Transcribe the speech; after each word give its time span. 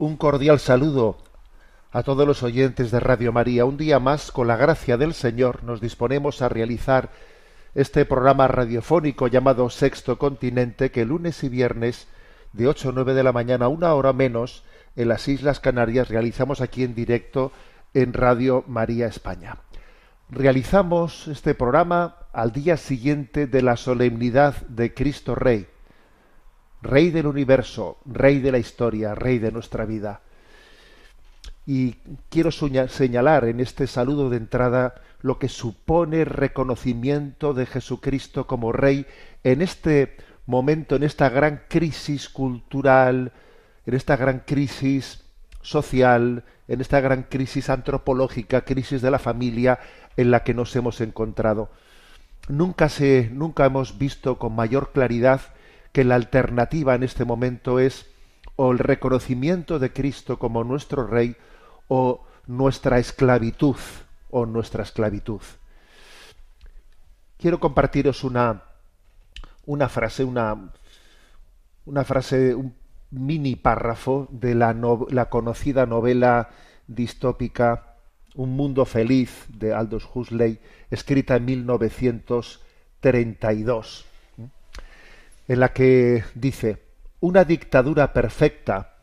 Un 0.00 0.16
cordial 0.16 0.58
saludo 0.60 1.18
a 1.92 2.02
todos 2.02 2.26
los 2.26 2.42
oyentes 2.42 2.90
de 2.90 3.00
Radio 3.00 3.32
María. 3.32 3.66
Un 3.66 3.76
día 3.76 3.98
más, 3.98 4.32
con 4.32 4.46
la 4.46 4.56
gracia 4.56 4.96
del 4.96 5.12
Señor, 5.12 5.62
nos 5.62 5.82
disponemos 5.82 6.40
a 6.40 6.48
realizar 6.48 7.10
este 7.74 8.06
programa 8.06 8.48
radiofónico 8.48 9.26
llamado 9.26 9.68
Sexto 9.68 10.16
Continente, 10.16 10.90
que 10.90 11.04
lunes 11.04 11.44
y 11.44 11.50
viernes, 11.50 12.08
de 12.54 12.66
8 12.66 12.88
a 12.88 12.92
9 12.92 13.12
de 13.12 13.22
la 13.22 13.32
mañana, 13.32 13.68
una 13.68 13.92
hora 13.92 14.14
menos, 14.14 14.64
en 14.96 15.08
las 15.08 15.28
Islas 15.28 15.60
Canarias, 15.60 16.08
realizamos 16.08 16.62
aquí 16.62 16.82
en 16.82 16.94
directo 16.94 17.52
en 17.92 18.14
Radio 18.14 18.64
María 18.66 19.06
España. 19.06 19.58
Realizamos 20.30 21.28
este 21.28 21.54
programa 21.54 22.16
al 22.32 22.52
día 22.52 22.78
siguiente 22.78 23.46
de 23.46 23.60
la 23.60 23.76
solemnidad 23.76 24.66
de 24.66 24.94
Cristo 24.94 25.34
Rey 25.34 25.66
Rey 26.82 27.10
del 27.10 27.26
universo, 27.26 27.98
Rey 28.06 28.40
de 28.40 28.52
la 28.52 28.58
historia, 28.58 29.14
Rey 29.14 29.38
de 29.38 29.52
nuestra 29.52 29.84
vida. 29.84 30.20
Y 31.66 31.96
quiero 32.30 32.50
señalar 32.50 33.44
en 33.44 33.60
este 33.60 33.86
saludo 33.86 34.30
de 34.30 34.38
entrada 34.38 34.94
lo 35.20 35.38
que 35.38 35.48
supone 35.48 36.24
reconocimiento 36.24 37.52
de 37.52 37.66
Jesucristo 37.66 38.46
como 38.46 38.72
Rey 38.72 39.06
en 39.44 39.62
este 39.62 40.16
momento, 40.46 40.96
en 40.96 41.02
esta 41.02 41.28
gran 41.28 41.62
crisis 41.68 42.28
cultural, 42.28 43.32
en 43.86 43.94
esta 43.94 44.16
gran 44.16 44.40
crisis 44.40 45.22
social, 45.60 46.44
en 46.66 46.80
esta 46.80 47.00
gran 47.00 47.24
crisis 47.24 47.68
antropológica, 47.68 48.62
crisis 48.62 49.02
de 49.02 49.10
la 49.10 49.18
familia 49.18 49.78
en 50.16 50.30
la 50.30 50.42
que 50.42 50.54
nos 50.54 50.74
hemos 50.76 51.00
encontrado. 51.00 51.68
Nunca 52.48 52.88
se, 52.88 53.30
nunca 53.32 53.66
hemos 53.66 53.98
visto 53.98 54.38
con 54.38 54.54
mayor 54.54 54.92
claridad 54.92 55.40
que 55.92 56.04
la 56.04 56.14
alternativa 56.14 56.94
en 56.94 57.02
este 57.02 57.24
momento 57.24 57.78
es 57.78 58.06
o 58.56 58.72
el 58.72 58.78
reconocimiento 58.78 59.78
de 59.78 59.92
Cristo 59.92 60.38
como 60.38 60.64
nuestro 60.64 61.06
Rey 61.06 61.36
o 61.88 62.24
nuestra 62.46 62.98
esclavitud 62.98 63.76
o 64.30 64.46
nuestra 64.46 64.82
esclavitud. 64.82 65.40
Quiero 67.38 67.58
compartiros 67.58 68.22
una, 68.22 68.62
una 69.66 69.88
frase, 69.88 70.24
una, 70.24 70.72
una 71.86 72.04
frase, 72.04 72.54
un 72.54 72.74
mini 73.10 73.56
párrafo 73.56 74.28
de 74.30 74.54
la, 74.54 74.76
la 75.08 75.30
conocida 75.30 75.86
novela 75.86 76.50
distópica 76.86 77.86
Un 78.36 78.50
mundo 78.50 78.84
feliz 78.84 79.46
de 79.48 79.74
Aldous 79.74 80.08
Huxley, 80.14 80.60
escrita 80.90 81.34
en 81.34 81.46
1932 81.46 84.09
en 85.50 85.58
la 85.58 85.72
que 85.72 86.22
dice, 86.36 86.80
una 87.18 87.42
dictadura 87.42 88.12
perfecta 88.12 88.94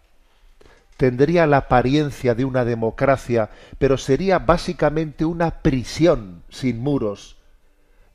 tendría 0.96 1.46
la 1.46 1.58
apariencia 1.58 2.36
de 2.36 2.46
una 2.46 2.64
democracia, 2.64 3.50
pero 3.80 3.98
sería 3.98 4.40
básicamente 4.40 5.26
una 5.26 5.62
prisión 5.62 6.44
sin 6.48 6.80
muros, 6.80 7.36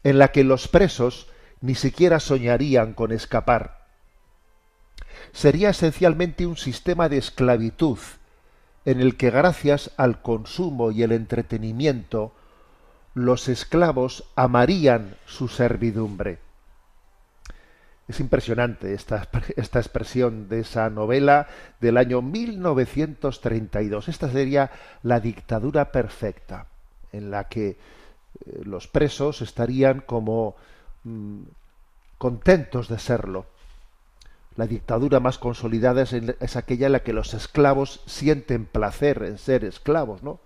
en 0.02 0.16
la 0.16 0.28
que 0.28 0.44
los 0.44 0.66
presos 0.66 1.26
ni 1.60 1.74
siquiera 1.74 2.20
soñarían 2.20 2.94
con 2.94 3.12
escapar. 3.12 3.84
Sería 5.32 5.68
esencialmente 5.68 6.46
un 6.46 6.56
sistema 6.56 7.10
de 7.10 7.18
esclavitud, 7.18 7.98
en 8.86 9.02
el 9.02 9.18
que 9.18 9.30
gracias 9.30 9.90
al 9.98 10.22
consumo 10.22 10.90
y 10.90 11.02
el 11.02 11.12
entretenimiento, 11.12 12.32
los 13.12 13.50
esclavos 13.50 14.24
amarían 14.36 15.16
su 15.26 15.48
servidumbre. 15.48 16.38
Es 18.08 18.18
impresionante 18.20 18.94
esta, 18.94 19.28
esta, 19.56 19.78
expresión 19.78 20.48
de 20.48 20.60
esa 20.60 20.90
novela 20.90 21.46
del 21.80 21.96
año 21.96 22.20
1932. 22.20 24.08
Esta 24.08 24.30
sería 24.30 24.70
la 25.02 25.20
dictadura 25.20 25.92
perfecta, 25.92 26.66
en 27.12 27.30
la 27.30 27.44
que 27.44 27.68
eh, 27.68 27.76
los 28.64 28.88
presos 28.88 29.40
estarían 29.40 30.00
como 30.00 30.56
mm, 31.04 31.42
contentos 32.18 32.88
de 32.88 32.98
serlo. 32.98 33.46
La 34.56 34.66
dictadura 34.66 35.20
más 35.20 35.38
consolidada 35.38 36.02
es, 36.02 36.12
es, 36.12 36.56
aquella 36.56 36.86
en 36.86 36.92
la 36.92 37.02
que 37.02 37.12
los 37.12 37.34
esclavos 37.34 38.02
sienten 38.06 38.66
placer 38.66 39.22
en 39.22 39.38
ser 39.38 39.64
esclavos, 39.64 40.22
¿no? 40.22 40.40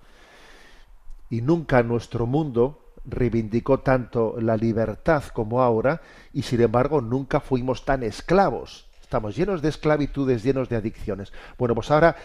Y 1.30 1.40
nunca 1.40 1.82
nuestro 1.82 2.26
mundo 2.26 2.85
reivindicó 3.06 3.80
tanto 3.80 4.36
la 4.40 4.56
libertad 4.56 5.24
como 5.32 5.62
ahora 5.62 6.02
y 6.32 6.42
sin 6.42 6.60
embargo 6.60 7.00
nunca 7.00 7.40
fuimos 7.40 7.84
tan 7.84 8.02
esclavos. 8.02 8.88
Estamos 9.00 9.36
llenos 9.36 9.62
de 9.62 9.68
esclavitudes, 9.68 10.42
llenos 10.42 10.68
de 10.68 10.76
adicciones. 10.76 11.32
Bueno, 11.58 11.74
pues 11.74 11.90
ahora, 11.90 12.16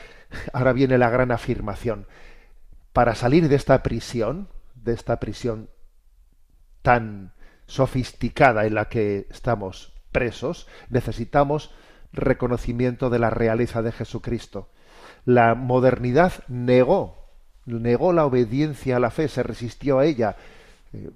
ahora 0.53 0.73
viene 0.73 0.97
la 0.97 1.09
gran 1.09 1.31
afirmación. 1.31 2.07
Para 2.91 3.15
salir 3.15 3.47
de 3.47 3.55
esta 3.55 3.83
prisión, 3.83 4.49
de 4.75 4.93
esta 4.93 5.19
prisión 5.19 5.69
tan 6.81 7.33
sofisticada 7.67 8.65
en 8.65 8.73
la 8.73 8.89
que 8.89 9.27
estamos 9.29 9.93
presos, 10.11 10.67
necesitamos 10.89 11.71
reconocimiento 12.11 13.09
de 13.09 13.19
la 13.19 13.29
realeza 13.29 13.81
de 13.81 13.91
Jesucristo. 13.91 14.69
La 15.23 15.55
modernidad 15.55 16.33
negó, 16.47 17.29
negó 17.65 18.11
la 18.11 18.25
obediencia 18.25 18.97
a 18.97 18.99
la 18.99 19.11
fe, 19.11 19.27
se 19.27 19.43
resistió 19.43 19.99
a 19.99 20.05
ella, 20.05 20.35
eh, 20.93 21.09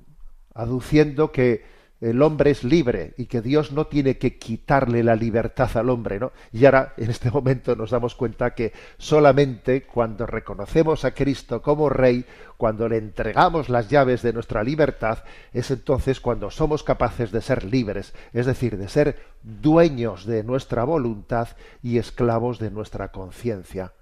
aduciendo 0.53 1.31
que 1.31 1.75
el 2.02 2.22
hombre 2.22 2.52
es 2.52 2.63
libre 2.63 3.13
y 3.18 3.25
que 3.25 3.41
Dios 3.41 3.72
no 3.72 3.88
tiene 3.88 4.18
que 4.18 4.38
quitarle 4.38 5.02
la 5.02 5.16
libertad 5.16 5.75
al 5.78 5.90
hombre, 5.90 6.19
¿no? 6.19 6.34
Y 6.52 6.66
ahora, 6.66 6.94
en 6.97 7.09
este 7.09 7.31
momento, 7.31 7.75
nos 7.75 7.91
damos 7.91 8.16
cuenta 8.16 8.53
que 8.53 8.74
solamente 8.97 9.84
cuando 9.84 10.25
reconocemos 10.25 11.06
a 11.06 11.14
Cristo 11.14 11.62
como 11.62 11.90
Rey, 11.90 12.25
cuando 12.58 12.90
le 12.90 12.97
entregamos 12.97 13.69
las 13.69 13.90
llaves 13.90 14.22
de 14.22 14.34
nuestra 14.34 14.64
libertad, 14.64 15.24
es 15.53 15.72
entonces 15.72 16.19
cuando 16.19 16.52
somos 16.52 16.84
capaces 16.84 17.31
de 17.31 17.41
ser 17.41 17.64
libres, 17.64 18.14
es 18.34 18.46
decir, 18.46 18.78
de 18.78 18.90
ser 18.90 19.18
dueños 19.41 20.25
de 20.25 20.44
nuestra 20.44 20.84
voluntad 20.84 21.50
y 21.81 21.97
esclavos 21.97 22.59
de 22.59 22.72
nuestra 22.72 23.08
conciencia. 23.08 23.94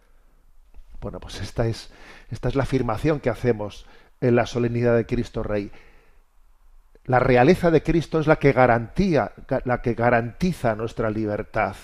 Bueno, 1.00 1.20
pues 1.20 1.42
esta 1.42 1.68
es, 1.68 1.92
esta 2.32 2.50
es 2.50 2.56
la 2.56 2.64
afirmación 2.64 3.20
que 3.20 3.30
hacemos 3.30 3.86
en 4.24 4.38
la 4.38 4.46
solemnidad 4.46 4.96
de 4.96 5.06
Cristo 5.06 5.44
Rey. 5.44 5.70
La 7.06 7.20
realeza 7.20 7.70
de 7.72 7.84
Cristo 7.84 8.22
es 8.22 8.28
la 8.28 8.38
que 8.38 8.54
garantía, 8.54 9.34
la 9.66 9.82
que 9.82 9.94
garantiza 9.94 10.76
nuestra 10.76 11.10
libertad. 11.10 11.76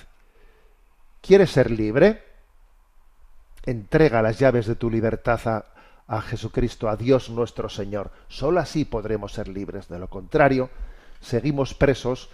¿Quieres 1.22 1.52
ser 1.52 1.70
libre? 1.70 2.24
Entrega 3.66 4.22
las 4.22 4.40
llaves 4.40 4.68
de 4.68 4.76
tu 4.76 4.90
libertad 4.90 5.42
a, 5.46 5.66
a 6.08 6.22
Jesucristo, 6.22 6.88
a 6.88 6.96
Dios 6.96 7.30
nuestro 7.30 7.68
Señor. 7.68 8.10
Solo 8.30 8.62
así 8.62 8.86
podremos 8.86 9.34
ser 9.34 9.50
libres. 9.50 9.90
De 9.90 10.00
lo 10.00 10.08
contrario, 10.08 10.70
seguimos 11.20 11.74
presos 11.74 12.30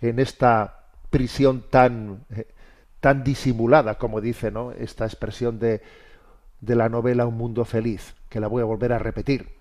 en 0.00 0.20
esta 0.20 0.84
prisión 1.10 1.64
tan, 1.68 2.24
eh, 2.30 2.46
tan 3.00 3.24
disimulada, 3.24 3.98
como 3.98 4.20
dice 4.20 4.52
¿no? 4.52 4.70
esta 4.70 5.06
expresión 5.06 5.58
de, 5.58 5.82
de 6.60 6.76
la 6.76 6.88
novela 6.88 7.26
Un 7.26 7.36
Mundo 7.36 7.64
Feliz 7.64 8.14
que 8.30 8.40
la 8.40 8.46
voy 8.46 8.62
a 8.62 8.64
volver 8.64 8.94
a 8.94 8.98
repetir. 8.98 9.58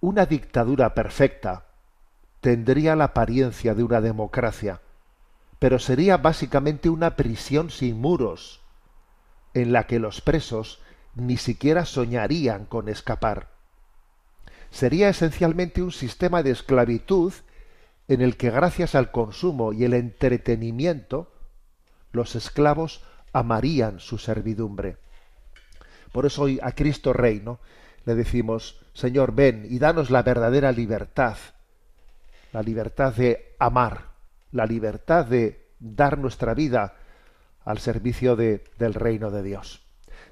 Una 0.00 0.26
dictadura 0.26 0.94
perfecta 0.94 1.64
tendría 2.40 2.94
la 2.94 3.04
apariencia 3.04 3.74
de 3.74 3.82
una 3.82 4.00
democracia, 4.00 4.82
pero 5.58 5.78
sería 5.78 6.18
básicamente 6.18 6.90
una 6.90 7.16
prisión 7.16 7.70
sin 7.70 8.00
muros, 8.00 8.60
en 9.54 9.72
la 9.72 9.86
que 9.86 9.98
los 9.98 10.20
presos 10.20 10.80
ni 11.14 11.36
siquiera 11.36 11.84
soñarían 11.84 12.66
con 12.66 12.88
escapar. 12.88 13.48
Sería 14.70 15.08
esencialmente 15.08 15.82
un 15.82 15.92
sistema 15.92 16.42
de 16.42 16.50
esclavitud 16.50 17.32
en 18.06 18.20
el 18.20 18.36
que 18.36 18.50
gracias 18.50 18.94
al 18.94 19.10
consumo 19.10 19.72
y 19.72 19.84
el 19.84 19.94
entretenimiento 19.94 21.32
los 22.12 22.36
esclavos 22.36 23.02
amarían 23.32 24.00
su 24.00 24.18
servidumbre. 24.18 24.98
Por 26.12 26.26
eso 26.26 26.42
hoy 26.42 26.58
a 26.62 26.72
Cristo 26.72 27.12
Rey, 27.12 27.40
¿no? 27.44 27.60
Le 28.04 28.14
decimos, 28.14 28.80
Señor, 28.94 29.34
ven 29.34 29.66
y 29.68 29.78
danos 29.78 30.10
la 30.10 30.22
verdadera 30.22 30.72
libertad, 30.72 31.36
la 32.52 32.62
libertad 32.62 33.14
de 33.14 33.54
amar, 33.58 34.12
la 34.52 34.66
libertad 34.66 35.26
de 35.26 35.68
dar 35.78 36.18
nuestra 36.18 36.54
vida 36.54 36.96
al 37.64 37.78
servicio 37.78 38.34
de, 38.34 38.64
del 38.78 38.94
reino 38.94 39.30
de 39.30 39.42
Dios. 39.42 39.82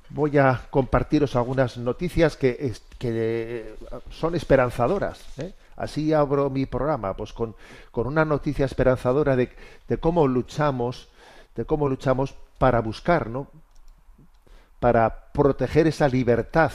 voy 0.10 0.38
a 0.38 0.68
compartiros 0.70 1.36
algunas 1.36 1.78
noticias 1.78 2.36
que, 2.36 2.74
que 2.98 3.76
son 4.10 4.36
esperanzadoras. 4.36 5.20
¿eh? 5.40 5.54
Así 5.76 6.14
abro 6.14 6.50
mi 6.50 6.66
programa, 6.66 7.16
pues 7.16 7.34
con, 7.34 7.56
con 7.92 8.08
una 8.08 8.26
noticia 8.26 8.66
esperanzadora 8.66 9.36
de, 9.36 9.52
de, 9.88 9.98
cómo 9.98 10.28
luchamos, 10.28 11.10
de 11.56 11.66
cómo 11.66 11.88
luchamos 11.88 12.36
para 12.58 12.82
buscar, 12.82 13.30
¿no? 13.30 13.48
Para 14.80 15.32
proteger 15.32 15.88
esa 15.88 16.08
libertad, 16.08 16.72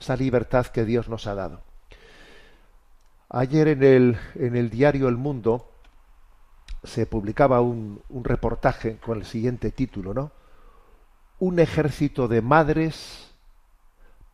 esa 0.00 0.16
libertad 0.16 0.66
que 0.66 0.84
Dios 0.84 1.08
nos 1.08 1.26
ha 1.26 1.34
dado. 1.34 1.73
Ayer 3.36 3.68
en 3.68 3.82
el, 3.82 4.18
en 4.36 4.56
el 4.56 4.70
diario 4.70 5.08
El 5.08 5.16
Mundo 5.16 5.68
se 6.84 7.06
publicaba 7.06 7.60
un, 7.60 8.00
un 8.08 8.24
reportaje 8.24 8.98
con 8.98 9.18
el 9.18 9.24
siguiente 9.24 9.70
título, 9.72 10.14
¿no? 10.14 10.30
Un 11.38 11.58
ejército 11.58 12.28
de 12.28 12.42
madres 12.42 13.32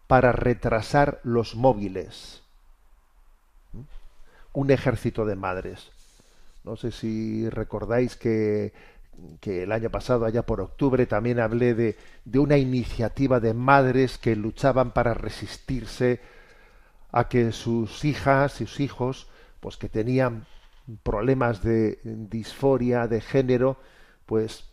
para 0.07 0.33
retrasar 0.33 1.21
los 1.23 1.55
móviles 1.55 2.41
un 4.53 4.71
ejército 4.71 5.25
de 5.25 5.37
madres. 5.37 5.91
No 6.65 6.77
sé 6.77 6.93
si 6.93 7.49
recordáis 7.49 8.17
que, 8.17 8.73
que 9.41 9.63
el 9.63 9.73
año 9.73 9.91
pasado, 9.91 10.25
allá 10.25 10.43
por 10.43 10.61
octubre, 10.61 11.07
también 11.07 11.41
hablé 11.41 11.75
de, 11.75 11.97
de, 12.25 12.39
una 12.39 12.59
iniciativa 12.59 13.41
de 13.41 13.55
madres 13.55 14.19
que 14.19 14.37
luchaban 14.37 14.93
para 14.93 15.15
resistirse 15.15 16.21
a 17.13 17.29
que 17.29 17.53
sus 17.53 18.05
hijas, 18.05 18.53
sus 18.53 18.81
hijos, 18.81 19.29
pues 19.61 19.77
que 19.77 19.89
tenían 19.89 20.47
problemas 21.03 21.63
de 21.63 21.99
disforia 22.05 23.07
de 23.07 23.21
género, 23.21 23.77
pues 24.27 24.65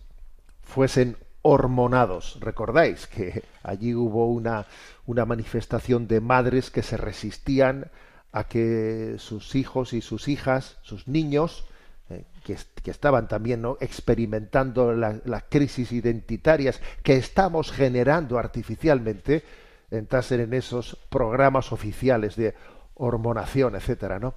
fuesen 0.63 1.17
hormonados. 1.41 2.37
Recordáis 2.41 3.07
que 3.07 3.43
allí 3.63 3.95
hubo 3.95 4.27
una, 4.27 4.65
una 5.05 5.25
manifestación 5.25 6.07
de 6.07 6.19
madres 6.19 6.69
que 6.71 6.83
se 6.83 6.97
resistían 6.97 7.89
a 8.31 8.45
que 8.45 9.15
sus 9.17 9.55
hijos 9.55 9.93
y 9.93 10.01
sus 10.01 10.27
hijas, 10.27 10.77
sus 10.81 11.07
niños, 11.07 11.65
eh, 12.09 12.25
que, 12.43 12.57
que, 12.83 12.91
estaban 12.91 13.27
también 13.27 13.61
¿no? 13.61 13.77
experimentando 13.79 14.93
las 14.93 15.25
la 15.25 15.41
crisis 15.41 15.91
identitarias 15.91 16.81
que 17.03 17.15
estamos 17.15 17.71
generando 17.71 18.37
artificialmente, 18.37 19.43
entrasen 19.91 20.41
en 20.41 20.53
esos 20.53 20.97
programas 21.09 21.71
oficiales 21.71 22.35
de 22.35 22.55
hormonación, 22.95 23.75
etcétera, 23.75 24.19
¿no? 24.19 24.35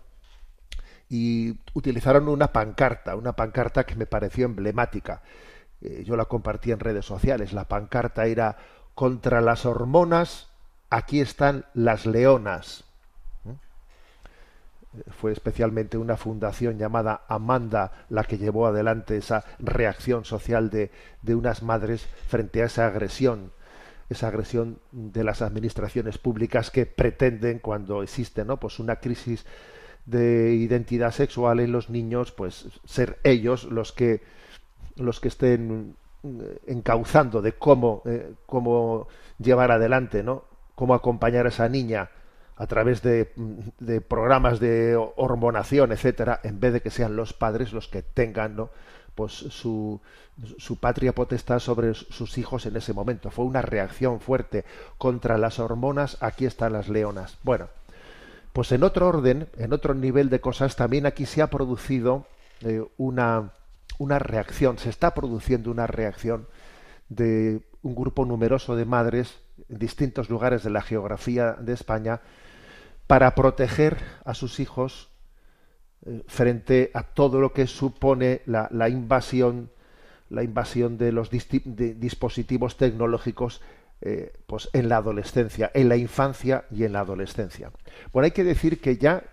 Y 1.08 1.58
utilizaron 1.75 2.29
una 2.29 2.52
pancarta, 2.52 3.17
una 3.17 3.32
pancarta 3.32 3.85
que 3.85 3.97
me 3.97 4.06
pareció 4.06 4.47
emblemática. 4.47 5.23
Eh, 5.81 6.05
yo 6.06 6.17
la 6.17 6.26
compartí 6.26 6.70
en 6.70 6.79
redes 6.79 7.05
sociales. 7.05 7.52
La 7.52 7.64
pancarta 7.64 8.26
era 8.26 8.56
contra 8.94 9.41
las 9.41 9.67
hormonas, 9.67 10.50
aquí 10.88 11.20
están 11.20 11.64
las 11.75 12.06
leonas 12.06 12.85
fue 15.11 15.32
especialmente 15.32 15.99
una 15.99 16.17
fundación 16.17 16.79
llamada 16.79 17.23
Amanda 17.29 17.93
la 18.08 18.25
que 18.25 18.38
llevó 18.38 18.67
adelante 18.67 19.17
esa 19.17 19.44
reacción 19.58 20.25
social 20.25 20.70
de, 20.70 20.91
de, 21.23 21.35
unas 21.35 21.62
madres 21.62 22.06
frente 22.29 22.62
a 22.62 22.67
esa 22.67 22.87
agresión, 22.87 23.53
esa 24.10 24.28
agresión 24.28 24.78
de 24.90 25.24
las 25.24 25.40
administraciones 25.40 26.18
públicas 26.18 26.70
que 26.70 26.84
pretenden 26.84 27.60
cuando 27.60 28.02
existe 28.02 28.44
¿no? 28.44 28.58
pues 28.58 28.80
una 28.80 28.96
crisis 28.96 29.46
de 30.04 30.52
identidad 30.54 31.12
sexual 31.12 31.60
en 31.60 31.70
los 31.70 31.88
niños, 31.90 32.32
pues 32.32 32.66
ser 32.84 33.18
ellos 33.22 33.64
los 33.64 33.92
que 33.92 34.20
los 34.96 35.20
que 35.20 35.28
estén 35.28 35.94
eh, 36.24 36.58
encauzando 36.66 37.40
de 37.40 37.52
cómo, 37.52 38.02
eh, 38.04 38.34
cómo 38.46 39.06
llevar 39.38 39.70
adelante, 39.70 40.22
¿no? 40.22 40.44
cómo 40.74 40.94
acompañar 40.94 41.46
a 41.46 41.50
esa 41.50 41.68
niña 41.68 42.10
a 42.56 42.66
través 42.66 43.00
de, 43.02 43.32
de, 43.78 44.00
programas 44.02 44.60
de 44.60 44.96
hormonación, 44.96 45.92
etcétera, 45.92 46.40
en 46.42 46.60
vez 46.60 46.74
de 46.74 46.82
que 46.82 46.90
sean 46.90 47.16
los 47.16 47.32
padres 47.32 47.72
los 47.72 47.88
que 47.88 48.02
tengan 48.02 48.56
¿no? 48.56 48.70
Pues 49.14 49.32
su, 49.32 50.00
su 50.58 50.76
patria 50.76 51.14
potestad 51.14 51.58
sobre 51.58 51.94
sus 51.94 52.38
hijos 52.38 52.66
en 52.66 52.76
ese 52.76 52.92
momento. 52.92 53.30
Fue 53.30 53.44
una 53.44 53.62
reacción 53.62 54.20
fuerte 54.20 54.64
contra 54.98 55.38
las 55.38 55.58
hormonas. 55.58 56.16
Aquí 56.20 56.46
están 56.46 56.72
las 56.72 56.88
leonas. 56.88 57.38
Bueno, 57.43 57.69
pues 58.52 58.72
en 58.72 58.82
otro 58.82 59.08
orden, 59.08 59.48
en 59.56 59.72
otro 59.72 59.94
nivel 59.94 60.31
de 60.31 60.40
cosas, 60.40 60.76
también 60.76 61.06
aquí 61.06 61.26
se 61.26 61.43
ha 61.43 61.48
producido 61.48 62.26
eh, 62.62 62.82
una, 62.96 63.52
una 63.98 64.19
reacción, 64.19 64.79
se 64.79 64.90
está 64.90 65.14
produciendo 65.14 65.70
una 65.70 65.86
reacción 65.86 66.46
de 67.08 67.60
un 67.82 67.94
grupo 67.94 68.24
numeroso 68.24 68.76
de 68.76 68.84
madres 68.84 69.38
en 69.69 69.79
distintos 69.79 70.31
lugares 70.31 70.62
de 70.62 70.70
la 70.70 70.82
geografía 70.82 71.52
de 71.52 71.72
España 71.72 72.20
para 73.06 73.34
proteger 73.34 73.98
a 74.24 74.34
sus 74.34 74.60
hijos 74.60 75.09
eh, 76.06 76.22
frente 76.26 76.90
a 76.94 77.02
todo 77.02 77.40
lo 77.40 77.52
que 77.52 77.66
supone 77.66 78.42
la, 78.46 78.69
la 78.72 78.88
invasión 78.88 79.70
la 80.30 80.44
invasión 80.44 80.96
de 80.96 81.12
los 81.12 81.28
dispositivos 81.28 82.76
tecnológicos 82.76 83.60
eh, 84.00 84.32
pues 84.46 84.70
en 84.72 84.88
la 84.88 84.96
adolescencia, 84.96 85.70
en 85.74 85.88
la 85.88 85.96
infancia 85.96 86.64
y 86.70 86.84
en 86.84 86.94
la 86.94 87.00
adolescencia. 87.00 87.70
Bueno, 88.12 88.24
hay 88.24 88.30
que 88.30 88.44
decir 88.44 88.80
que 88.80 88.96
ya 88.96 89.24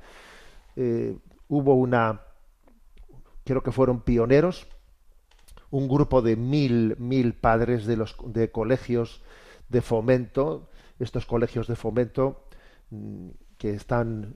eh, 0.76 1.16
hubo 1.48 1.76
una, 1.76 2.22
creo 3.46 3.64
que 3.64 3.72
fueron 3.72 4.02
pioneros, 4.02 4.68
un 5.70 5.88
grupo 5.88 6.22
de 6.22 6.36
mil, 6.36 6.98
mil 6.98 7.34
padres 7.34 7.86
de 7.86 7.96
los 7.96 8.18
de 8.26 8.52
colegios 8.52 9.22
de 9.70 9.82
fomento, 9.82 10.70
estos 11.00 11.26
colegios 11.26 11.68
de 11.68 11.76
fomento 11.76 12.44
mm, 12.90 13.30
que 13.58 13.74
están, 13.74 14.34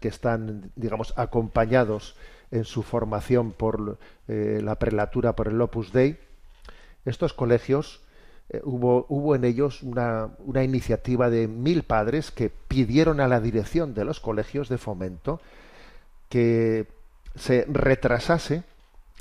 que 0.00 0.08
están 0.08 0.70
digamos, 0.76 1.12
acompañados 1.16 2.16
en 2.50 2.64
su 2.64 2.82
formación 2.82 3.52
por 3.52 3.98
eh, 4.28 4.60
la 4.62 4.76
prelatura, 4.76 5.34
por 5.34 5.48
el 5.48 5.60
Opus 5.60 5.92
Dei, 5.92 6.18
estos 7.04 7.32
colegios, 7.32 8.00
eh, 8.48 8.60
hubo, 8.64 9.06
hubo 9.08 9.34
en 9.34 9.44
ellos 9.44 9.82
una, 9.82 10.30
una 10.38 10.64
iniciativa 10.64 11.30
de 11.30 11.48
mil 11.48 11.82
padres 11.84 12.30
que 12.30 12.50
pidieron 12.50 13.20
a 13.20 13.28
la 13.28 13.40
dirección 13.40 13.94
de 13.94 14.04
los 14.04 14.20
colegios 14.20 14.68
de 14.68 14.78
fomento 14.78 15.40
que 16.28 16.86
se 17.36 17.64
retrasase 17.68 18.64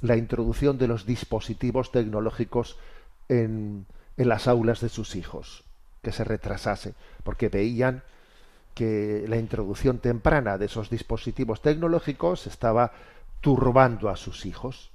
la 0.01 0.15
introducción 0.15 0.77
de 0.77 0.87
los 0.87 1.05
dispositivos 1.05 1.91
tecnológicos 1.91 2.77
en, 3.27 3.85
en 4.17 4.29
las 4.29 4.47
aulas 4.47 4.81
de 4.81 4.89
sus 4.89 5.15
hijos, 5.15 5.63
que 6.01 6.11
se 6.11 6.23
retrasase, 6.23 6.93
porque 7.23 7.49
veían 7.49 8.03
que 8.79 9.25
la 9.27 9.35
introducción 9.35 9.97
temprana 9.97 10.57
de 10.57 10.67
esos 10.67 10.89
dispositivos 10.89 11.61
tecnológicos 11.61 12.47
estaba 12.47 12.93
turbando 13.41 14.07
a 14.07 14.15
sus 14.15 14.45
hijos, 14.45 14.91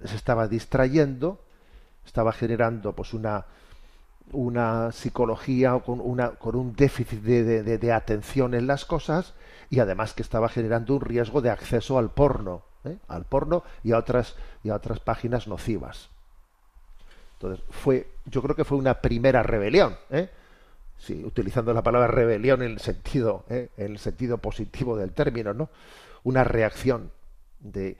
les 0.00 0.12
estaba 0.12 0.48
distrayendo, 0.48 1.38
estaba 2.04 2.32
generando 2.32 2.96
pues 2.96 3.14
una 3.14 3.46
una 4.32 4.90
psicología 4.90 5.78
con, 5.78 6.00
una, 6.00 6.30
con 6.32 6.56
un 6.56 6.74
déficit 6.74 7.22
de, 7.22 7.62
de, 7.62 7.92
atención 7.92 8.54
en 8.54 8.66
las 8.66 8.84
cosas 8.84 9.34
y 9.70 9.78
además 9.78 10.14
que 10.14 10.22
estaba 10.22 10.48
generando 10.48 10.96
un 10.96 11.00
riesgo 11.00 11.40
de 11.40 11.50
acceso 11.50 11.96
al 11.96 12.10
porno, 12.10 12.62
¿eh? 12.84 12.96
al 13.06 13.24
porno 13.24 13.62
y 13.84 13.92
a 13.92 13.98
otras 13.98 14.34
y 14.64 14.70
a 14.70 14.74
otras 14.74 14.98
páginas 14.98 15.46
nocivas. 15.46 16.10
Entonces 17.34 17.64
fue, 17.70 18.08
yo 18.26 18.42
creo 18.42 18.56
que 18.56 18.64
fue 18.64 18.78
una 18.78 19.00
primera 19.00 19.44
rebelión, 19.44 19.96
¿eh? 20.10 20.28
Sí, 20.98 21.24
utilizando 21.24 21.72
la 21.72 21.82
palabra 21.82 22.08
rebelión 22.08 22.62
en 22.62 22.72
el 22.72 22.80
sentido, 22.80 23.44
¿eh? 23.48 23.68
en 23.76 23.92
el 23.92 23.98
sentido 23.98 24.38
positivo 24.38 24.96
del 24.96 25.12
término, 25.12 25.54
¿no? 25.54 25.70
Una 26.24 26.44
reacción 26.44 27.10
de, 27.60 27.96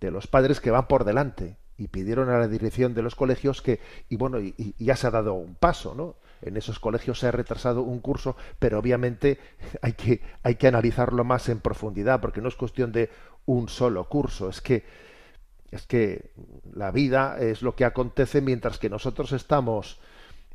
de 0.00 0.10
los 0.10 0.26
padres 0.26 0.60
que 0.60 0.70
van 0.70 0.86
por 0.86 1.04
delante 1.04 1.56
y 1.78 1.88
pidieron 1.88 2.28
a 2.28 2.38
la 2.38 2.48
dirección 2.48 2.94
de 2.94 3.02
los 3.02 3.14
colegios 3.14 3.62
que 3.62 3.80
y 4.08 4.16
bueno 4.16 4.40
y, 4.40 4.74
ya 4.78 4.96
se 4.96 5.06
ha 5.06 5.10
dado 5.10 5.34
un 5.34 5.54
paso 5.54 5.94
no 5.94 6.16
en 6.42 6.56
esos 6.56 6.78
colegios 6.78 7.18
se 7.18 7.26
ha 7.26 7.32
retrasado 7.32 7.82
un 7.82 8.00
curso 8.00 8.36
pero 8.58 8.78
obviamente 8.78 9.38
hay 9.82 9.94
que 9.94 10.20
hay 10.42 10.56
que 10.56 10.68
analizarlo 10.68 11.24
más 11.24 11.48
en 11.48 11.60
profundidad 11.60 12.20
porque 12.20 12.40
no 12.40 12.48
es 12.48 12.56
cuestión 12.56 12.92
de 12.92 13.10
un 13.46 13.68
solo 13.68 14.08
curso 14.08 14.48
es 14.48 14.60
que 14.60 14.84
es 15.70 15.86
que 15.86 16.32
la 16.74 16.90
vida 16.90 17.38
es 17.40 17.62
lo 17.62 17.74
que 17.74 17.86
acontece 17.86 18.42
mientras 18.42 18.78
que 18.78 18.90
nosotros 18.90 19.32
estamos 19.32 19.98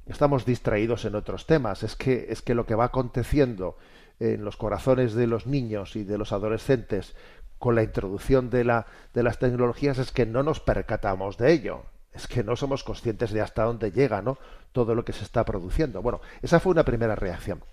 estamos 0.07 0.45
distraídos 0.45 1.05
en 1.05 1.15
otros 1.15 1.45
temas 1.45 1.83
es 1.83 1.95
que 1.95 2.27
es 2.29 2.41
que 2.41 2.55
lo 2.55 2.65
que 2.65 2.75
va 2.75 2.85
aconteciendo 2.85 3.77
en 4.19 4.43
los 4.43 4.57
corazones 4.57 5.13
de 5.13 5.27
los 5.27 5.45
niños 5.45 5.95
y 5.95 6.03
de 6.03 6.17
los 6.17 6.31
adolescentes 6.31 7.15
con 7.59 7.75
la 7.75 7.83
introducción 7.83 8.49
de, 8.49 8.63
la, 8.63 8.85
de 9.13 9.23
las 9.23 9.39
tecnologías 9.39 9.97
es 9.97 10.11
que 10.11 10.25
no 10.25 10.43
nos 10.43 10.59
percatamos 10.59 11.37
de 11.37 11.51
ello, 11.51 11.83
es 12.13 12.27
que 12.27 12.43
no 12.43 12.55
somos 12.55 12.83
conscientes 12.83 13.31
de 13.31 13.41
hasta 13.41 13.63
dónde 13.63 13.91
llega 13.91 14.21
¿no? 14.21 14.37
todo 14.71 14.95
lo 14.95 15.03
que 15.03 15.13
se 15.13 15.23
está 15.23 15.43
produciendo. 15.43 16.01
Bueno, 16.01 16.21
esa 16.41 16.59
fue 16.59 16.71
una 16.71 16.85
primera 16.85 17.15
reacción. 17.15 17.63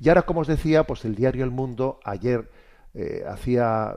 Y 0.00 0.08
ahora, 0.08 0.22
como 0.22 0.40
os 0.40 0.48
decía, 0.48 0.84
pues 0.84 1.04
el 1.04 1.14
diario 1.14 1.44
El 1.44 1.50
Mundo 1.50 2.00
ayer 2.04 2.50
eh, 2.94 3.24
hacía, 3.28 3.96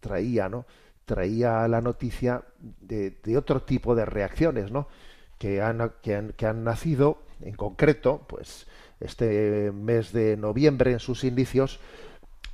traía, 0.00 0.48
¿no? 0.48 0.64
traía 1.04 1.66
la 1.66 1.80
noticia 1.80 2.42
de, 2.58 3.18
de, 3.22 3.36
otro 3.36 3.62
tipo 3.62 3.94
de 3.94 4.04
reacciones, 4.04 4.70
¿no? 4.70 4.88
Que 5.38 5.62
han, 5.62 5.92
que 6.02 6.16
han, 6.16 6.32
que 6.32 6.46
han 6.46 6.64
nacido, 6.64 7.22
en 7.40 7.54
concreto, 7.54 8.24
pues 8.28 8.66
este 9.00 9.70
mes 9.72 10.12
de 10.12 10.36
noviembre, 10.36 10.92
en 10.92 11.00
sus 11.00 11.24
inicios, 11.24 11.78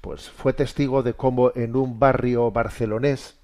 pues 0.00 0.28
fue 0.30 0.52
testigo 0.52 1.02
de 1.02 1.14
cómo 1.14 1.52
en 1.54 1.76
un 1.76 1.98
barrio 1.98 2.50
barcelonés 2.50 3.38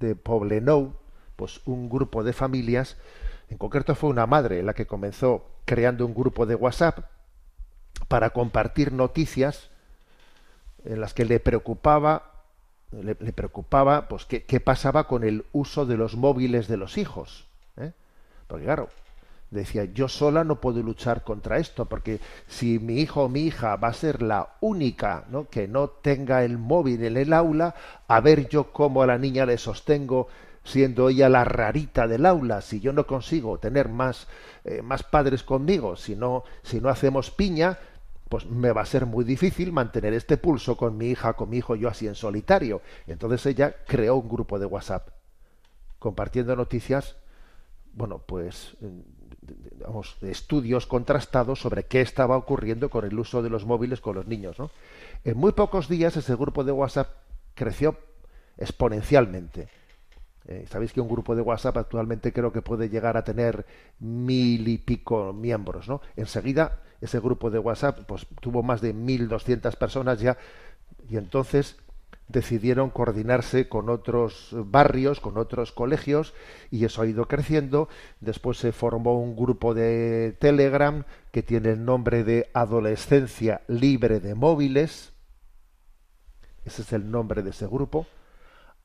de 0.00 0.16
Poblenou, 0.16 0.94
pues 1.36 1.60
un 1.64 1.88
grupo 1.88 2.24
de 2.24 2.32
familias, 2.32 2.96
en 3.48 3.58
concreto 3.58 3.94
fue 3.94 4.10
una 4.10 4.26
madre 4.26 4.62
la 4.62 4.74
que 4.74 4.86
comenzó 4.86 5.46
creando 5.64 6.04
un 6.04 6.14
grupo 6.14 6.46
de 6.46 6.54
WhatsApp 6.54 7.06
para 8.08 8.30
compartir 8.30 8.92
noticias 8.92 9.70
en 10.84 11.00
las 11.00 11.14
que 11.14 11.24
le 11.24 11.38
preocupaba 11.38 12.32
le, 12.90 13.14
preocupaba 13.14 14.08
pues 14.08 14.26
qué, 14.26 14.44
qué, 14.44 14.60
pasaba 14.60 15.06
con 15.06 15.24
el 15.24 15.46
uso 15.52 15.86
de 15.86 15.96
los 15.96 16.14
móviles 16.14 16.68
de 16.68 16.76
los 16.76 16.98
hijos. 16.98 17.46
Porque 18.52 18.92
decía, 19.50 19.84
yo 19.84 20.08
sola 20.08 20.44
no 20.44 20.60
puedo 20.60 20.82
luchar 20.82 21.24
contra 21.24 21.58
esto, 21.58 21.86
porque 21.86 22.20
si 22.48 22.78
mi 22.78 23.00
hijo 23.00 23.24
o 23.24 23.28
mi 23.28 23.40
hija 23.40 23.76
va 23.76 23.88
a 23.88 23.94
ser 23.94 24.22
la 24.22 24.56
única 24.60 25.24
¿no? 25.30 25.48
que 25.48 25.68
no 25.68 25.88
tenga 25.88 26.44
el 26.44 26.58
móvil 26.58 27.04
en 27.04 27.16
el 27.16 27.32
aula, 27.32 27.74
a 28.08 28.20
ver 28.20 28.48
yo 28.48 28.72
cómo 28.72 29.02
a 29.02 29.06
la 29.06 29.18
niña 29.18 29.46
le 29.46 29.58
sostengo 29.58 30.28
siendo 30.64 31.08
ella 31.08 31.28
la 31.28 31.44
rarita 31.44 32.06
del 32.06 32.24
aula, 32.24 32.60
si 32.60 32.80
yo 32.80 32.92
no 32.92 33.06
consigo 33.06 33.58
tener 33.58 33.88
más, 33.88 34.28
eh, 34.64 34.80
más 34.80 35.02
padres 35.02 35.42
conmigo, 35.42 35.96
si 35.96 36.14
no, 36.14 36.44
si 36.62 36.80
no 36.80 36.88
hacemos 36.88 37.30
piña, 37.30 37.78
pues 38.28 38.46
me 38.46 38.72
va 38.72 38.82
a 38.82 38.86
ser 38.86 39.04
muy 39.06 39.24
difícil 39.24 39.72
mantener 39.72 40.14
este 40.14 40.36
pulso 40.36 40.76
con 40.76 40.96
mi 40.96 41.08
hija, 41.08 41.34
con 41.34 41.50
mi 41.50 41.58
hijo, 41.58 41.74
yo 41.74 41.88
así 41.88 42.06
en 42.06 42.14
solitario. 42.14 42.80
Entonces 43.06 43.44
ella 43.46 43.74
creó 43.86 44.16
un 44.16 44.28
grupo 44.28 44.58
de 44.58 44.66
WhatsApp, 44.66 45.08
compartiendo 45.98 46.56
noticias, 46.56 47.16
bueno, 47.94 48.18
pues 48.24 48.76
digamos, 49.40 50.16
estudios 50.22 50.86
contrastados 50.86 51.60
sobre 51.60 51.84
qué 51.84 52.00
estaba 52.00 52.36
ocurriendo 52.36 52.90
con 52.90 53.04
el 53.04 53.18
uso 53.18 53.42
de 53.42 53.50
los 53.50 53.66
móviles 53.66 54.00
con 54.00 54.16
los 54.16 54.26
niños. 54.26 54.58
¿no? 54.58 54.70
En 55.24 55.36
muy 55.36 55.52
pocos 55.52 55.88
días 55.88 56.16
ese 56.16 56.34
grupo 56.36 56.64
de 56.64 56.72
WhatsApp 56.72 57.08
creció 57.54 57.96
exponencialmente. 58.56 59.68
Eh, 60.46 60.66
Sabéis 60.68 60.92
que 60.92 61.00
un 61.00 61.08
grupo 61.08 61.36
de 61.36 61.42
WhatsApp 61.42 61.76
actualmente 61.76 62.32
creo 62.32 62.52
que 62.52 62.62
puede 62.62 62.88
llegar 62.88 63.16
a 63.16 63.24
tener 63.24 63.64
mil 64.00 64.66
y 64.66 64.78
pico 64.78 65.32
miembros, 65.32 65.88
¿no? 65.88 66.00
Enseguida 66.16 66.80
ese 67.00 67.20
grupo 67.20 67.50
de 67.50 67.58
WhatsApp 67.58 68.00
pues 68.06 68.26
tuvo 68.40 68.62
más 68.62 68.80
de 68.80 68.92
mil 68.92 69.28
doscientas 69.28 69.76
personas 69.76 70.20
ya 70.20 70.36
y 71.08 71.16
entonces 71.16 71.76
decidieron 72.32 72.90
coordinarse 72.90 73.68
con 73.68 73.88
otros 73.88 74.48
barrios, 74.52 75.20
con 75.20 75.38
otros 75.38 75.70
colegios, 75.72 76.34
y 76.70 76.84
eso 76.84 77.02
ha 77.02 77.06
ido 77.06 77.26
creciendo. 77.28 77.88
Después 78.20 78.58
se 78.58 78.72
formó 78.72 79.20
un 79.20 79.36
grupo 79.36 79.74
de 79.74 80.34
Telegram 80.38 81.04
que 81.30 81.42
tiene 81.42 81.70
el 81.70 81.84
nombre 81.84 82.24
de 82.24 82.50
Adolescencia 82.54 83.62
Libre 83.68 84.20
de 84.20 84.34
Móviles. 84.34 85.12
Ese 86.64 86.82
es 86.82 86.92
el 86.92 87.10
nombre 87.10 87.42
de 87.42 87.50
ese 87.50 87.66
grupo. 87.66 88.06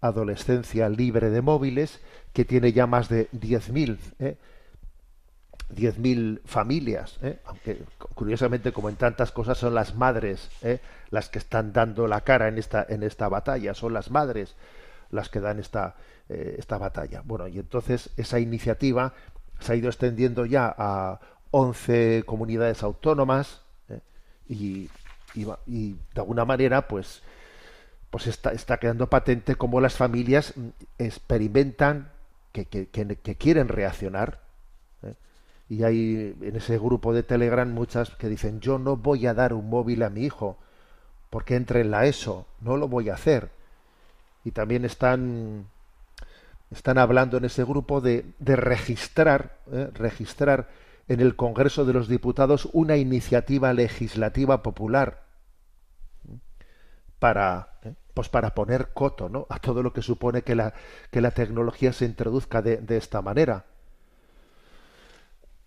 Adolescencia 0.02 0.90
Libre 0.90 1.30
de 1.30 1.42
Móviles, 1.42 2.00
que 2.34 2.46
tiene 2.46 2.74
ya 2.74 2.86
más 2.86 3.10
de 3.10 3.30
10.000 3.32 3.98
¿eh? 4.20 4.38
10.000 5.76 6.42
familias, 6.46 7.20
¿eh? 7.22 7.40
aunque 7.46 7.82
curiosamente 8.16 8.72
como 8.72 8.90
en 8.90 8.96
tantas 8.96 9.32
cosas 9.32 9.58
son 9.58 9.76
las 9.76 9.96
madres 9.96 10.50
¿eh? 10.62 10.80
las 11.10 11.30
que 11.30 11.40
están 11.40 11.74
dando 11.74 12.08
la 12.08 12.22
cara 12.22 12.48
en 12.48 12.58
esta, 12.58 12.86
en 12.88 13.04
esta 13.04 13.28
batalla, 13.28 13.74
son 13.74 13.94
las 13.94 14.10
madres 14.10 14.56
las 15.10 15.30
que 15.30 15.40
dan 15.40 15.60
esta, 15.60 15.96
eh, 16.30 16.56
esta 16.58 16.78
batalla. 16.78 17.22
Bueno, 17.24 17.48
y 17.48 17.60
entonces 17.60 18.10
esa 18.18 18.40
iniciativa 18.40 19.14
se 19.60 19.74
ha 19.74 19.76
ido 19.76 19.90
extendiendo 19.90 20.46
ya 20.46 20.74
a 20.78 21.20
11 21.52 22.24
comunidades 22.26 22.84
autónomas 22.84 23.62
y, 24.50 24.90
de 25.36 25.96
alguna 26.16 26.46
manera 26.46 26.88
pues, 26.88 27.22
pues 28.10 28.28
está, 28.28 28.52
está 28.52 28.78
quedando 28.78 29.10
patente 29.10 29.56
cómo 29.56 29.82
las 29.82 29.96
familias 29.96 30.54
mm, 30.56 30.70
experimentan 30.98 32.12
que, 32.54 32.66
que 32.66 33.36
quieren 33.38 33.68
reaccionar 33.68 34.47
y 35.70 35.84
hay 35.84 36.36
en 36.42 36.56
ese 36.56 36.78
grupo 36.78 37.14
de 37.14 37.24
Telegram 37.24 37.70
muchas 37.70 38.12
que 38.12 38.30
dicen 38.30 38.62
yo 38.62 38.80
no 38.80 38.96
voy 38.96 39.28
a 39.28 39.34
dar 39.34 39.54
un 39.54 39.70
móvil 39.70 40.04
a 40.04 40.10
mi 40.10 40.24
hijo 40.24 40.58
porque 41.30 41.56
entre 41.56 41.82
en 41.82 41.92
la 41.92 42.06
ESO, 42.06 42.48
no 42.62 42.78
lo 42.78 42.88
voy 42.88 43.10
a 43.10 43.16
hacer. 43.16 43.50
Y 44.44 44.52
también 44.52 44.86
están 44.86 45.68
están 46.72 46.98
hablando 46.98 47.38
en 47.38 47.46
ese 47.46 47.64
grupo 47.64 48.02
de, 48.02 48.26
de 48.40 48.56
registrar 48.56 49.58
¿eh? 49.72 49.90
registrar 49.94 50.70
en 51.08 51.22
el 51.22 51.36
Congreso 51.36 51.86
de 51.86 51.94
los 51.94 52.08
Diputados 52.10 52.70
una 52.74 52.98
iniciativa 52.98 53.72
legislativa 53.74 54.64
popular 54.64 55.24
para 57.20 57.80
¿eh? 57.84 57.94
pues 58.14 58.28
para 58.30 58.54
poner 58.54 58.90
coto 58.94 59.30
¿no? 59.30 59.48
a 59.50 59.60
todo 59.60 59.82
lo 59.82 59.94
que 59.94 60.02
supone 60.02 60.42
que 60.42 60.56
la, 60.56 60.74
que 61.12 61.22
la 61.22 61.32
tecnología 61.32 61.94
se 61.94 62.06
introduzca 62.06 62.62
de, 62.62 62.78
de 62.78 62.98
esta 62.98 63.22
manera 63.22 63.66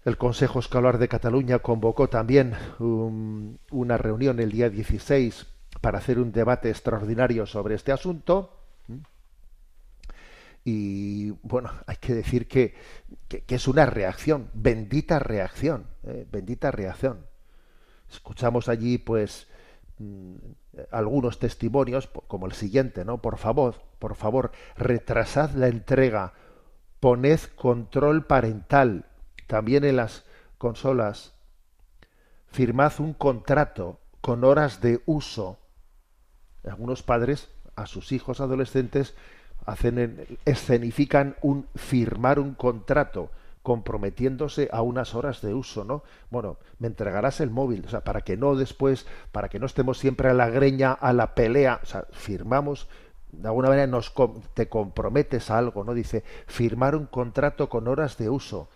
el 0.04 0.16
Consejo 0.16 0.60
Escolar 0.60 0.98
de 0.98 1.08
Cataluña 1.08 1.58
convocó 1.58 2.08
también 2.08 2.54
una 2.78 3.98
reunión 3.98 4.40
el 4.40 4.50
día 4.50 4.70
16 4.70 5.46
para 5.80 5.98
hacer 5.98 6.18
un 6.18 6.32
debate 6.32 6.70
extraordinario 6.70 7.46
sobre 7.46 7.74
este 7.74 7.92
asunto. 7.92 8.56
Y 10.64 11.30
bueno, 11.42 11.70
hay 11.86 11.96
que 11.96 12.14
decir 12.14 12.46
que, 12.46 12.74
es 13.48 13.68
una 13.68 13.86
reacción, 13.86 14.50
bendita 14.52 15.18
reacción, 15.18 15.86
¿eh? 16.04 16.26
bendita 16.30 16.70
reacción. 16.70 17.26
Escuchamos 18.10 18.68
allí, 18.68 18.98
pues, 18.98 19.48
mm, 19.98 20.34
algunos 20.90 21.38
testimonios, 21.38 22.08
como 22.26 22.46
el 22.46 22.52
siguiente, 22.52 23.04
¿no? 23.04 23.18
Por 23.22 23.38
favor, 23.38 23.76
por 23.98 24.14
favor, 24.14 24.52
retrasad 24.76 25.52
la 25.52 25.68
entrega, 25.68 26.34
poned 27.00 27.40
control 27.56 28.26
parental, 28.26 29.09
también 29.50 29.82
en 29.82 29.96
las 29.96 30.22
consolas, 30.58 31.34
firmad 32.52 32.92
un 33.00 33.14
contrato 33.14 33.98
con 34.20 34.44
horas 34.44 34.80
de 34.80 35.02
uso. 35.06 35.58
Algunos 36.64 37.02
padres 37.02 37.48
a 37.74 37.86
sus 37.86 38.12
hijos 38.12 38.40
adolescentes 38.40 39.14
hacen 39.66 40.38
escenifican 40.44 41.34
un 41.42 41.66
firmar 41.74 42.38
un 42.38 42.54
contrato 42.54 43.30
comprometiéndose 43.64 44.68
a 44.70 44.82
unas 44.82 45.16
horas 45.16 45.42
de 45.42 45.52
uso, 45.52 45.84
¿no? 45.84 46.04
Bueno, 46.30 46.58
me 46.78 46.86
entregarás 46.86 47.40
el 47.40 47.50
móvil, 47.50 47.84
o 47.86 47.90
sea, 47.90 48.04
para 48.04 48.20
que 48.20 48.36
no 48.36 48.54
después, 48.54 49.04
para 49.32 49.48
que 49.48 49.58
no 49.58 49.66
estemos 49.66 49.98
siempre 49.98 50.28
a 50.28 50.34
la 50.34 50.48
greña, 50.48 50.92
a 50.92 51.12
la 51.12 51.34
pelea, 51.34 51.80
o 51.82 51.86
sea, 51.86 52.06
firmamos 52.12 52.88
de 53.32 53.48
alguna 53.48 53.68
manera 53.68 53.86
nos 53.86 54.12
te 54.54 54.68
comprometes 54.68 55.50
a 55.50 55.58
algo, 55.58 55.84
¿no? 55.84 55.94
Dice, 55.94 56.24
firmar 56.46 56.94
un 56.94 57.06
contrato 57.06 57.68
con 57.68 57.88
horas 57.88 58.16
de 58.16 58.30
uso 58.30 58.68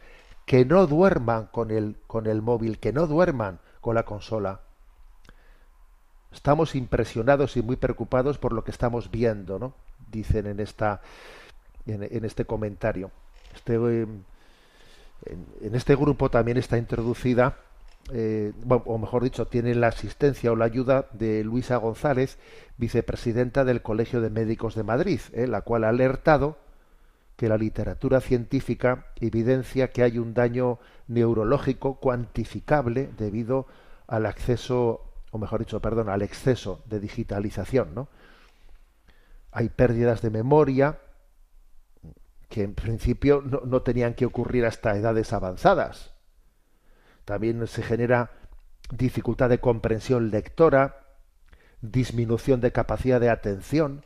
que 0.46 0.64
no 0.64 0.86
duerman 0.86 1.46
con 1.46 1.70
el, 1.70 1.96
con 2.06 2.26
el 2.26 2.42
móvil, 2.42 2.78
que 2.78 2.92
no 2.92 3.06
duerman 3.06 3.60
con 3.80 3.94
la 3.94 4.04
consola. 4.04 4.60
Estamos 6.32 6.74
impresionados 6.74 7.56
y 7.56 7.62
muy 7.62 7.76
preocupados 7.76 8.38
por 8.38 8.52
lo 8.52 8.64
que 8.64 8.70
estamos 8.70 9.10
viendo, 9.10 9.58
¿no? 9.58 9.74
Dicen 10.10 10.46
en 10.46 10.60
esta 10.60 11.00
en, 11.86 12.24
este 12.24 12.44
comentario. 12.44 13.10
Este, 13.54 13.74
eh, 13.74 14.06
en, 15.60 15.74
este 15.74 15.96
grupo 15.96 16.30
también 16.30 16.56
está 16.56 16.78
introducida, 16.78 17.56
eh, 18.12 18.52
o 18.68 18.98
mejor 18.98 19.22
dicho, 19.22 19.46
tiene 19.46 19.74
la 19.74 19.88
asistencia 19.88 20.52
o 20.52 20.56
la 20.56 20.64
ayuda 20.64 21.06
de 21.12 21.44
Luisa 21.44 21.76
González, 21.76 22.38
vicepresidenta 22.76 23.64
del 23.64 23.82
Colegio 23.82 24.20
de 24.20 24.30
Médicos 24.30 24.74
de 24.74 24.82
Madrid, 24.82 25.20
eh, 25.32 25.46
la 25.46 25.62
cual 25.62 25.84
ha 25.84 25.90
alertado 25.90 26.58
que 27.36 27.48
la 27.48 27.56
literatura 27.58 28.20
científica 28.20 29.06
evidencia 29.20 29.90
que 29.90 30.02
hay 30.02 30.18
un 30.18 30.34
daño 30.34 30.78
neurológico 31.08 31.98
cuantificable 32.00 33.10
debido 33.16 33.66
al 34.06 34.26
acceso, 34.26 35.12
o 35.30 35.38
mejor 35.38 35.60
dicho, 35.60 35.80
perdón, 35.80 36.08
al 36.08 36.22
exceso 36.22 36.82
de 36.86 37.00
digitalización, 37.00 37.94
¿no? 37.94 38.08
Hay 39.50 39.68
pérdidas 39.68 40.22
de 40.22 40.30
memoria 40.30 40.98
que 42.48 42.62
en 42.62 42.74
principio 42.74 43.42
no, 43.44 43.62
no 43.64 43.82
tenían 43.82 44.14
que 44.14 44.26
ocurrir 44.26 44.66
hasta 44.66 44.96
edades 44.96 45.32
avanzadas. 45.32 46.12
También 47.24 47.66
se 47.66 47.82
genera 47.82 48.30
dificultad 48.90 49.48
de 49.48 49.60
comprensión 49.60 50.30
lectora, 50.30 51.04
disminución 51.80 52.60
de 52.60 52.72
capacidad 52.72 53.20
de 53.20 53.30
atención, 53.30 54.02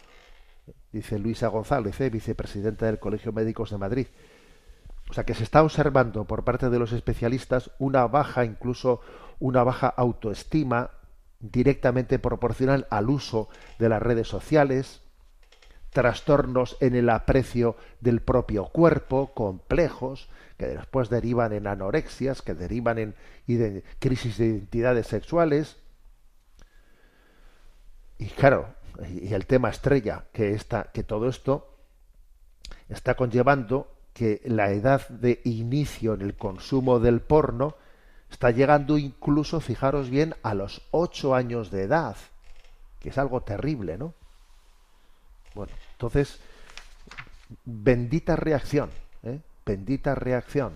dice 0.98 1.18
Luisa 1.18 1.48
González, 1.48 2.00
¿eh? 2.00 2.10
vicepresidenta 2.10 2.86
del 2.86 2.98
Colegio 2.98 3.32
Médicos 3.32 3.70
de 3.70 3.78
Madrid. 3.78 4.06
O 5.08 5.14
sea 5.14 5.24
que 5.24 5.34
se 5.34 5.44
está 5.44 5.62
observando 5.62 6.24
por 6.24 6.44
parte 6.44 6.68
de 6.68 6.78
los 6.78 6.92
especialistas 6.92 7.70
una 7.78 8.06
baja, 8.06 8.44
incluso 8.44 9.00
una 9.38 9.62
baja 9.62 9.88
autoestima 9.88 10.90
directamente 11.40 12.18
proporcional 12.18 12.86
al 12.90 13.08
uso 13.08 13.48
de 13.78 13.88
las 13.88 14.02
redes 14.02 14.26
sociales, 14.26 15.02
trastornos 15.90 16.76
en 16.80 16.96
el 16.96 17.08
aprecio 17.10 17.76
del 18.00 18.20
propio 18.20 18.66
cuerpo, 18.66 19.32
complejos, 19.34 20.28
que 20.58 20.66
después 20.66 21.08
derivan 21.08 21.52
en 21.52 21.68
anorexias, 21.68 22.42
que 22.42 22.54
derivan 22.54 22.98
en 22.98 23.14
crisis 24.00 24.36
de 24.36 24.46
identidades 24.46 25.06
sexuales. 25.06 25.76
Y 28.18 28.26
claro, 28.26 28.74
y 29.06 29.32
el 29.32 29.46
tema 29.46 29.70
estrella, 29.70 30.24
que, 30.32 30.54
está, 30.54 30.84
que 30.92 31.04
todo 31.04 31.28
esto 31.28 31.76
está 32.88 33.14
conllevando 33.14 33.92
que 34.12 34.40
la 34.46 34.70
edad 34.70 35.08
de 35.08 35.40
inicio 35.44 36.14
en 36.14 36.22
el 36.22 36.36
consumo 36.36 36.98
del 36.98 37.20
porno 37.20 37.76
está 38.30 38.50
llegando 38.50 38.98
incluso, 38.98 39.60
fijaros 39.60 40.10
bien, 40.10 40.34
a 40.42 40.54
los 40.54 40.82
ocho 40.90 41.34
años 41.34 41.70
de 41.70 41.84
edad, 41.84 42.16
que 42.98 43.10
es 43.10 43.18
algo 43.18 43.42
terrible, 43.42 43.96
¿no? 43.96 44.14
Bueno, 45.54 45.72
entonces, 45.92 46.40
bendita 47.64 48.36
reacción, 48.36 48.90
¿eh? 49.22 49.40
bendita 49.64 50.14
reacción, 50.14 50.74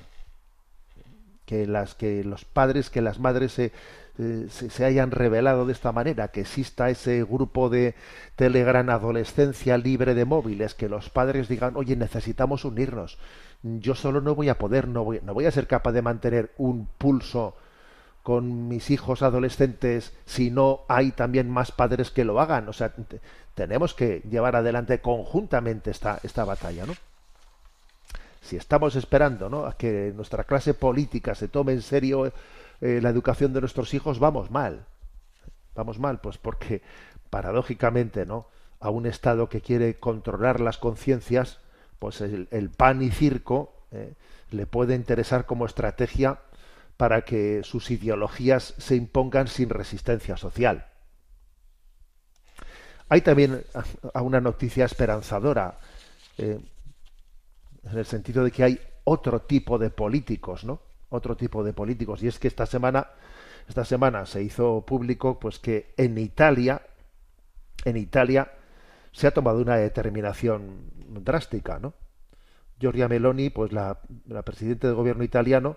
que 1.44 1.66
las 1.66 1.94
que 1.94 2.24
los 2.24 2.44
padres, 2.44 2.90
que 2.90 3.02
las 3.02 3.18
madres 3.18 3.52
se, 3.52 3.72
eh, 4.18 4.46
se, 4.50 4.84
hayan 4.84 5.10
revelado 5.10 5.66
de 5.66 5.72
esta 5.72 5.92
manera, 5.92 6.28
que 6.28 6.42
exista 6.42 6.90
ese 6.90 7.24
grupo 7.24 7.68
de 7.68 7.94
Telegram 8.36 8.88
Adolescencia 8.90 9.78
Libre 9.78 10.14
de 10.14 10.24
Móviles, 10.24 10.74
que 10.74 10.88
los 10.88 11.08
padres 11.08 11.48
digan, 11.48 11.76
oye, 11.76 11.96
necesitamos 11.96 12.64
unirnos, 12.64 13.18
yo 13.62 13.94
solo 13.94 14.20
no 14.20 14.34
voy 14.34 14.48
a 14.48 14.58
poder, 14.58 14.88
no 14.88 15.04
voy, 15.04 15.20
no 15.22 15.34
voy 15.34 15.46
a 15.46 15.50
ser 15.50 15.66
capaz 15.66 15.92
de 15.92 16.02
mantener 16.02 16.50
un 16.58 16.86
pulso 16.98 17.56
con 18.22 18.68
mis 18.68 18.90
hijos 18.90 19.22
adolescentes 19.22 20.12
si 20.26 20.50
no 20.50 20.80
hay 20.88 21.10
también 21.12 21.50
más 21.50 21.72
padres 21.72 22.10
que 22.10 22.24
lo 22.24 22.40
hagan. 22.40 22.68
O 22.68 22.72
sea, 22.72 22.92
tenemos 23.54 23.94
que 23.94 24.22
llevar 24.30 24.56
adelante 24.56 25.00
conjuntamente 25.00 25.90
esta, 25.90 26.20
esta 26.22 26.44
batalla, 26.44 26.86
¿no? 26.86 26.94
Si 28.40 28.56
estamos 28.56 28.96
esperando 28.96 29.48
¿no? 29.48 29.66
a 29.66 29.76
que 29.76 30.12
nuestra 30.14 30.44
clase 30.44 30.74
política 30.74 31.34
se 31.34 31.48
tome 31.48 31.72
en 31.72 31.82
serio 31.82 32.32
eh, 32.82 33.00
la 33.00 33.10
educación 33.10 33.52
de 33.52 33.60
nuestros 33.60 33.94
hijos, 33.94 34.18
vamos 34.18 34.50
mal. 34.50 34.86
Vamos 35.76 36.00
mal, 36.00 36.20
pues 36.20 36.36
porque 36.36 36.82
paradójicamente, 37.30 38.26
¿no? 38.26 38.48
A 38.80 38.90
un 38.90 39.06
Estado 39.06 39.48
que 39.48 39.60
quiere 39.60 40.00
controlar 40.00 40.60
las 40.60 40.78
conciencias, 40.78 41.60
pues 42.00 42.20
el, 42.20 42.70
pan 42.76 43.00
y 43.00 43.12
circo 43.12 43.72
eh, 43.92 44.14
le 44.50 44.66
puede 44.66 44.96
interesar 44.96 45.46
como 45.46 45.64
estrategia 45.64 46.40
para 46.96 47.22
que 47.22 47.62
sus 47.62 47.88
ideologías 47.92 48.74
se 48.78 48.96
impongan 48.96 49.46
sin 49.46 49.68
resistencia 49.68 50.36
social. 50.36 50.86
Hay 53.08 53.20
también 53.20 53.62
una 54.14 54.40
noticia 54.40 54.86
esperanzadora, 54.86 55.78
eh, 56.36 56.58
en 57.84 57.98
el 57.98 58.06
sentido 58.06 58.42
de 58.42 58.50
que 58.50 58.64
hay 58.64 58.80
otro 59.04 59.42
tipo 59.42 59.78
de 59.78 59.90
políticos, 59.90 60.64
¿no? 60.64 60.80
Otro 61.12 61.36
tipo 61.36 61.62
de 61.62 61.72
políticos. 61.72 62.22
Y 62.22 62.28
es 62.28 62.38
que 62.38 62.48
esta 62.48 62.66
semana, 62.66 63.08
esta 63.68 63.84
semana 63.84 64.26
se 64.26 64.42
hizo 64.42 64.84
público 64.86 65.38
pues 65.38 65.58
que 65.58 65.94
en 65.96 66.18
Italia, 66.18 66.82
en 67.84 67.96
Italia 67.96 68.52
se 69.12 69.26
ha 69.26 69.30
tomado 69.30 69.60
una 69.60 69.76
determinación 69.76 70.90
drástica, 71.08 71.78
¿no? 71.78 71.94
Giorgia 72.80 73.06
Meloni, 73.06 73.50
pues 73.50 73.72
la, 73.72 74.00
la 74.26 74.42
presidenta 74.42 74.88
del 74.88 74.96
gobierno 74.96 75.22
italiano, 75.22 75.76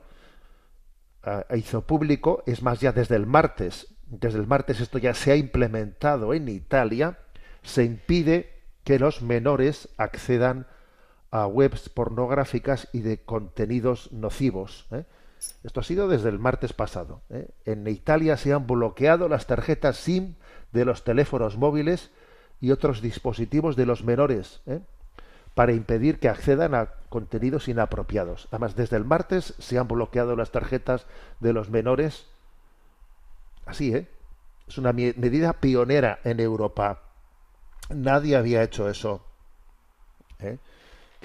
hizo 1.56 1.82
público, 1.82 2.43
es 2.45 2.62
más, 2.62 2.80
ya 2.80 2.91
desde 2.91 3.15
el 3.15 3.26
martes, 3.26 3.95
desde 4.06 4.39
el 4.39 4.48
martes 4.48 4.80
esto 4.80 4.98
ya 4.98 5.13
se 5.13 5.32
ha 5.32 5.36
implementado 5.36 6.34
en 6.34 6.48
Italia, 6.48 7.19
se 7.63 7.84
impide 7.84 8.63
que 8.84 9.00
los 9.00 9.21
menores 9.21 9.89
accedan 9.98 10.67
a 11.32 11.48
webs 11.48 11.89
pornográficas 11.89 12.88
y 12.93 13.02
de 13.02 13.24
contenidos 13.24 14.12
nocivos. 14.12 14.88
¿eh? 14.91 15.06
Esto 15.63 15.80
ha 15.80 15.84
sido 15.84 16.08
desde 16.08 16.30
el 16.30 16.39
martes 16.39 16.74
pasado. 16.74 17.21
¿eh? 17.30 17.50
En 17.65 17.88
Italia 17.88 18.38
se 18.38 18.54
han 18.54 18.67
bloqueado 18.67 19.28
las 19.28 19.48
tarjetas 19.48 19.98
SIM 19.98 20.36
de 20.71 20.86
los 20.86 21.04
teléfonos 21.04 21.58
móviles 21.58 22.12
y 22.62 22.71
otros 22.71 23.02
dispositivos 23.02 23.76
de 23.76 23.86
los 23.86 24.04
menores 24.04 24.62
¿eh? 24.65 24.82
para 25.54 25.74
impedir 25.74 26.19
que 26.19 26.30
accedan 26.30 26.76
a 26.76 26.91
contenidos 27.10 27.67
inapropiados. 27.67 28.48
Además, 28.52 28.76
desde 28.76 28.98
el 28.98 29.06
martes 29.06 29.56
se 29.58 29.78
han 29.78 29.88
bloqueado 29.88 30.36
las 30.36 30.52
tarjetas 30.52 31.06
de 31.39 31.54
los 31.54 31.69
menores. 31.69 32.28
Así, 33.65 33.93
¿eh? 33.93 34.08
Es 34.67 34.78
una 34.78 34.93
medida 34.93 35.54
pionera 35.54 36.19
en 36.24 36.39
Europa. 36.39 37.02
Nadie 37.89 38.36
había 38.36 38.63
hecho 38.63 38.89
eso. 38.89 39.24
¿eh? 40.39 40.58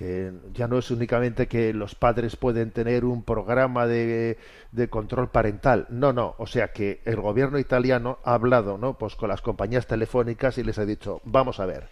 Que 0.00 0.32
ya 0.54 0.66
no 0.66 0.78
es 0.78 0.90
únicamente 0.90 1.46
que 1.46 1.74
los 1.74 1.94
padres 1.94 2.34
pueden 2.34 2.70
tener 2.70 3.04
un 3.04 3.22
programa 3.22 3.86
de, 3.86 4.38
de, 4.72 4.88
control 4.88 5.28
parental, 5.28 5.86
no, 5.90 6.14
no, 6.14 6.36
o 6.38 6.46
sea 6.46 6.72
que 6.72 7.02
el 7.04 7.20
gobierno 7.20 7.58
italiano 7.58 8.18
ha 8.24 8.32
hablado, 8.32 8.78
¿no? 8.78 8.96
Pues 8.96 9.14
con 9.14 9.28
las 9.28 9.42
compañías 9.42 9.86
telefónicas 9.86 10.56
y 10.56 10.64
les 10.64 10.78
ha 10.78 10.86
dicho, 10.86 11.20
vamos 11.24 11.60
a 11.60 11.66
ver, 11.66 11.88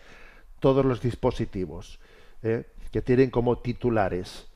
todos 0.59 0.87
los 0.87 1.03
dispositivos 1.03 2.01
¿eh? 2.43 2.65
que 2.93 3.03
tienen 3.03 3.29
como 3.29 3.59
titulares 3.59 4.49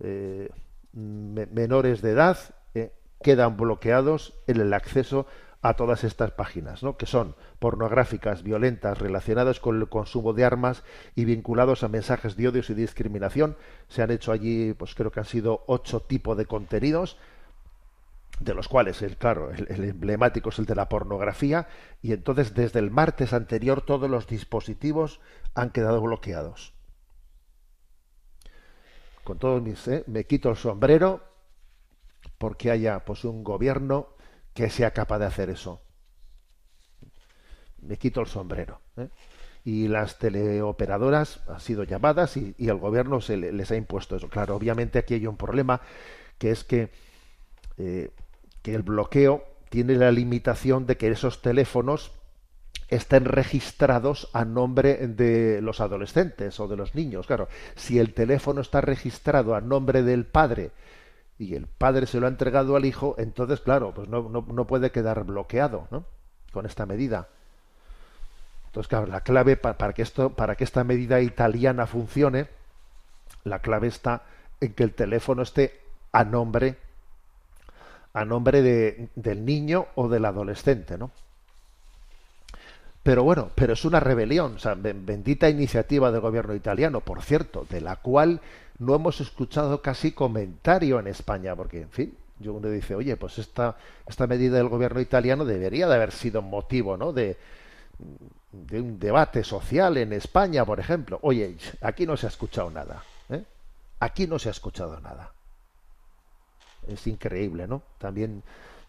eh, 0.00 0.48
menores 0.94 2.00
de 2.00 2.12
edad 2.12 2.38
¿eh? 2.72 2.92
quedan 3.22 3.58
bloqueados 3.58 4.32
en 4.46 4.58
el 4.58 4.72
acceso 4.72 5.26
a 5.68 5.74
todas 5.74 6.04
estas 6.04 6.30
páginas, 6.30 6.82
¿no? 6.82 6.96
que 6.96 7.06
son 7.06 7.34
pornográficas, 7.58 8.42
violentas, 8.42 8.98
relacionadas 8.98 9.58
con 9.58 9.80
el 9.80 9.88
consumo 9.88 10.32
de 10.32 10.44
armas 10.44 10.84
y 11.14 11.24
vinculados 11.24 11.82
a 11.82 11.88
mensajes 11.88 12.36
de 12.36 12.48
odio 12.48 12.62
y 12.68 12.74
discriminación. 12.74 13.56
Se 13.88 14.02
han 14.02 14.10
hecho 14.10 14.32
allí, 14.32 14.74
pues 14.74 14.94
creo 14.94 15.10
que 15.10 15.20
han 15.20 15.26
sido 15.26 15.64
ocho 15.66 16.00
tipos 16.00 16.36
de 16.36 16.46
contenidos, 16.46 17.16
de 18.38 18.54
los 18.54 18.68
cuales, 18.68 19.02
claro, 19.18 19.50
el, 19.50 19.84
emblemático 19.84 20.50
es 20.50 20.58
el 20.58 20.66
de 20.66 20.74
la 20.74 20.88
pornografía, 20.88 21.66
y 22.02 22.12
entonces 22.12 22.54
desde 22.54 22.78
el 22.78 22.90
martes 22.90 23.32
anterior 23.32 23.80
todos 23.80 24.08
los 24.08 24.26
dispositivos 24.26 25.20
han 25.54 25.70
quedado 25.70 26.00
bloqueados. 26.00 26.74
Con 29.24 29.38
todos 29.38 29.62
mis, 29.62 29.88
¿eh? 29.88 30.04
me 30.06 30.24
quito 30.24 30.50
el 30.50 30.56
sombrero 30.56 31.24
porque 32.38 32.70
haya 32.70 33.04
pues 33.04 33.24
un 33.24 33.42
gobierno 33.42 34.15
que 34.56 34.70
sea 34.70 34.90
capaz 34.92 35.18
de 35.18 35.26
hacer 35.26 35.50
eso. 35.50 35.82
Me 37.82 37.98
quito 37.98 38.22
el 38.22 38.26
sombrero. 38.26 38.80
¿eh? 38.96 39.08
Y 39.64 39.86
las 39.86 40.18
teleoperadoras 40.18 41.40
han 41.46 41.60
sido 41.60 41.84
llamadas 41.84 42.38
y, 42.38 42.54
el 42.58 42.78
gobierno 42.78 43.20
se 43.20 43.36
les 43.36 43.70
ha 43.70 43.76
impuesto 43.76 44.16
eso. 44.16 44.28
Claro, 44.28 44.56
obviamente 44.56 44.98
aquí 44.98 45.14
hay 45.14 45.26
un 45.26 45.36
problema 45.36 45.82
que 46.38 46.50
es 46.50 46.64
que, 46.64 46.90
eh, 47.76 48.10
que 48.62 48.74
el 48.74 48.82
bloqueo 48.82 49.44
tiene 49.68 49.94
la 49.94 50.10
limitación 50.10 50.86
de 50.86 50.96
que 50.96 51.08
esos 51.08 51.42
teléfonos 51.42 52.12
estén 52.88 53.26
registrados 53.26 54.30
a 54.32 54.46
nombre 54.46 55.06
de 55.06 55.60
los 55.60 55.80
adolescentes 55.80 56.58
o 56.60 56.68
de 56.68 56.76
los 56.76 56.94
niños. 56.94 57.26
Claro, 57.26 57.48
si 57.74 57.98
el 57.98 58.14
teléfono 58.14 58.62
está 58.62 58.80
registrado 58.80 59.54
a 59.54 59.60
nombre 59.60 60.02
del 60.02 60.24
padre 60.24 60.70
y 61.38 61.54
el 61.54 61.66
padre 61.66 62.06
se 62.06 62.18
lo 62.18 62.26
ha 62.26 62.30
entregado 62.30 62.76
al 62.76 62.84
hijo, 62.84 63.14
entonces, 63.18 63.60
claro, 63.60 63.92
pues 63.94 64.08
no, 64.08 64.22
no, 64.30 64.66
puede 64.66 64.90
quedar 64.90 65.24
bloqueado 65.24 65.86
¿no? 65.90 66.04
con 66.52 66.66
esta 66.66 66.86
medida. 66.86 67.28
Entonces, 68.66 68.88
claro, 68.88 69.06
la 69.06 69.20
clave 69.20 69.56
para, 69.56 69.92
que 69.92 70.02
esto, 70.02 70.30
para 70.30 70.56
que 70.56 70.64
esta 70.64 70.84
medida 70.84 71.20
italiana 71.20 71.86
funcione, 71.86 72.48
la 73.44 73.60
clave 73.60 73.88
está 73.88 74.22
en 74.60 74.72
que 74.72 74.82
el 74.82 74.94
teléfono 74.94 75.42
esté 75.42 75.80
a 76.12 76.24
nombre 76.24 76.78
a 78.16 78.24
nombre 78.24 78.62
de, 78.62 79.10
del 79.14 79.44
niño 79.44 79.88
o 79.94 80.08
del 80.08 80.24
adolescente, 80.24 80.96
¿no? 80.96 81.10
Pero 83.06 83.22
bueno, 83.22 83.52
pero 83.54 83.74
es 83.74 83.84
una 83.84 84.00
rebelión, 84.00 84.56
o 84.56 84.58
sea, 84.58 84.74
bendita 84.74 85.48
iniciativa 85.48 86.10
del 86.10 86.20
gobierno 86.20 86.56
italiano, 86.56 87.02
por 87.02 87.22
cierto, 87.22 87.64
de 87.70 87.80
la 87.80 87.94
cual 87.94 88.40
no 88.80 88.96
hemos 88.96 89.20
escuchado 89.20 89.80
casi 89.80 90.10
comentario 90.10 90.98
en 90.98 91.06
España, 91.06 91.54
porque, 91.54 91.82
en 91.82 91.90
fin, 91.90 92.18
yo 92.40 92.54
uno 92.54 92.68
dice, 92.68 92.96
oye, 92.96 93.16
pues 93.16 93.38
esta, 93.38 93.76
esta 94.08 94.26
medida 94.26 94.56
del 94.56 94.66
gobierno 94.66 95.00
italiano 95.00 95.44
debería 95.44 95.86
de 95.86 95.94
haber 95.94 96.10
sido 96.10 96.42
motivo, 96.42 96.96
¿no? 96.96 97.12
De, 97.12 97.36
de 98.50 98.80
un 98.80 98.98
debate 98.98 99.44
social 99.44 99.98
en 99.98 100.12
España, 100.12 100.64
por 100.64 100.80
ejemplo. 100.80 101.20
Oye, 101.22 101.56
aquí 101.82 102.06
no 102.06 102.16
se 102.16 102.26
ha 102.26 102.30
escuchado 102.30 102.72
nada. 102.72 103.04
¿eh? 103.28 103.44
Aquí 104.00 104.26
no 104.26 104.40
se 104.40 104.48
ha 104.48 104.50
escuchado 104.50 104.98
nada. 104.98 105.30
Es 106.88 107.06
increíble, 107.06 107.68
¿no? 107.68 107.82
También 107.98 108.42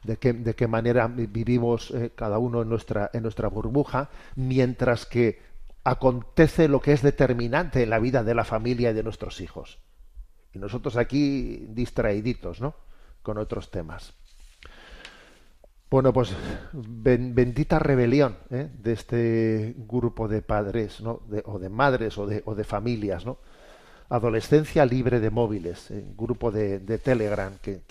de 0.08 0.18
qué, 0.18 0.34
de 0.34 0.56
qué 0.56 0.68
manera 0.68 1.08
vivimos 1.08 1.92
eh, 1.92 2.12
cada 2.16 2.40
uno 2.40 2.62
en 2.62 2.70
nuestra, 2.70 3.12
en 3.14 3.24
nuestra 3.24 3.50
burbuja, 3.50 4.10
mientras 4.36 5.06
que 5.06 5.40
acontece 5.84 6.68
lo 6.68 6.80
que 6.80 6.94
es 6.94 7.02
determinante 7.02 7.84
en 7.84 7.90
la 7.90 8.00
vida 8.00 8.24
de 8.24 8.34
la 8.34 8.46
familia 8.46 8.92
y 8.92 8.94
de 8.94 9.04
nuestros 9.04 9.42
hijos. 9.42 9.80
Y 10.54 10.60
nosotros 10.60 10.96
aquí 10.96 11.66
distraíditos, 11.70 12.62
¿no? 12.62 12.74
Con 13.22 13.38
otros 13.38 13.70
temas. 13.70 14.14
Bueno, 15.90 16.12
pues 16.14 16.34
bendita 16.74 17.80
rebelión 17.80 18.38
¿eh? 18.50 18.70
de 18.78 18.94
este 18.94 19.76
grupo 19.78 20.28
de 20.28 20.42
padres, 20.42 21.02
¿no? 21.02 21.22
o 21.46 21.60
de 21.60 21.70
madres 21.70 22.18
o 22.18 22.28
de, 22.28 22.44
o 22.46 22.56
de 22.56 22.64
familias, 22.64 23.26
¿no? 23.26 23.38
Adolescencia 24.10 24.86
libre 24.86 25.20
de 25.20 25.30
móviles, 25.30 25.92
¿eh? 25.92 26.04
grupo 26.18 26.52
de, 26.52 26.80
Telegram 26.98 27.54
que, 27.62 27.82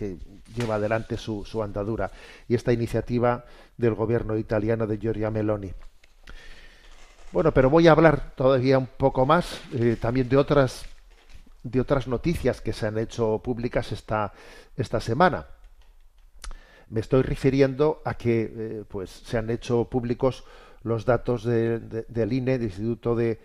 lleva 0.54 0.76
adelante 0.76 1.18
su, 1.18 1.44
su, 1.44 1.62
andadura 1.62 2.10
y 2.48 2.54
esta 2.54 2.72
iniciativa 2.72 3.44
del 3.76 3.94
gobierno 3.94 4.38
italiano 4.38 4.86
de 4.86 4.98
Giorgia 4.98 5.30
Meloni. 5.30 5.72
Bueno, 7.32 7.52
pero 7.52 7.68
voy 7.68 7.86
a 7.86 7.92
hablar 7.92 8.32
todavía 8.34 8.78
un 8.78 8.86
poco 8.86 9.26
más 9.26 9.60
eh, 9.74 9.96
también 10.00 10.28
de 10.28 10.38
otras 10.38 10.86
de 11.70 11.80
otras 11.80 12.06
noticias 12.06 12.60
que 12.60 12.72
se 12.72 12.86
han 12.86 12.96
hecho 12.96 13.40
públicas 13.42 13.90
esta, 13.90 14.32
esta 14.76 15.00
semana. 15.00 15.46
Me 16.88 17.00
estoy 17.00 17.22
refiriendo 17.22 18.00
a 18.04 18.14
que 18.14 18.52
eh, 18.56 18.84
pues 18.88 19.10
se 19.10 19.36
han 19.36 19.50
hecho 19.50 19.86
públicos 19.86 20.44
los 20.84 21.04
datos 21.04 21.44
del 21.44 22.32
INE, 22.32 22.58
del 22.58 22.68
Instituto 22.68 23.16
de, 23.16 23.40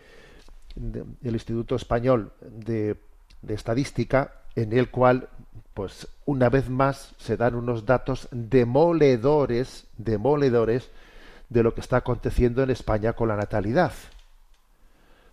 del 0.75 1.33
Instituto 1.33 1.75
Español 1.75 2.31
de, 2.41 2.95
de, 3.41 3.53
Estadística, 3.53 4.33
en 4.55 4.73
el 4.73 4.89
cual, 4.89 5.29
pues, 5.73 6.07
una 6.25 6.49
vez 6.49 6.69
más 6.69 7.13
se 7.17 7.37
dan 7.37 7.55
unos 7.55 7.85
datos 7.85 8.27
demoledores, 8.31 9.87
demoledores 9.97 10.89
de 11.49 11.63
lo 11.63 11.73
que 11.73 11.81
está 11.81 11.97
aconteciendo 11.97 12.63
en 12.63 12.69
España 12.69 13.13
con 13.13 13.27
la 13.27 13.35
natalidad. 13.35 13.91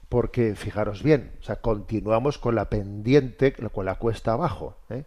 Porque, 0.08 0.54
fijaros 0.54 1.02
bien, 1.02 1.32
o 1.40 1.44
sea, 1.44 1.56
continuamos 1.56 2.38
con 2.38 2.54
la 2.54 2.68
pendiente, 2.68 3.52
con 3.52 3.84
la 3.84 3.96
cuesta 3.96 4.32
abajo. 4.32 4.76
¿eh? 4.90 5.04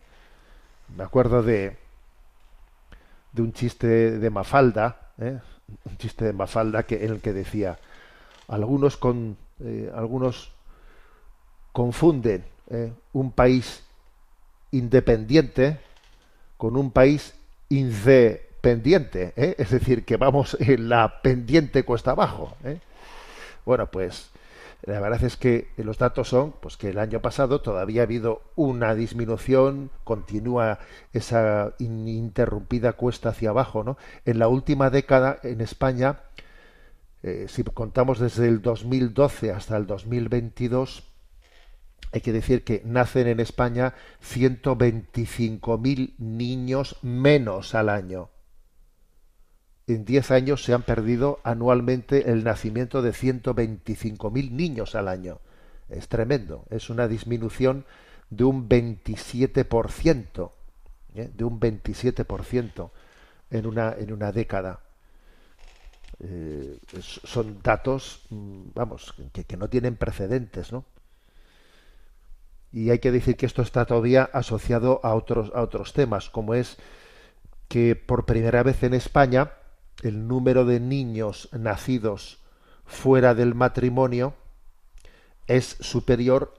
Me 0.95 1.03
acuerdo 1.03 1.41
de, 1.41 1.77
de 3.31 3.41
un 3.41 3.51
chiste 3.51 4.19
de 4.19 4.29
Mafalda, 4.29 5.11
¿eh? 5.17 5.39
un 5.85 5.97
chiste 5.97 6.25
de 6.25 6.33
Mafalda 6.33 6.83
que, 6.83 7.03
en 7.03 7.11
el 7.11 7.21
que 7.21 7.33
decía, 7.33 7.79
algunos, 8.47 8.97
con, 8.97 9.37
eh, 9.63 9.91
algunos 9.95 10.51
confunden 11.71 12.45
un 13.11 13.33
país 13.33 13.83
independiente 14.71 15.79
con 16.57 16.77
un 16.77 16.91
país 16.91 17.35
independiente 17.67 18.51
pendiente, 18.61 19.33
¿eh? 19.35 19.55
es 19.57 19.71
decir, 19.71 20.05
que 20.05 20.17
vamos 20.17 20.55
en 20.59 20.87
la 20.87 21.21
pendiente 21.21 21.83
cuesta 21.83 22.11
abajo. 22.11 22.55
¿eh? 22.63 22.79
Bueno, 23.65 23.87
pues 23.87 24.29
la 24.83 24.99
verdad 24.99 25.23
es 25.23 25.35
que 25.35 25.69
los 25.77 25.97
datos 25.97 26.29
son 26.29 26.53
pues 26.53 26.77
que 26.77 26.89
el 26.89 26.99
año 26.99 27.21
pasado 27.21 27.61
todavía 27.61 28.01
ha 28.01 28.05
habido 28.05 28.41
una 28.55 28.95
disminución, 28.95 29.91
continúa 30.03 30.79
esa 31.13 31.73
ininterrumpida 31.79 32.93
cuesta 32.93 33.29
hacia 33.29 33.49
abajo, 33.49 33.83
¿no? 33.83 33.97
En 34.25 34.39
la 34.39 34.47
última 34.47 34.89
década 34.89 35.39
en 35.43 35.61
España, 35.61 36.19
eh, 37.23 37.45
si 37.47 37.63
contamos 37.63 38.19
desde 38.19 38.47
el 38.47 38.61
2012 38.61 39.51
hasta 39.51 39.77
el 39.77 39.87
2022, 39.87 41.03
hay 42.13 42.21
que 42.21 42.33
decir 42.33 42.63
que 42.63 42.81
nacen 42.85 43.27
en 43.27 43.39
España 43.39 43.93
125.000 44.21 46.15
niños 46.17 46.97
menos 47.01 47.73
al 47.75 47.89
año 47.89 48.29
en 49.87 50.05
10 50.05 50.31
años 50.31 50.63
se 50.63 50.73
han 50.73 50.83
perdido 50.83 51.39
anualmente 51.43 52.31
el 52.31 52.43
nacimiento 52.43 53.01
de 53.01 53.11
125.000 53.11 54.51
niños 54.51 54.95
al 54.95 55.07
año. 55.07 55.39
Es 55.89 56.07
tremendo, 56.07 56.65
es 56.69 56.89
una 56.89 57.07
disminución 57.07 57.85
de 58.29 58.43
un 58.45 58.69
27%, 58.69 60.51
¿eh? 61.15 61.29
de 61.33 61.43
un 61.43 61.59
27% 61.59 62.91
en 63.49 63.65
una, 63.65 63.93
en 63.97 64.13
una 64.13 64.31
década. 64.31 64.79
Eh, 66.23 66.77
son 67.01 67.61
datos, 67.63 68.21
mm, 68.29 68.69
vamos, 68.75 69.13
que, 69.33 69.57
no 69.57 69.69
tienen 69.69 69.95
precedentes, 69.95 70.71
¿no? 70.71 70.85
Y 72.71 72.91
hay 72.91 72.99
que 72.99 73.11
decir 73.11 73.35
que 73.35 73.47
esto 73.47 73.63
está 73.63 73.85
todavía 73.85 74.29
asociado 74.31 75.01
a 75.03 75.15
otros, 75.15 75.51
a 75.55 75.61
otros 75.61 75.93
temas, 75.93 76.29
como 76.29 76.53
es 76.53 76.77
que 77.67 77.95
por 77.95 78.25
primera 78.25 78.61
vez 78.63 78.83
en 78.83 78.93
España 78.93 79.53
el 80.03 80.27
número 80.27 80.65
de 80.65 80.79
niños 80.79 81.49
nacidos 81.53 82.37
fuera 82.85 83.33
del 83.33 83.55
matrimonio 83.55 84.35
es 85.47 85.77
superior 85.79 86.53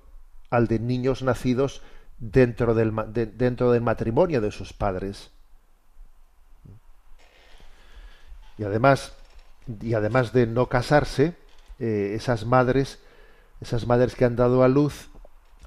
al 0.51 0.67
de 0.67 0.81
niños 0.81 1.23
nacidos 1.23 1.83
dentro 2.19 2.75
del, 2.75 2.93
dentro 3.13 3.71
del 3.73 3.83
matrimonio 3.83 4.41
de 4.41 4.51
sus 4.51 4.73
padres. 4.73 5.31
Y 8.59 8.65
además, 8.65 9.15
y 9.81 9.95
además 9.95 10.33
de 10.33 10.47
no 10.47 10.69
casarse, 10.69 11.35
eh, 11.79 12.13
esas 12.15 12.47
madres, 12.47 12.99
esas 13.61 13.87
madres 13.87 14.15
que 14.15 14.25
han 14.25 14.37
dado 14.37 14.63
a 14.63 14.69
luz, 14.69 15.09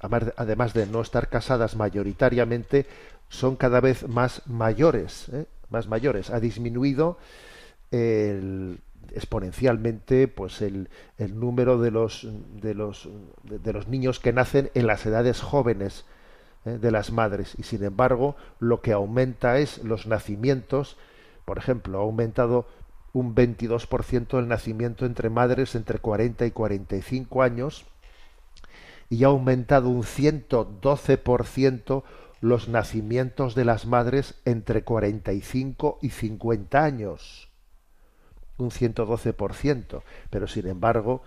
además 0.00 0.74
de 0.74 0.86
no 0.86 1.00
estar 1.00 1.28
casadas 1.28 1.76
mayoritariamente, 1.76 2.86
son 3.28 3.56
cada 3.56 3.80
vez 3.80 4.08
más 4.08 4.42
mayores, 4.46 5.28
¿eh? 5.30 5.46
más 5.70 5.88
mayores. 5.88 6.30
Ha 6.30 6.40
disminuido 6.40 7.18
exponencialmente 9.14 10.28
pues 10.28 10.60
el, 10.62 10.88
el, 11.18 11.38
número 11.38 11.78
de 11.80 11.90
los 11.90 12.26
de 12.60 12.74
los 12.74 13.08
de, 13.44 13.72
los 13.72 13.88
niños 13.88 14.20
que 14.20 14.32
nacen 14.32 14.70
en 14.74 14.86
las 14.86 15.06
edades 15.06 15.40
jóvenes 15.40 16.04
¿eh? 16.64 16.78
de 16.78 16.90
las 16.90 17.12
madres 17.12 17.54
y 17.58 17.62
sin 17.62 17.84
embargo 17.84 18.36
lo 18.58 18.80
que 18.80 18.92
aumenta 18.92 19.58
es 19.58 19.82
los 19.84 20.06
nacimientos 20.06 20.96
por 21.44 21.58
ejemplo 21.58 21.98
ha 21.98 22.02
aumentado 22.02 22.66
un 23.16 23.34
22% 23.34 24.38
el 24.38 24.46
nacimiento 24.46 25.06
entre 25.06 25.30
madres 25.30 25.74
entre 25.74 25.98
40 25.98 26.44
y 26.44 26.50
45 26.50 27.42
años 27.42 27.86
y 29.08 29.24
ha 29.24 29.28
aumentado 29.28 29.88
un 29.88 30.02
112% 30.02 32.02
los 32.42 32.68
nacimientos 32.68 33.54
de 33.54 33.64
las 33.64 33.86
madres 33.86 34.34
entre 34.44 34.82
45 34.82 35.98
y 36.02 36.10
50 36.10 36.84
años. 36.84 37.48
Un 38.58 38.70
112%, 38.70 40.02
pero 40.28 40.46
sin 40.46 40.66
embargo 40.66 41.22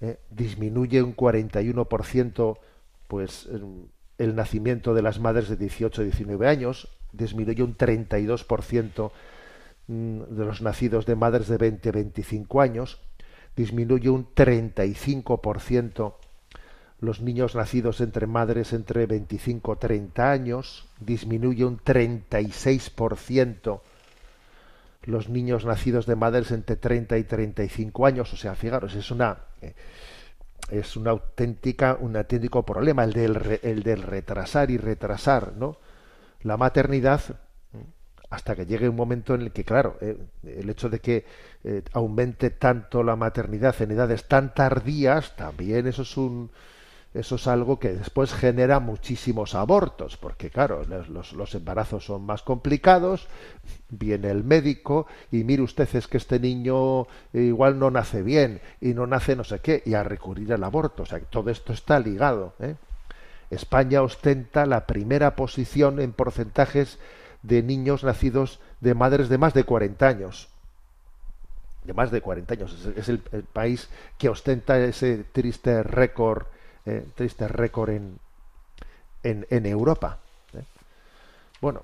eh, 0.00 0.20
disminuye 0.30 1.02
un 1.02 1.16
41% 1.16 2.58
pues 3.08 3.48
el 4.18 4.36
nacimiento 4.36 4.94
de 4.94 5.02
las 5.02 5.18
madres 5.18 5.48
de 5.48 5.56
18 5.56 6.02
y 6.02 6.04
19 6.04 6.46
años, 6.46 6.96
disminuye 7.12 7.64
un 7.64 7.76
32% 7.76 9.10
mm, 9.10 9.31
de 9.88 10.44
los 10.44 10.62
nacidos 10.62 11.06
de 11.06 11.16
madres 11.16 11.48
de 11.48 11.58
20 11.58 11.92
25 11.92 12.60
años, 12.60 13.00
disminuye 13.56 14.10
un 14.10 14.26
35% 14.34 16.14
los 17.00 17.20
niños 17.20 17.56
nacidos 17.56 18.00
entre 18.00 18.28
madres 18.28 18.72
entre 18.72 19.06
25 19.06 19.72
y 19.72 19.76
30 19.76 20.30
años, 20.30 20.86
disminuye 21.00 21.64
un 21.64 21.78
36% 21.78 23.80
los 25.04 25.28
niños 25.28 25.64
nacidos 25.64 26.06
de 26.06 26.14
madres 26.14 26.52
entre 26.52 26.76
30 26.76 27.18
y 27.18 27.24
35 27.24 28.06
años. 28.06 28.32
O 28.32 28.36
sea, 28.36 28.54
fijaros, 28.54 28.94
es 28.94 29.10
una 29.10 29.36
eh, 29.60 29.74
es 30.70 30.96
una 30.96 31.10
auténtica, 31.10 31.96
un 32.00 32.16
auténtico 32.16 32.64
problema 32.64 33.04
el 33.04 33.12
del, 33.12 33.60
el 33.62 33.82
del 33.82 34.02
retrasar 34.02 34.70
y 34.70 34.78
retrasar, 34.78 35.52
¿no? 35.56 35.76
la 36.42 36.56
maternidad 36.56 37.20
hasta 38.32 38.56
que 38.56 38.64
llegue 38.64 38.88
un 38.88 38.96
momento 38.96 39.34
en 39.34 39.42
el 39.42 39.52
que, 39.52 39.62
claro, 39.62 39.98
eh, 40.00 40.16
el 40.44 40.70
hecho 40.70 40.88
de 40.88 41.00
que 41.00 41.26
eh, 41.64 41.82
aumente 41.92 42.48
tanto 42.48 43.02
la 43.02 43.14
maternidad 43.14 43.80
en 43.82 43.90
edades 43.90 44.26
tan 44.26 44.54
tardías, 44.54 45.36
también 45.36 45.86
eso 45.86 46.00
es 46.00 46.16
un 46.16 46.50
eso 47.12 47.34
es 47.34 47.46
algo 47.46 47.78
que 47.78 47.92
después 47.92 48.32
genera 48.32 48.80
muchísimos 48.80 49.54
abortos, 49.54 50.16
porque 50.16 50.48
claro, 50.48 50.82
los, 51.10 51.34
los, 51.34 51.54
embarazos 51.54 52.06
son 52.06 52.24
más 52.24 52.42
complicados, 52.42 53.28
viene 53.90 54.30
el 54.30 54.44
médico 54.44 55.06
y 55.30 55.44
mire 55.44 55.60
usted 55.60 55.86
es 55.94 56.08
que 56.08 56.16
este 56.16 56.40
niño 56.40 57.06
igual 57.34 57.78
no 57.78 57.90
nace 57.90 58.22
bien 58.22 58.62
y 58.80 58.94
no 58.94 59.06
nace 59.06 59.36
no 59.36 59.44
sé 59.44 59.58
qué, 59.58 59.82
y 59.84 59.92
a 59.92 60.02
recurrir 60.02 60.54
al 60.54 60.64
aborto, 60.64 61.02
o 61.02 61.06
sea, 61.06 61.20
que 61.20 61.26
todo 61.26 61.50
esto 61.50 61.74
está 61.74 62.00
ligado. 62.00 62.54
¿eh? 62.60 62.76
España 63.50 64.00
ostenta 64.00 64.64
la 64.64 64.86
primera 64.86 65.36
posición 65.36 66.00
en 66.00 66.14
porcentajes 66.14 66.98
de 67.42 67.62
niños 67.62 68.04
nacidos 68.04 68.60
de 68.80 68.94
madres 68.94 69.28
de 69.28 69.38
más 69.38 69.54
de 69.54 69.64
40 69.64 70.06
años. 70.06 70.48
De 71.84 71.92
más 71.92 72.10
de 72.10 72.20
40 72.20 72.54
años. 72.54 72.86
Es, 72.96 73.08
el, 73.08 73.18
país 73.18 73.88
que 74.18 74.28
ostenta 74.28 74.78
ese 74.78 75.24
triste 75.32 75.82
récord, 75.82 76.46
eh, 76.86 77.04
triste 77.14 77.48
récord 77.48 77.90
en, 77.90 78.18
en, 79.22 79.66
Europa. 79.66 80.18
¿eh? 80.54 80.64
Bueno, 81.60 81.82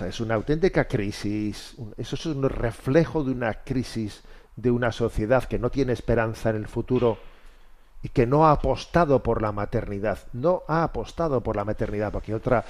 es 0.00 0.20
una 0.20 0.34
auténtica 0.34 0.86
crisis. 0.86 1.76
Eso 1.96 2.16
es 2.16 2.26
un 2.26 2.48
reflejo 2.48 3.22
de 3.22 3.32
una 3.32 3.54
crisis 3.54 4.22
de 4.56 4.70
una 4.72 4.90
sociedad 4.90 5.44
que 5.44 5.58
no 5.58 5.70
tiene 5.70 5.92
esperanza 5.92 6.50
en 6.50 6.56
el 6.56 6.66
futuro 6.66 7.18
y 8.02 8.10
que 8.10 8.26
no 8.26 8.46
ha 8.46 8.52
apostado 8.52 9.22
por 9.22 9.42
la 9.42 9.52
maternidad. 9.52 10.18
No 10.32 10.62
ha 10.68 10.84
apostado 10.84 11.42
por 11.42 11.56
la 11.56 11.64
maternidad, 11.64 12.12
porque 12.12 12.34
otra 12.34 12.64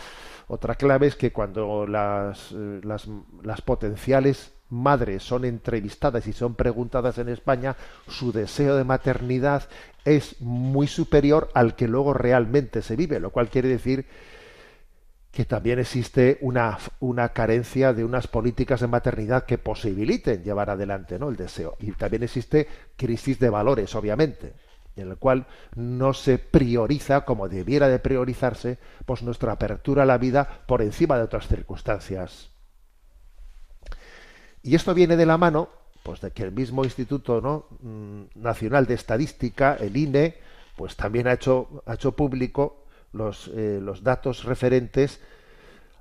otra 0.49 0.75
clave 0.77 1.07
es 1.07 1.15
que 1.15 1.31
cuando 1.31 1.87
las, 1.87 2.53
eh, 2.53 2.81
las, 2.83 3.07
las 3.43 3.61
potenciales 3.61 4.53
madres 4.71 5.23
son 5.23 5.45
entrevistadas 5.45 6.27
y 6.27 6.33
son 6.33 6.55
preguntadas 6.55 7.19
en 7.19 7.29
España, 7.29 7.77
su 8.09 8.33
deseo 8.33 8.77
de 8.77 8.85
maternidad 8.85 9.69
es 10.07 10.41
muy 10.41 10.87
superior 10.87 11.51
al 11.53 11.77
que 11.77 11.87
luego 11.87 12.15
realmente 12.15 12.81
se 12.81 12.97
vive, 12.97 13.21
lo 13.21 13.31
cual 13.31 13.51
quiere 13.51 13.69
decir 13.69 14.07
que 15.31 15.45
también 15.45 15.79
existe 15.79 16.39
una, 16.41 16.79
una, 17.01 17.29
carencia 17.29 17.93
de 17.93 18.03
unas 18.03 18.27
políticas 18.27 18.81
de 18.81 18.87
maternidad 18.87 19.45
que 19.45 19.59
posibiliten 19.59 20.43
llevar 20.43 20.71
adelante 20.71 21.19
¿no? 21.19 21.29
el 21.29 21.37
deseo. 21.37 21.77
Y 21.81 21.93
también 21.93 22.23
existe 22.23 22.67
crisis 22.97 23.39
de 23.39 23.51
valores, 23.51 23.95
obviamente 23.95 24.55
en 25.01 25.11
el 25.11 25.17
cual 25.17 25.47
no 25.75 26.13
se 26.13 26.39
prioriza 26.39 27.25
como 27.25 27.49
debiera 27.49 27.89
de 27.89 27.99
priorizarse 27.99 28.79
pues 29.07 29.23
nuestra 29.23 29.53
apertura 29.53 30.03
a 30.03 30.07
la 30.07 30.19
vida 30.19 30.63
por 30.67 30.83
encima 30.83 31.17
de 31.17 31.25
otras 31.25 31.49
circunstancias. 31.49 32.51
Y 34.63 34.75
esto 34.75 34.95
viene 34.95 35.17
de 35.17 35.27
la 35.27 35.39
mano 35.39 35.69
pues 36.03 36.21
de 36.21 36.31
que 36.31 36.43
el 36.43 36.53
mismo 36.53 36.85
Instituto 36.85 37.41
¿no? 37.41 37.67
Mm, 37.81 38.41
Nacional 38.43 38.87
de 38.87 38.95
Estadística, 38.95 39.77
el 39.79 39.97
INE, 39.97 40.39
pues 40.77 40.97
también 40.97 41.27
ha 41.29 41.35
hecho, 41.35 41.83
ha 41.87 41.95
hecho 41.95 42.13
público 42.13 42.87
los, 43.13 43.49
eh, 43.55 43.79
los 43.83 44.03
datos 44.03 44.45
referentes 44.45 45.21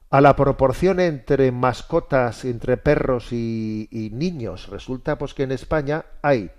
a 0.09 0.21
la 0.21 0.35
proporción 0.35 0.99
entre 0.99 1.51
mascotas, 1.51 2.45
entre 2.45 2.77
perros 2.77 3.33
y, 3.33 4.09
niños. 4.13 4.69
Resulta 4.69 5.17
pues 5.17 5.33
que 5.33 5.43
en 5.43 5.51
España 5.51 6.05
hay 6.21 6.51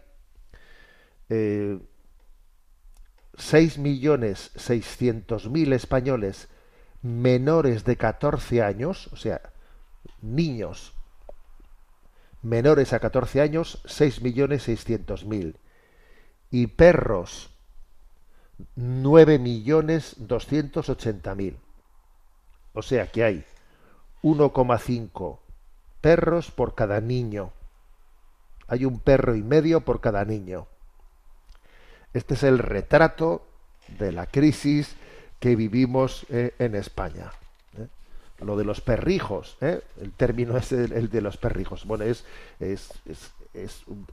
eh, 1.30 1.78
6.600.000 3.38 5.72
españoles 5.72 6.48
menores 7.02 7.84
de 7.84 7.96
14 7.96 8.62
años, 8.62 9.08
o 9.12 9.16
sea, 9.16 9.40
niños 10.20 10.94
menores 12.42 12.92
a 12.92 13.00
14 13.00 13.40
años, 13.40 13.82
6.600.000. 13.84 15.54
Y 16.50 16.66
perros, 16.68 17.50
9.280.000. 18.76 21.56
O 22.72 22.82
sea 22.82 23.10
que 23.10 23.24
hay 23.24 23.44
1,5 24.22 25.38
perros 26.00 26.50
por 26.50 26.74
cada 26.74 27.00
niño. 27.00 27.52
Hay 28.66 28.84
un 28.84 29.00
perro 29.00 29.34
y 29.34 29.42
medio 29.42 29.80
por 29.80 30.00
cada 30.00 30.24
niño. 30.24 30.66
Este 32.14 32.34
es 32.34 32.42
el 32.42 32.58
retrato 32.58 33.46
de 33.98 34.12
la 34.12 34.26
crisis 34.26 34.96
que 35.38 35.56
vivimos 35.56 36.26
eh, 36.30 36.54
en 36.58 36.74
España. 36.74 37.30
¿eh? 37.76 37.86
Lo 38.40 38.56
de 38.56 38.64
los 38.64 38.80
perrijos, 38.80 39.56
¿eh? 39.60 39.80
el 40.00 40.12
término 40.12 40.56
es 40.56 40.72
el, 40.72 41.10
de 41.10 41.20
los 41.20 41.36
perrijos. 41.36 41.84
Bueno, 41.84 42.04
es, 42.04 42.24
es, 42.60 42.90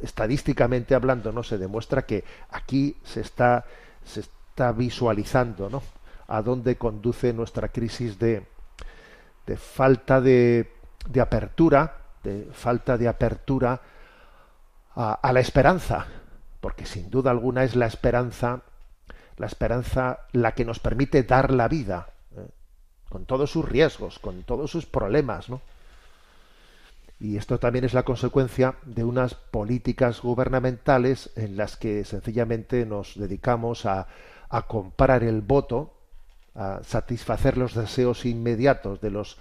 estadísticamente 0.01 0.95
hablando, 0.95 1.31
no 1.31 1.43
se 1.43 1.57
demuestra 1.57 2.05
que 2.05 2.23
aquí 2.49 2.97
se 3.03 3.21
está, 3.21 3.65
se 4.03 4.21
está 4.21 4.71
visualizando, 4.71 5.69
¿no? 5.69 5.83
A 6.27 6.41
dónde 6.41 6.77
conduce 6.77 7.33
nuestra 7.33 7.67
crisis 7.69 8.17
de, 8.17 8.43
de 9.45 9.57
falta 9.57 10.19
de, 10.19 10.71
de, 11.07 11.21
apertura, 11.21 11.97
de 12.23 12.47
falta 12.51 12.97
de 12.97 13.07
apertura 13.07 13.79
a 14.95 15.31
la 15.33 15.39
esperanza, 15.41 16.07
porque 16.65 16.87
sin 16.87 17.11
duda 17.11 17.29
alguna 17.29 17.63
es 17.63 17.75
la 17.75 17.85
esperanza, 17.85 18.63
la 19.37 19.45
esperanza 19.45 20.21
la 20.31 20.53
que 20.53 20.65
nos 20.65 20.79
permite 20.79 21.21
dar 21.21 21.53
la 21.53 21.67
vida, 21.67 22.07
¿eh? 22.35 22.47
con 23.07 23.27
todos 23.27 23.51
sus 23.51 23.69
riesgos, 23.69 24.17
con 24.17 24.41
todos 24.41 24.71
sus 24.71 24.87
problemas, 24.87 25.47
¿no? 25.47 25.61
Y 27.19 27.37
esto 27.37 27.59
también 27.59 27.85
es 27.85 27.93
la 27.93 28.01
consecuencia 28.01 28.77
de 28.83 29.03
unas 29.03 29.35
políticas 29.35 30.23
gubernamentales 30.23 31.29
en 31.35 31.55
las 31.55 31.77
que 31.77 32.03
sencillamente 32.03 32.83
nos 32.87 33.13
dedicamos 33.15 33.85
a, 33.85 34.07
a 34.49 34.63
comprar 34.63 35.23
el 35.23 35.41
voto, 35.41 35.93
a 36.55 36.79
satisfacer 36.83 37.57
los 37.59 37.75
deseos 37.75 38.25
inmediatos 38.25 39.01
de 39.01 39.11
los 39.11 39.37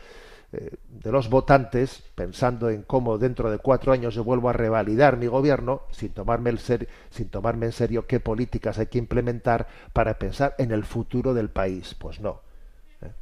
de 0.89 1.13
los 1.13 1.29
votantes, 1.29 2.03
pensando 2.15 2.71
en 2.71 2.83
cómo 2.83 3.19
dentro 3.19 3.51
de 3.51 3.59
cuatro 3.59 3.93
años 3.93 4.15
yo 4.15 4.25
vuelvo 4.25 4.49
a 4.49 4.53
revalidar 4.53 5.17
mi 5.17 5.27
gobierno, 5.27 5.83
sin 5.91 6.11
tomarme, 6.11 6.51
el 6.51 6.59
sin 6.59 7.29
tomarme 7.31 7.67
en 7.67 7.73
serio 7.73 8.07
qué 8.07 8.21
políticas 8.21 8.79
hay 8.79 8.87
que 8.87 8.99
implementar 8.99 9.67
para 9.93 10.19
pensar 10.19 10.55
en 10.59 10.73
el 10.73 10.85
futuro 10.85 11.35
del 11.35 11.51
país. 11.51 11.95
Pues 11.95 12.21
no. 12.21 12.41
¿eh? 13.03 13.13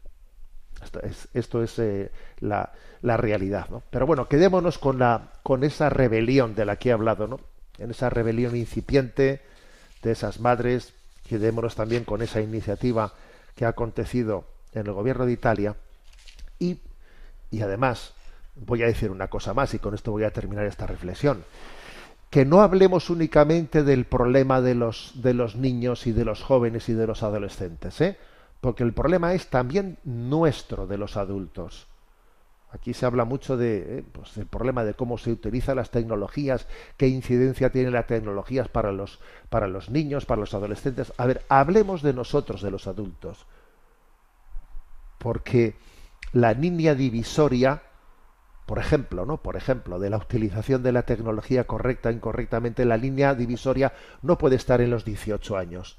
Esto 1.35 1.63
es, 1.63 1.79
eh, 1.79 2.11
la, 2.41 2.73
la, 3.03 3.17
realidad. 3.17 3.69
¿no? 3.71 3.83
Pero 3.91 4.07
bueno, 4.07 4.29
quedémonos 4.29 4.79
con, 4.79 4.99
la, 4.99 5.33
con 5.43 5.65
esa 5.65 5.89
rebelión 5.91 6.55
de 6.55 6.65
la 6.65 6.77
que 6.77 6.91
he 6.91 6.93
hablado, 6.93 7.27
¿no? 7.27 7.41
en 7.79 7.91
esa 7.91 8.11
rebelión 8.11 8.57
incipiente 8.57 9.41
de 10.03 10.13
esas 10.13 10.41
madres, 10.41 10.93
quedémonos 11.29 11.75
también 11.75 12.05
con 12.05 12.23
esa 12.23 12.41
iniciativa 12.41 13.13
que 13.55 13.65
ha 13.65 13.69
acontecido 13.69 14.45
en 14.73 14.87
el 14.87 14.93
gobierno 14.93 15.27
de 15.27 15.33
Italia 15.33 15.77
y 16.59 16.79
y 17.53 17.61
además, 17.61 18.15
voy 18.57 18.83
a 18.83 18.87
decir 18.87 19.11
una 19.11 19.29
cosa 19.29 19.55
más 19.55 19.75
y 19.75 19.79
con 19.79 19.95
esto 19.95 20.11
voy 20.11 20.25
a 20.25 20.33
terminar 20.33 20.65
esta 20.65 20.87
reflexión. 20.87 21.45
Que 22.31 22.47
no 22.47 22.63
hablemos 22.63 23.11
únicamente 23.11 23.85
del 23.85 24.07
problema 24.07 24.63
de 24.63 24.75
los, 24.75 25.13
de 25.17 25.35
los 25.35 25.55
niños 25.55 26.07
y 26.07 26.13
de 26.13 26.25
los 26.25 26.43
jóvenes 26.43 26.89
y 26.89 26.95
de 26.95 27.07
los 27.07 27.23
adolescentes, 27.23 28.01
¿eh? 28.01 28.17
porque 28.63 28.85
el 28.85 28.95
problema 28.95 29.35
es 29.35 29.49
también 29.49 29.99
nuestro 30.03 30.87
de 30.87 30.97
los 30.97 31.19
adultos. 31.19 31.89
Aquí 32.71 32.95
se 32.95 33.05
habla 33.05 33.27
mucho 33.27 33.59
de, 33.59 33.99
eh, 33.99 34.05
pues, 34.13 34.35
del 34.35 34.47
problema 34.47 34.83
de 34.83 34.95
cómo 34.95 35.19
se 35.19 35.31
utilizan 35.31 35.77
las 35.77 35.91
tecnologías, 35.91 36.67
qué 36.97 37.07
incidencia 37.07 37.71
tienen 37.71 37.93
las 37.93 38.07
tecnologías 38.07 38.69
para 38.69 38.93
los, 38.93 39.21
para 39.51 39.69
los 39.69 39.91
niños, 39.91 40.25
para 40.25 40.41
los 40.41 40.55
adolescentes. 40.55 41.13
A 41.19 41.27
ver, 41.27 41.43
hablemos 41.51 42.01
de 42.01 42.15
nosotros, 42.15 42.63
de 42.63 42.71
los 42.71 42.87
adultos. 42.87 43.45
Porque 45.19 45.77
la 46.33 46.55
línea 46.55 46.95
divisoria, 46.95 47.83
por 48.67 48.79
ejemplo, 48.79 49.27
¿no? 49.27 49.43
Por 49.43 49.57
ejemplo, 49.57 49.99
de 49.99 50.11
la 50.11 50.17
utilización 50.17 50.83
de 50.83 50.93
la 50.93 51.03
tecnología 51.03 51.65
correcta 51.65 52.09
o 52.09 52.13
incorrectamente, 52.13 52.85
la 52.85 52.97
línea 52.97 53.35
divisoria 53.35 53.93
no 54.23 54.39
puede 54.39 54.57
estar 54.57 54.81
en 54.81 54.91
los 54.91 55.05
18 55.05 55.57
años. 55.57 55.99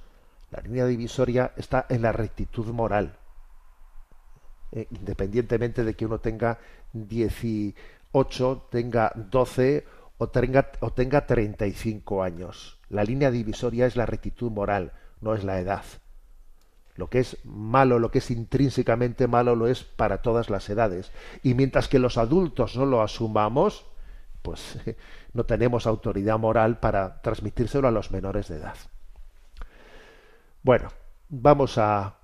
La 0.49 0.61
línea 0.61 0.85
divisoria 0.85 1.53
está 1.55 1.85
en 1.89 2.01
la 2.01 2.11
rectitud 2.11 2.67
moral. 2.67 3.17
Eh, 4.71 4.87
independientemente 4.89 5.83
de 5.83 5.93
que 5.93 6.05
uno 6.07 6.19
tenga 6.19 6.57
18, 6.93 8.67
tenga 8.71 9.11
12 9.15 9.85
o 10.17 10.29
tenga, 10.29 10.71
o 10.79 10.91
tenga 10.93 11.27
35 11.27 12.23
años. 12.23 12.79
La 12.89 13.03
línea 13.03 13.29
divisoria 13.29 13.85
es 13.85 13.95
la 13.95 14.07
rectitud 14.07 14.51
moral, 14.51 14.93
no 15.21 15.35
es 15.35 15.43
la 15.43 15.59
edad. 15.59 15.83
Lo 16.95 17.09
que 17.09 17.19
es 17.19 17.37
malo, 17.43 17.97
lo 17.97 18.11
que 18.11 18.19
es 18.19 18.29
intrínsecamente 18.29 19.27
malo, 19.27 19.55
lo 19.55 19.67
es 19.67 19.83
para 19.83 20.21
todas 20.21 20.49
las 20.49 20.69
edades. 20.69 21.11
Y 21.41 21.55
mientras 21.55 21.87
que 21.87 21.99
los 21.99 22.17
adultos 22.17 22.75
no 22.75 22.85
lo 22.85 23.01
asumamos, 23.01 23.85
pues 24.41 24.77
no 25.33 25.45
tenemos 25.45 25.87
autoridad 25.87 26.37
moral 26.37 26.79
para 26.79 27.21
transmitírselo 27.21 27.87
a 27.87 27.91
los 27.91 28.11
menores 28.11 28.47
de 28.47 28.57
edad. 28.57 28.75
Bueno, 30.61 30.89
vamos 31.29 31.77
a, 31.77 32.15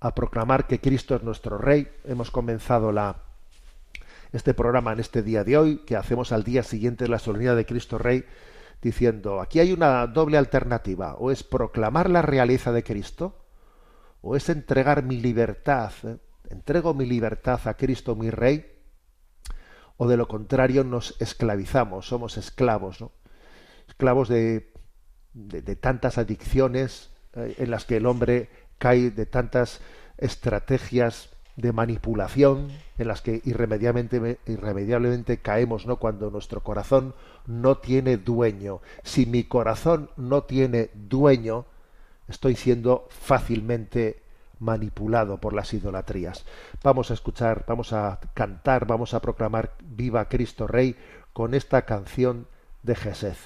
a 0.00 0.14
proclamar 0.14 0.66
que 0.66 0.80
Cristo 0.80 1.14
es 1.14 1.22
nuestro 1.22 1.56
Rey. 1.58 1.88
Hemos 2.04 2.30
comenzado 2.30 2.90
la, 2.90 3.16
este 4.32 4.54
programa 4.54 4.92
en 4.92 5.00
este 5.00 5.22
día 5.22 5.44
de 5.44 5.56
hoy, 5.56 5.78
que 5.86 5.96
hacemos 5.96 6.32
al 6.32 6.42
día 6.42 6.62
siguiente 6.62 7.04
de 7.04 7.10
la 7.10 7.18
solemnidad 7.18 7.54
de 7.54 7.66
Cristo 7.66 7.98
Rey, 7.98 8.24
diciendo, 8.82 9.40
aquí 9.40 9.60
hay 9.60 9.72
una 9.72 10.06
doble 10.08 10.38
alternativa, 10.38 11.14
o 11.14 11.30
es 11.30 11.44
proclamar 11.44 12.10
la 12.10 12.22
realeza 12.22 12.72
de 12.72 12.82
Cristo, 12.82 13.41
o 14.22 14.36
es 14.36 14.48
entregar 14.48 15.02
mi 15.02 15.20
libertad, 15.20 15.92
¿eh? 16.04 16.16
entrego 16.48 16.94
mi 16.94 17.04
libertad 17.06 17.60
a 17.66 17.74
Cristo 17.74 18.14
mi 18.14 18.30
Rey, 18.30 18.64
o 19.96 20.08
de 20.08 20.16
lo 20.16 20.26
contrario 20.26 20.84
nos 20.84 21.20
esclavizamos, 21.20 22.06
somos 22.06 22.36
esclavos, 22.38 23.00
¿no? 23.00 23.12
esclavos 23.88 24.28
de, 24.28 24.72
de, 25.34 25.76
tantas 25.76 26.18
adicciones 26.18 27.10
eh, 27.34 27.56
en 27.58 27.70
las 27.70 27.84
que 27.84 27.96
el 27.96 28.06
hombre 28.06 28.48
cae, 28.78 29.10
de 29.10 29.26
tantas 29.26 29.80
estrategias 30.18 31.30
de 31.56 31.72
manipulación 31.72 32.70
en 32.96 33.08
las 33.08 33.20
que 33.20 33.42
irremediablemente, 33.44 34.38
irremediablemente 34.46 35.38
caemos 35.38 35.86
¿no? 35.86 35.96
cuando 35.96 36.30
nuestro 36.30 36.62
corazón 36.62 37.14
no 37.46 37.78
tiene 37.78 38.16
dueño. 38.16 38.80
Si 39.02 39.26
mi 39.26 39.44
corazón 39.44 40.10
no 40.16 40.44
tiene 40.44 40.90
dueño, 40.94 41.66
estoy 42.32 42.56
siendo 42.56 43.06
fácilmente 43.10 44.22
manipulado 44.58 45.38
por 45.38 45.52
las 45.52 45.72
idolatrías. 45.74 46.44
Vamos 46.82 47.10
a 47.10 47.14
escuchar, 47.14 47.64
vamos 47.66 47.92
a 47.92 48.18
cantar, 48.34 48.86
vamos 48.86 49.14
a 49.14 49.20
proclamar 49.20 49.74
Viva 49.80 50.28
Cristo 50.28 50.66
Rey 50.66 50.96
con 51.32 51.54
esta 51.54 51.82
canción 51.82 52.46
de 52.82 52.94
Jesús. 52.94 53.36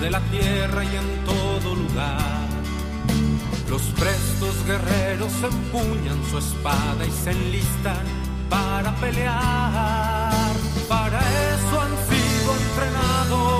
De 0.00 0.10
la 0.10 0.20
tierra 0.30 0.84
y 0.84 0.96
en 0.96 1.24
todo 1.24 1.74
lugar. 1.74 2.48
Los 3.68 3.82
prestos 3.98 4.54
guerreros 4.66 5.32
empuñan 5.42 6.18
su 6.30 6.38
espada 6.38 7.04
y 7.06 7.10
se 7.10 7.30
enlistan 7.30 8.04
para 8.48 8.94
pelear. 8.96 10.52
Para 10.88 11.18
eso 11.18 11.80
han 11.80 11.94
sido 12.08 12.48
entrenados, 12.62 13.59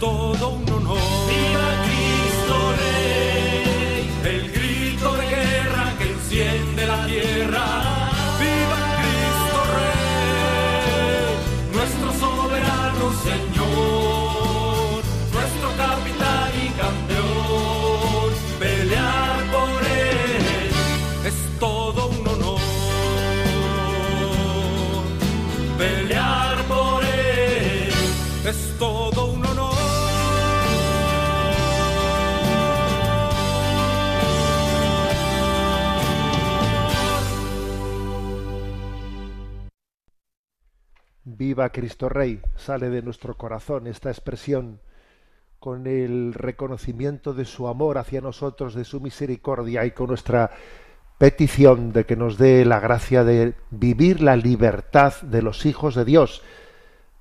Todo 0.00 0.48
un 0.48 0.72
honor. 0.72 0.98
Viva 1.28 1.68
Cristo 1.84 2.56
Rey, 2.80 4.59
Cristo 41.68 42.08
Rey, 42.08 42.40
sale 42.56 42.88
de 42.88 43.02
nuestro 43.02 43.36
corazón 43.36 43.86
esta 43.86 44.08
expresión 44.08 44.80
con 45.58 45.86
el 45.86 46.32
reconocimiento 46.32 47.34
de 47.34 47.44
su 47.44 47.68
amor 47.68 47.98
hacia 47.98 48.22
nosotros, 48.22 48.74
de 48.74 48.84
su 48.84 48.98
misericordia 49.00 49.84
y 49.84 49.90
con 49.90 50.08
nuestra 50.08 50.50
petición 51.18 51.92
de 51.92 52.06
que 52.06 52.16
nos 52.16 52.38
dé 52.38 52.64
la 52.64 52.80
gracia 52.80 53.24
de 53.24 53.52
vivir 53.70 54.22
la 54.22 54.36
libertad 54.36 55.12
de 55.20 55.42
los 55.42 55.66
hijos 55.66 55.94
de 55.94 56.06
Dios 56.06 56.42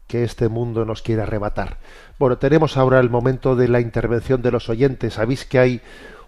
que 0.07 0.23
este 0.23 0.47
mundo 0.47 0.85
nos 0.85 1.01
quiere 1.01 1.21
arrebatar. 1.23 1.79
Bueno, 2.17 2.37
tenemos 2.37 2.77
ahora 2.77 3.01
el 3.01 3.09
momento 3.09 3.57
de 3.57 3.67
la 3.67 3.81
intervención 3.81 4.41
de 4.41 4.51
los 4.51 4.69
oyentes. 4.69 5.15
Sabéis 5.15 5.43
que 5.43 5.59
hay 5.59 5.81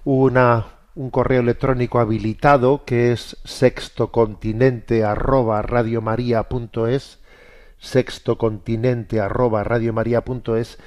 una, 0.04 0.66
un 0.96 1.10
correo 1.12 1.40
electrónico 1.40 2.00
habilitado 2.00 2.84
que 2.84 3.14
es 3.14 3.38
sextocontinente 3.46 5.06
arroba 5.06 5.62
radiomaria.es 5.62 7.21
sextocontinente 7.82 9.20
arroba 9.20 9.64
radiomaria.es 9.64 10.78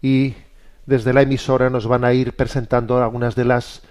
y 0.00 0.34
desde 0.86 1.12
la 1.12 1.22
emisora 1.22 1.68
nos 1.68 1.86
van 1.86 2.04
a 2.04 2.14
ir 2.14 2.34
presentando 2.34 3.02
algunas 3.02 3.34
de 3.34 3.44
las 3.44 3.82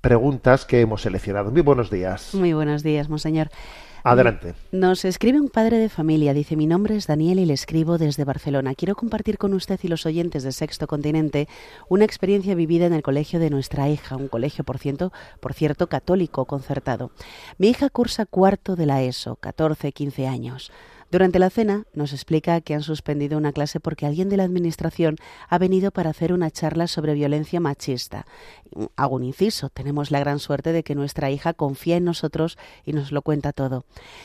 preguntas 0.00 0.64
que 0.64 0.80
hemos 0.80 1.02
seleccionado. 1.02 1.50
Muy 1.50 1.60
buenos 1.60 1.90
días. 1.90 2.34
Muy 2.34 2.54
buenos 2.54 2.82
días, 2.82 3.08
monseñor. 3.08 3.50
Adelante. 4.04 4.54
Nos 4.72 5.04
escribe 5.04 5.40
un 5.40 5.48
padre 5.48 5.78
de 5.78 5.88
familia. 5.88 6.34
Dice, 6.34 6.56
mi 6.56 6.66
nombre 6.66 6.96
es 6.96 7.06
Daniel 7.06 7.38
y 7.38 7.46
le 7.46 7.54
escribo 7.54 7.98
desde 7.98 8.24
Barcelona. 8.24 8.74
Quiero 8.74 8.96
compartir 8.96 9.38
con 9.38 9.54
usted 9.54 9.78
y 9.82 9.88
los 9.88 10.06
oyentes 10.06 10.42
de 10.42 10.50
Sexto 10.50 10.88
Continente 10.88 11.48
una 11.88 12.04
experiencia 12.04 12.56
vivida 12.56 12.86
en 12.86 12.94
el 12.94 13.02
colegio 13.02 13.38
de 13.38 13.50
nuestra 13.50 13.88
hija, 13.88 14.16
un 14.16 14.26
colegio, 14.26 14.64
por 14.64 14.78
cierto, 14.78 15.12
por 15.38 15.54
cierto 15.54 15.86
católico 15.88 16.46
concertado. 16.46 17.12
Mi 17.58 17.68
hija 17.68 17.90
cursa 17.90 18.26
cuarto 18.26 18.74
de 18.74 18.86
la 18.86 19.02
ESO, 19.02 19.36
14, 19.36 19.92
15 19.92 20.26
años. 20.26 20.72
Durante 21.12 21.38
la 21.38 21.50
cena 21.50 21.84
nos 21.92 22.14
explica 22.14 22.62
que 22.62 22.72
han 22.72 22.80
suspendido 22.80 23.36
una 23.36 23.52
clase 23.52 23.80
porque 23.80 24.06
alguien 24.06 24.30
de 24.30 24.38
la 24.38 24.44
Administración 24.44 25.16
ha 25.50 25.58
venido 25.58 25.90
para 25.90 26.08
hacer 26.08 26.32
una 26.32 26.50
charla 26.50 26.86
sobre 26.86 27.12
violencia 27.12 27.60
machista. 27.60 28.24
Hago 28.96 29.16
un 29.16 29.24
inciso, 29.24 29.68
tenemos 29.70 30.10
la 30.10 30.20
gran 30.20 30.38
suerte 30.38 30.72
de 30.72 30.82
que 30.82 30.94
nuestra 30.94 31.30
hija 31.30 31.54
confía 31.54 31.96
en 31.96 32.04
nosotros 32.04 32.58
y 32.84 32.92
nos 32.92 33.12
lo 33.12 33.22
cuenta 33.22 33.52
todo. 33.52 33.84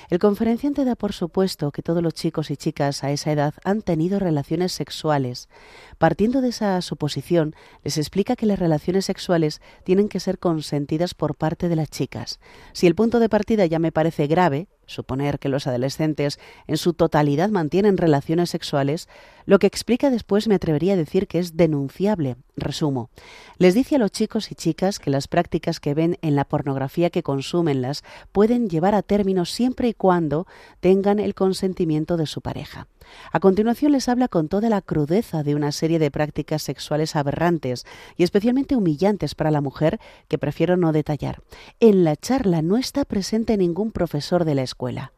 El 0.10 0.20
conferenciante 0.20 0.86
da 0.86 0.96
por 0.96 1.14
supuesto 1.14 1.72
que 1.72 1.82
todos 1.82 2.04
los 2.04 2.14
chicos 2.14 2.52
y 2.52 2.58
chicas 2.58 3.04
a 3.04 3.12
esa 3.12 3.32
edad 3.32 3.54
han 3.64 3.82
tenido 3.82 4.20
relaciones 4.20 4.72
sexuales. 4.72 5.50
Partiendo 5.98 6.42
de 6.42 6.50
esa 6.50 6.82
suposición, 6.82 7.56
les 7.84 7.98
explica 7.98 8.36
que 8.36 8.46
las 8.46 8.60
relaciones 8.60 9.06
sexuales 9.06 9.62
tienen 9.84 10.10
que 10.10 10.20
ser 10.20 10.40
consentidas 10.40 11.14
por 11.14 11.36
parte 11.36 11.70
de 11.70 11.76
las 11.76 11.90
chicas. 11.90 12.40
Si 12.74 12.88
el 12.88 12.96
punto 12.96 13.20
de 13.20 13.30
partida 13.30 13.66
ya 13.66 13.80
me 13.80 13.92
parece 13.92 14.28
grave, 14.28 14.68
suponer 14.86 15.40
que 15.40 15.50
los 15.50 15.68
adolescentes 15.68 16.40
en 16.68 16.78
su 16.78 16.94
totalidad 16.94 17.50
mantienen 17.50 17.98
relaciones 17.98 18.50
sexuales, 18.50 19.10
lo 19.46 19.60
que 19.60 19.68
explica 19.68 20.10
después 20.10 20.48
me 20.48 20.56
atrevería 20.56 20.94
a 20.94 20.98
decir 20.98 21.28
que 21.28 21.40
es 21.40 21.58
denunciable. 21.58 22.36
Resumo. 22.56 23.10
Les 23.58 23.74
dice 23.74 23.96
a 23.96 24.00
los 24.00 24.12
chicos 24.12 24.37
y 24.52 24.56
chicas 24.56 25.00
que 25.00 25.10
las 25.10 25.28
prácticas 25.28 25.80
que 25.80 25.94
ven 25.94 26.18
en 26.22 26.36
la 26.36 26.46
pornografía 26.46 27.10
que 27.10 27.24
consumenlas 27.24 28.04
pueden 28.32 28.70
llevar 28.70 28.96
a 28.96 29.02
término 29.02 29.46
siempre 29.46 29.90
y 29.90 29.94
cuando 29.94 30.46
tengan 30.80 31.20
el 31.20 31.34
consentimiento 31.34 32.18
de 32.18 32.28
su 32.28 32.42
pareja. 32.42 32.88
A 33.32 33.40
continuación 33.40 33.94
les 33.94 34.10
habla 34.10 34.28
con 34.28 34.48
toda 34.48 34.70
la 34.70 34.82
crudeza 34.82 35.44
de 35.44 35.56
una 35.56 35.72
serie 35.72 36.00
de 36.00 36.12
prácticas 36.12 36.62
sexuales 36.62 37.16
aberrantes 37.16 37.86
y 38.16 38.24
especialmente 38.24 38.76
humillantes 38.76 39.34
para 39.34 39.52
la 39.52 39.62
mujer 39.62 40.00
que 40.28 40.38
prefiero 40.38 40.78
no 40.78 40.92
detallar. 40.92 41.42
En 41.80 42.04
la 42.04 42.16
charla 42.16 42.62
no 42.62 42.78
está 42.78 43.06
presente 43.06 43.58
ningún 43.58 43.92
profesor 43.92 44.46
de 44.46 44.56
la 44.56 44.64
escuela. 44.64 45.14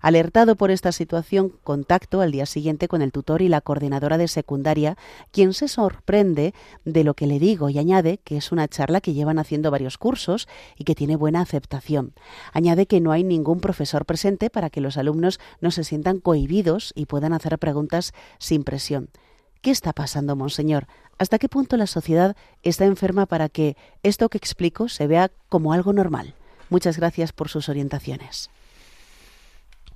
Alertado 0.00 0.56
por 0.56 0.70
esta 0.70 0.92
situación, 0.92 1.52
contacto 1.62 2.20
al 2.20 2.32
día 2.32 2.46
siguiente 2.46 2.88
con 2.88 3.02
el 3.02 3.12
tutor 3.12 3.42
y 3.42 3.48
la 3.48 3.60
coordinadora 3.60 4.18
de 4.18 4.28
secundaria, 4.28 4.96
quien 5.30 5.54
se 5.54 5.68
sorprende 5.68 6.54
de 6.84 7.04
lo 7.04 7.14
que 7.14 7.26
le 7.26 7.38
digo 7.38 7.68
y 7.68 7.78
añade 7.78 8.18
que 8.18 8.36
es 8.36 8.52
una 8.52 8.68
charla 8.68 9.00
que 9.00 9.14
llevan 9.14 9.38
haciendo 9.38 9.70
varios 9.70 9.98
cursos 9.98 10.48
y 10.76 10.84
que 10.84 10.94
tiene 10.94 11.16
buena 11.16 11.40
aceptación. 11.40 12.14
Añade 12.52 12.86
que 12.86 13.00
no 13.00 13.12
hay 13.12 13.24
ningún 13.24 13.60
profesor 13.60 14.06
presente 14.06 14.50
para 14.50 14.70
que 14.70 14.80
los 14.80 14.96
alumnos 14.96 15.40
no 15.60 15.70
se 15.70 15.84
sientan 15.84 16.20
cohibidos 16.20 16.92
y 16.94 17.06
puedan 17.06 17.32
hacer 17.32 17.58
preguntas 17.58 18.12
sin 18.38 18.64
presión. 18.64 19.10
¿Qué 19.60 19.70
está 19.70 19.92
pasando, 19.92 20.34
monseñor? 20.34 20.88
¿Hasta 21.18 21.38
qué 21.38 21.48
punto 21.48 21.76
la 21.76 21.86
sociedad 21.86 22.36
está 22.64 22.84
enferma 22.84 23.26
para 23.26 23.48
que 23.48 23.76
esto 24.02 24.28
que 24.28 24.38
explico 24.38 24.88
se 24.88 25.06
vea 25.06 25.30
como 25.48 25.72
algo 25.72 25.92
normal? 25.92 26.34
Muchas 26.68 26.96
gracias 26.96 27.32
por 27.32 27.48
sus 27.48 27.68
orientaciones. 27.68 28.50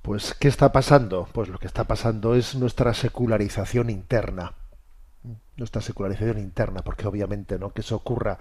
Pues, 0.06 0.34
¿qué 0.34 0.46
está 0.46 0.70
pasando? 0.70 1.28
Pues 1.32 1.48
lo 1.48 1.58
que 1.58 1.66
está 1.66 1.82
pasando 1.82 2.36
es 2.36 2.54
nuestra 2.54 2.94
secularización 2.94 3.90
interna. 3.90 4.52
Nuestra 5.56 5.82
secularización 5.82 6.38
interna, 6.38 6.82
porque 6.82 7.08
obviamente 7.08 7.58
no 7.58 7.70
que 7.70 7.80
eso 7.80 7.96
ocurra 7.96 8.38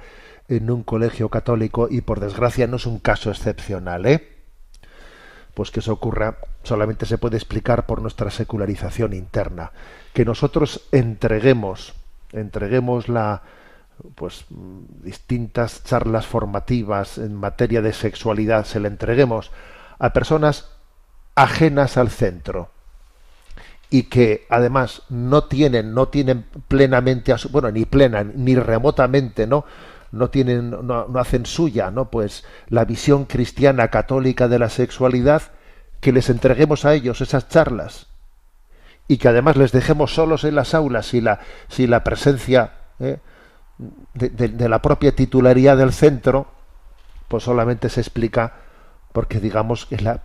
en 0.47 0.69
un 0.69 0.83
colegio 0.83 1.29
católico 1.29 1.87
y 1.89 2.01
por 2.01 2.19
desgracia 2.19 2.67
no 2.67 2.75
es 2.75 2.85
un 2.85 2.99
caso 2.99 3.31
excepcional, 3.31 4.05
¿eh? 4.05 4.43
Pues 5.55 5.71
que 5.71 5.79
eso 5.79 5.93
ocurra 5.93 6.37
solamente 6.61 7.07
se 7.07 7.17
puede 7.17 7.37
explicar 7.37 7.87
por 7.87 7.99
nuestra 7.99 8.29
secularización 8.29 9.13
interna. 9.13 9.71
Que 10.13 10.23
nosotros 10.23 10.87
entreguemos, 10.91 11.95
entreguemos 12.31 13.09
la, 13.09 13.41
pues 14.13 14.45
distintas 15.01 15.83
charlas 15.83 16.27
formativas 16.27 17.17
en 17.17 17.33
materia 17.33 17.81
de 17.81 17.91
sexualidad, 17.91 18.65
se 18.65 18.79
le 18.79 18.87
entreguemos 18.87 19.49
a 19.97 20.13
personas 20.13 20.74
ajenas 21.35 21.97
al 21.97 22.09
centro 22.09 22.69
y 23.89 24.03
que 24.03 24.45
además 24.49 25.03
no 25.09 25.43
tienen 25.43 25.93
no 25.93 26.07
tienen 26.07 26.45
plenamente 26.67 27.33
bueno 27.51 27.71
ni 27.71 27.85
plena 27.85 28.23
ni 28.23 28.55
remotamente 28.55 29.45
no 29.45 29.65
no 30.11 30.29
tienen 30.29 30.71
no, 30.87 31.07
hacen 31.15 31.45
suya 31.45 31.91
no 31.91 32.09
pues 32.09 32.45
la 32.67 32.85
visión 32.85 33.25
cristiana 33.25 33.89
católica 33.89 34.47
de 34.47 34.59
la 34.59 34.69
sexualidad 34.69 35.43
que 36.01 36.11
les 36.11 36.29
entreguemos 36.29 36.85
a 36.85 36.93
ellos 36.93 37.21
esas 37.21 37.47
charlas 37.49 38.07
y 39.07 39.17
que 39.17 39.27
además 39.27 39.55
les 39.55 39.71
dejemos 39.71 40.13
solos 40.13 40.43
en 40.45 40.55
las 40.55 40.73
aulas 40.73 41.05
si 41.07 41.21
la 41.21 41.39
si 41.67 41.85
la 41.85 42.03
presencia 42.03 42.71
¿eh? 42.99 43.19
de, 44.13 44.69
la 44.69 44.81
propia 44.81 45.13
titularidad 45.13 45.77
del 45.77 45.93
centro 45.93 46.47
pues 47.27 47.43
solamente 47.43 47.89
se 47.89 48.01
explica 48.01 48.53
porque 49.11 49.39
digamos 49.39 49.85
que 49.85 49.97
la, 49.97 50.21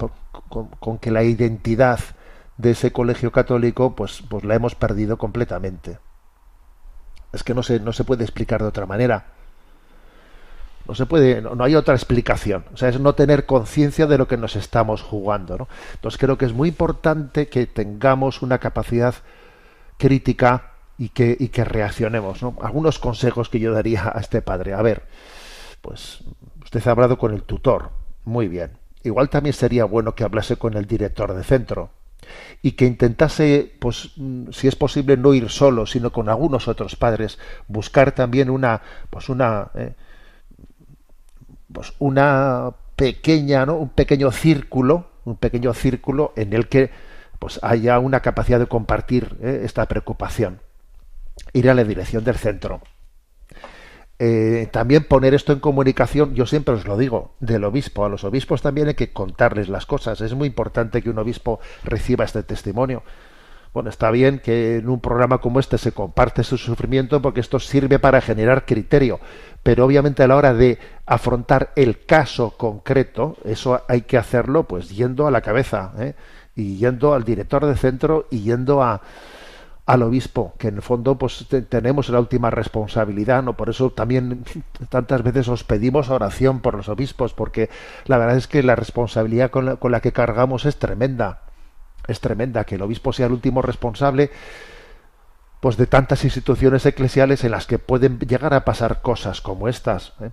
con, 0.51 0.99
que 0.99 1.11
la 1.11 1.23
identidad 1.23 2.01
de 2.59 2.73
ese 2.73 2.93
colegio 2.93 3.33
católico 3.33 3.95
pues, 3.95 4.23
pues 4.29 4.45
la 4.45 4.55
hemos 4.55 4.75
perdido 4.75 5.17
completamente. 5.17 5.99
Es 7.33 7.45
que 7.45 7.55
no 7.55 7.63
se, 7.63 7.81
no 7.81 7.93
se 7.93 8.05
puede 8.05 8.25
explicar 8.25 8.61
de 8.61 8.69
otra 8.69 8.87
manera. 8.87 9.27
No 10.87 10.95
se 10.95 11.07
puede, 11.07 11.41
no, 11.41 11.63
hay 11.63 11.77
otra 11.77 11.95
explicación. 11.95 12.65
O 12.75 12.77
sea, 12.77 12.89
es 12.89 12.99
no 12.99 13.15
tener 13.15 13.47
conciencia 13.47 14.07
de 14.07 14.19
lo 14.19 14.27
que 14.27 14.37
nos 14.37 14.57
estamos 14.57 15.03
jugando. 15.03 15.57
¿no? 15.57 15.69
Entonces 15.95 16.19
creo 16.19 16.37
que 16.37 16.47
es 16.47 16.53
muy 16.53 16.71
importante 16.71 17.49
que 17.49 17.67
tengamos 17.67 18.43
una 18.43 18.59
capacidad 18.59 19.15
crítica 19.97 20.73
y 20.99 21.11
que, 21.11 21.37
y 21.39 21.49
que 21.49 21.65
reaccionemos. 21.65 22.43
¿no? 22.43 22.57
Algunos 22.61 22.99
consejos 22.99 23.49
que 23.49 23.61
yo 23.61 23.73
daría 23.73 24.11
a 24.13 24.19
este 24.19 24.43
padre. 24.43 24.75
A 24.75 24.83
ver, 24.83 25.05
pues 25.81 26.25
usted 26.65 26.85
ha 26.89 26.91
hablado 26.91 27.17
con 27.17 27.33
el 27.33 27.45
tutor. 27.45 27.91
Muy 28.25 28.49
bien 28.49 28.80
igual 29.05 29.29
también 29.29 29.53
sería 29.53 29.85
bueno 29.85 30.15
que 30.15 30.25
hablase 30.25 30.57
con 30.57 30.75
el 30.75 30.87
director 30.87 31.35
de 31.35 31.45
centro 31.45 31.91
y 32.63 32.73
que 32.73 32.87
intentase, 32.87 33.73
pues, 33.81 34.13
mm, 34.17 34.51
si 34.53 34.69
es 34.69 34.77
posible, 34.77 35.17
no 35.17 35.35
ir 35.35 35.49
solo, 35.49 35.87
sino 35.87 36.13
con 36.13 36.29
algunos 36.29 36.69
otros 36.69 36.97
padres, 36.97 37.39
buscar 37.69 38.13
también 38.13 38.51
una, 38.51 38.83
pues, 39.09 39.29
una, 39.29 39.71
eh, 39.75 39.95
pues, 41.73 41.93
una 41.99 42.73
pequeña, 42.97 43.67
¿no? 43.67 43.77
Un 43.77 43.91
pequeño 43.91 44.31
círculo, 44.31 45.07
un 45.25 45.37
pequeño 45.37 45.73
círculo 45.75 46.33
en 46.37 46.53
el 46.53 46.69
que, 46.69 46.91
pues, 47.39 47.59
haya 47.63 47.99
una 47.99 48.21
capacidad 48.21 48.59
de 48.59 48.67
compartir 48.67 49.37
eh, 49.43 49.63
esta 49.65 49.87
preocupación. 49.87 50.61
Ir 51.53 51.71
a 51.71 51.75
la 51.75 51.85
dirección 51.85 52.25
del 52.25 52.37
centro 52.37 52.83
eh, 54.23 54.69
también 54.71 55.05
poner 55.05 55.33
esto 55.33 55.55
en 55.55 55.61
comunicación, 55.61 56.35
yo 56.35 56.45
siempre 56.45 56.75
os 56.75 56.87
lo 56.87 56.99
digo, 56.99 57.33
del 57.41 57.65
obispo. 57.65 58.05
A 58.05 58.11
los 58.11 58.23
obispos 58.23 58.61
también 58.61 58.89
hay 58.89 58.95
que 58.95 59.15
contarles 59.15 59.71
las 59.71 59.87
cosas. 59.87 60.21
Es 60.21 60.35
muy 60.35 60.47
importante 60.47 61.01
que 61.01 61.09
un 61.09 61.19
obispo 61.19 61.59
reciba 61.85 62.27
este 62.27 62.43
testimonio. 62.43 63.03
Bueno, 63.73 63.89
está 63.89 64.11
bien 64.11 64.39
que 64.39 64.77
en 64.77 64.91
un 64.91 65.01
programa 65.01 65.39
como 65.39 65.59
este 65.59 65.79
se 65.79 65.93
comparte 65.93 66.45
su 66.45 66.59
sufrimiento 66.59 67.23
porque 67.23 67.41
esto 67.41 67.59
sirve 67.59 67.99
para 67.99 68.21
generar 68.21 68.67
criterio, 68.67 69.21
pero 69.63 69.87
obviamente 69.87 70.23
a 70.23 70.27
la 70.27 70.37
hora 70.37 70.53
de 70.53 70.79
afrontar 71.07 71.73
el 71.75 72.05
caso 72.05 72.51
concreto, 72.59 73.39
eso 73.45 73.81
hay 73.89 74.03
que 74.03 74.19
hacerlo 74.19 74.65
pues 74.65 74.91
yendo 74.91 75.29
a 75.29 75.31
la 75.31 75.41
cabeza 75.41 75.93
¿eh? 75.99 76.15
y 76.55 76.77
yendo 76.77 77.15
al 77.15 77.25
director 77.25 77.65
de 77.65 77.77
centro 77.77 78.27
y 78.31 78.41
yendo 78.41 78.83
a, 78.83 79.01
al 79.91 80.05
obispo, 80.05 80.55
que 80.57 80.69
en 80.69 80.77
el 80.77 80.83
fondo 80.83 81.19
pues 81.19 81.49
tenemos 81.69 82.09
la 82.11 82.21
última 82.21 82.49
responsabilidad, 82.49 83.43
¿no? 83.43 83.57
Por 83.57 83.71
eso 83.71 83.91
también 83.91 84.45
tantas 84.89 85.25
veces 85.25 85.49
os 85.49 85.65
pedimos 85.65 86.11
oración 86.11 86.61
por 86.61 86.77
los 86.77 86.89
obispos, 86.89 87.35
porque 87.35 87.71
la 88.05 88.17
verdad 88.17 88.37
es 88.37 88.47
que 88.47 88.63
la 88.63 88.77
responsabilidad 88.77 89.51
con 89.51 89.65
la, 89.91 90.01
que 90.01 90.13
cargamos 90.13 90.65
es 90.65 90.79
tremenda. 90.79 91.43
Es 92.07 92.21
tremenda 92.21 92.63
que 92.63 92.77
el 92.77 92.83
obispo 92.83 93.13
sea 93.13 93.27
el 93.27 93.33
último 93.33 93.63
responsable 93.63 94.31
pues 95.59 95.77
de 95.77 95.89
tantas 95.89 96.23
instituciones 96.23 96.87
eclesiales 96.87 97.43
en 97.43 97.51
las 97.51 97.67
que 97.67 97.81
pueden 97.81 98.21
llegar 98.21 98.55
a 98.55 98.65
pasar 98.65 99.03
cosas 99.03 99.41
como 99.41 99.67
estas. 99.67 100.13
¿eh? 100.21 100.31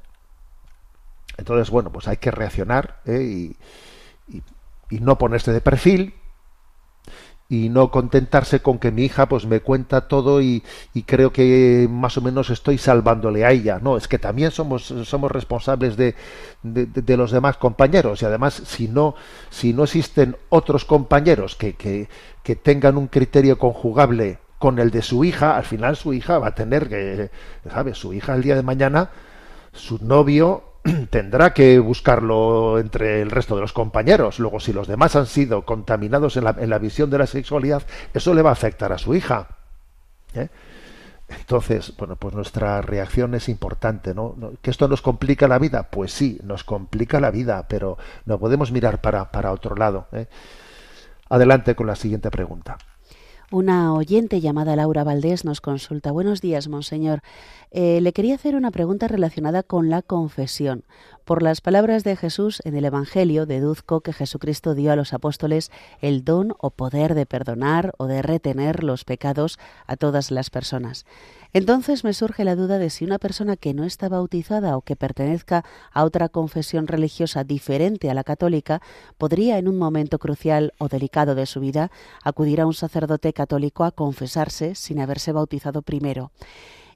Entonces, 1.38 1.72
bueno, 1.72 1.92
pues 1.92 2.08
hay 2.08 2.18
que 2.18 2.30
reaccionar 2.30 3.00
¿eh? 3.06 3.24
y, 3.24 3.58
y, 4.32 4.44
y 4.92 5.00
no 5.00 5.18
ponerse 5.18 5.52
de 5.52 5.62
perfil, 5.62 6.14
y 7.50 7.70
no 7.70 7.92
contentarse 7.92 8.62
con 8.62 8.78
que 8.78 8.92
mi 8.92 9.06
hija 9.06 9.28
pues 9.30 9.46
me 9.46 9.62
cuenta 9.62 10.08
todo 10.08 10.42
y, 10.42 10.64
creo 11.06 11.32
que 11.32 11.88
más 11.90 12.18
o 12.18 12.22
menos 12.22 12.50
estoy 12.50 12.78
salvándole 12.78 13.46
a 13.46 13.52
ella. 13.52 13.80
No, 13.82 13.96
es 13.96 14.08
que 14.08 14.20
también 14.20 14.52
somos, 14.52 14.94
somos 15.06 15.32
responsables 15.32 15.96
de, 15.96 16.16
de, 16.64 17.18
los 17.18 17.32
demás 17.32 17.58
compañeros 17.58 18.22
y 18.22 18.26
además 18.26 18.62
si 18.66 18.88
no, 18.88 19.16
si 19.50 19.74
no 19.74 19.84
existen 19.84 20.36
otros 20.50 20.84
compañeros 20.84 21.56
que, 21.56 21.74
que, 21.74 22.10
que 22.44 22.56
tengan 22.56 22.98
un 22.98 23.08
criterio 23.08 23.58
conjugable 23.58 24.40
con 24.60 24.80
el 24.80 24.92
de 24.92 25.02
su 25.02 25.24
hija, 25.24 25.56
al 25.56 25.66
final 25.66 25.96
su 25.96 26.14
hija 26.14 26.40
va 26.40 26.48
a 26.48 26.56
tener 26.56 26.90
que, 26.90 27.30
¿sabes? 27.72 27.98
Su 27.98 28.14
hija 28.14 28.34
el 28.34 28.44
día 28.44 28.56
de 28.56 28.64
mañana, 28.64 29.12
su 29.72 30.04
novio 30.04 30.64
tendrá 31.10 31.54
que 31.54 31.80
buscarlo 31.80 32.80
entre 32.80 33.22
el 33.22 33.32
resto 33.32 33.56
de 33.56 33.62
los 33.62 33.74
compañeros. 33.74 34.40
Luego, 34.40 34.60
si 34.60 34.74
los 34.74 34.88
demás 34.88 35.16
han 35.16 35.26
sido 35.26 35.64
contaminados 35.64 36.38
en 36.38 36.46
la, 36.46 36.56
en 36.58 36.70
la 36.70 36.80
visión 36.80 37.10
de 37.10 37.18
la 37.18 37.28
sexualidad, 37.28 37.84
eso 38.14 38.34
le 38.34 38.42
va 38.42 38.50
a 38.50 38.54
afectar 38.54 38.92
a 38.92 38.98
su 38.98 39.16
hija. 39.16 39.48
¿eh? 40.34 40.50
Entonces, 41.30 41.94
bueno, 41.98 42.16
pues 42.16 42.34
nuestra 42.34 42.82
reacción 42.82 43.36
es 43.36 43.50
importante, 43.50 44.14
¿no? 44.14 44.36
¿Que 44.62 44.72
esto 44.72 44.88
nos 44.88 45.02
complica 45.02 45.48
la 45.48 45.60
vida? 45.60 45.84
Pues 45.90 46.14
sí, 46.14 46.40
nos 46.44 46.64
complica 46.64 47.20
la 47.20 47.32
vida, 47.32 47.66
pero 47.68 47.98
no 48.26 48.40
podemos 48.40 48.72
mirar 48.72 49.02
para, 49.02 49.32
para 49.32 49.52
otro 49.52 49.76
lado. 49.76 50.08
¿eh? 50.14 50.28
Adelante 51.30 51.76
con 51.76 51.88
la 51.88 51.96
siguiente 51.96 52.32
pregunta. 52.32 52.78
Una 53.50 53.94
oyente 53.94 54.42
llamada 54.42 54.76
Laura 54.76 55.06
Valdés 55.06 55.46
nos 55.46 55.62
consulta. 55.62 56.12
Buenos 56.12 56.42
días, 56.42 56.68
monseñor. 56.68 57.22
Eh, 57.72 58.02
le 58.02 58.12
quería 58.12 58.36
hacer 58.36 58.58
una 58.58 58.72
pregunta 58.72 59.08
relacionada 59.08 59.64
con 59.64 59.90
la 59.90 60.02
confesión. 60.02 60.84
Por 61.24 61.42
las 61.42 61.62
palabras 61.62 62.04
de 62.04 62.18
Jesús 62.18 62.62
en 62.66 62.76
el 62.76 62.84
Evangelio, 62.84 63.46
deduzco 63.46 64.02
que 64.02 64.12
Jesucristo 64.12 64.76
dio 64.76 64.92
a 64.92 64.98
los 64.98 65.14
apóstoles 65.14 65.72
el 66.02 66.26
don 66.26 66.56
o 66.60 66.72
poder 66.72 67.16
de 67.16 67.26
perdonar 67.26 67.94
o 67.98 68.08
de 68.08 68.22
retener 68.22 68.84
los 68.84 69.06
pecados 69.06 69.60
a 69.86 69.96
todas 69.96 70.30
las 70.30 70.50
personas. 70.50 71.06
Entonces 71.58 72.04
me 72.04 72.14
surge 72.14 72.44
la 72.44 72.56
duda 72.56 72.78
de 72.78 72.92
si 72.92 73.04
una 73.04 73.18
persona 73.18 73.58
que 73.58 73.74
no 73.74 73.84
está 73.84 74.10
bautizada 74.10 74.78
o 74.78 74.82
que 74.82 74.96
pertenezca 74.96 75.66
a 75.92 76.04
otra 76.04 76.30
confesión 76.30 76.86
religiosa 76.86 77.44
diferente 77.44 78.12
a 78.12 78.14
la 78.14 78.24
católica 78.24 78.80
podría 79.18 79.58
en 79.58 79.68
un 79.68 79.80
momento 79.80 80.20
crucial 80.20 80.76
o 80.78 80.88
delicado 80.88 81.34
de 81.34 81.48
su 81.48 81.60
vida 81.60 81.90
acudir 82.24 82.62
a 82.62 82.68
un 82.68 82.76
sacerdote 82.76 83.34
católico 83.34 83.86
a 83.86 83.92
confesarse 83.92 84.76
sin 84.76 85.00
haberse 85.00 85.32
bautizado 85.32 85.82
primero. 85.82 86.32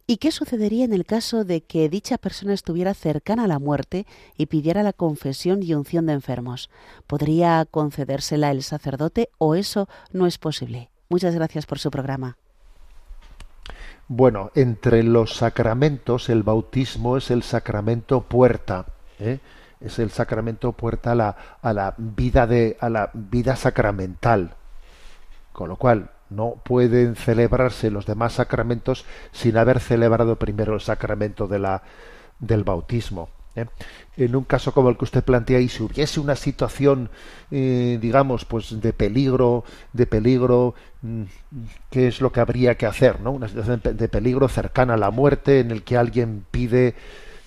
¿Y 0.05 0.17
qué 0.17 0.29
sucedería 0.29 0.85
en 0.85 0.93
el 0.93 1.05
caso 1.07 1.43
de 1.43 1.61
que 1.61 1.89
dicha 1.89 2.19
persona 2.19 2.53
estuviera 2.53 2.93
cercana 2.93 3.45
a 3.45 3.47
la 3.47 3.57
muerte 3.57 4.05
y 4.37 4.45
pidiera 4.45 4.83
la 4.83 4.93
confesión 4.93 5.63
y 5.63 5.73
unción 5.73 6.05
de 6.05 6.13
enfermos? 6.13 6.69
¿Podría 7.07 7.65
concedérsela 7.65 8.51
el 8.51 8.61
sacerdote 8.61 9.29
o 9.39 9.55
eso 9.55 9.89
no 10.11 10.27
es 10.27 10.37
posible? 10.37 10.91
Muchas 11.09 11.33
gracias 11.33 11.65
por 11.65 11.79
su 11.79 11.89
programa. 11.89 12.37
Bueno, 14.13 14.51
entre 14.55 15.03
los 15.03 15.37
sacramentos, 15.37 16.27
el 16.27 16.43
bautismo 16.43 17.15
es 17.15 17.31
el 17.31 17.43
sacramento 17.43 18.19
puerta. 18.19 18.87
¿eh? 19.17 19.39
Es 19.79 19.99
el 19.99 20.11
sacramento 20.11 20.73
puerta 20.73 21.13
a 21.13 21.15
la, 21.15 21.37
a 21.61 21.71
la 21.71 21.93
vida 21.97 22.45
de, 22.45 22.75
a 22.81 22.89
la 22.89 23.09
vida 23.13 23.55
sacramental. 23.55 24.55
Con 25.53 25.69
lo 25.69 25.77
cual, 25.77 26.09
no 26.29 26.55
pueden 26.61 27.15
celebrarse 27.15 27.89
los 27.89 28.05
demás 28.05 28.33
sacramentos 28.33 29.05
sin 29.31 29.55
haber 29.55 29.79
celebrado 29.79 30.35
primero 30.35 30.73
el 30.73 30.81
sacramento 30.81 31.47
de 31.47 31.59
la, 31.59 31.81
del 32.37 32.65
bautismo. 32.65 33.29
¿Eh? 33.55 33.65
En 34.17 34.35
un 34.35 34.43
caso 34.43 34.73
como 34.73 34.89
el 34.89 34.97
que 34.97 35.05
usted 35.05 35.23
plantea, 35.23 35.59
y 35.59 35.69
si 35.69 35.83
hubiese 35.83 36.19
una 36.19 36.35
situación, 36.35 37.09
eh, 37.49 37.97
digamos, 38.01 38.45
pues 38.45 38.81
de 38.81 38.93
peligro, 38.93 39.63
de 39.93 40.05
peligro, 40.05 40.75
mm, 41.01 41.23
¿qué 41.89 42.07
es 42.07 42.21
lo 42.21 42.31
que 42.31 42.39
habría 42.39 42.75
que 42.75 42.85
hacer? 42.85 43.21
¿no? 43.21 43.31
Una 43.31 43.47
situación 43.47 43.81
de 43.83 44.07
peligro 44.09 44.47
cercana 44.47 44.95
a 44.95 44.97
la 44.97 45.11
muerte, 45.11 45.59
en 45.59 45.71
el 45.71 45.83
que 45.83 45.97
alguien 45.97 46.45
pide, 46.51 46.95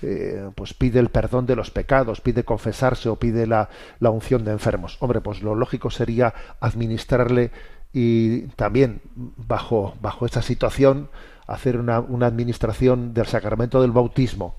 eh, 0.03 0.51
pues 0.55 0.75
pide 0.75 1.01
el 1.01 1.09
perdón 1.09 1.47
de 1.47 1.57
los 1.57 1.71
pecados, 1.71 2.21
pide 2.21 2.45
confesarse 2.45 3.09
o 3.09 3.17
pide 3.17 3.47
la, 3.47 3.69
la 4.01 4.11
unción 4.11 4.45
de 4.45 4.53
enfermos. 4.53 4.97
Hombre, 5.01 5.21
pues 5.21 5.43
lo 5.43 5.55
lógico 5.55 5.91
sería 5.91 6.35
administrarle 6.61 7.51
y 7.93 8.41
también 8.57 9.01
bajo, 9.15 9.95
bajo 10.01 10.27
esta 10.27 10.43
situación 10.43 11.09
hacer 11.47 11.79
una, 11.79 12.01
una 12.01 12.27
administración 12.27 13.15
del 13.15 13.27
sacramento 13.27 13.81
del 13.81 13.93
bautismo. 13.93 14.57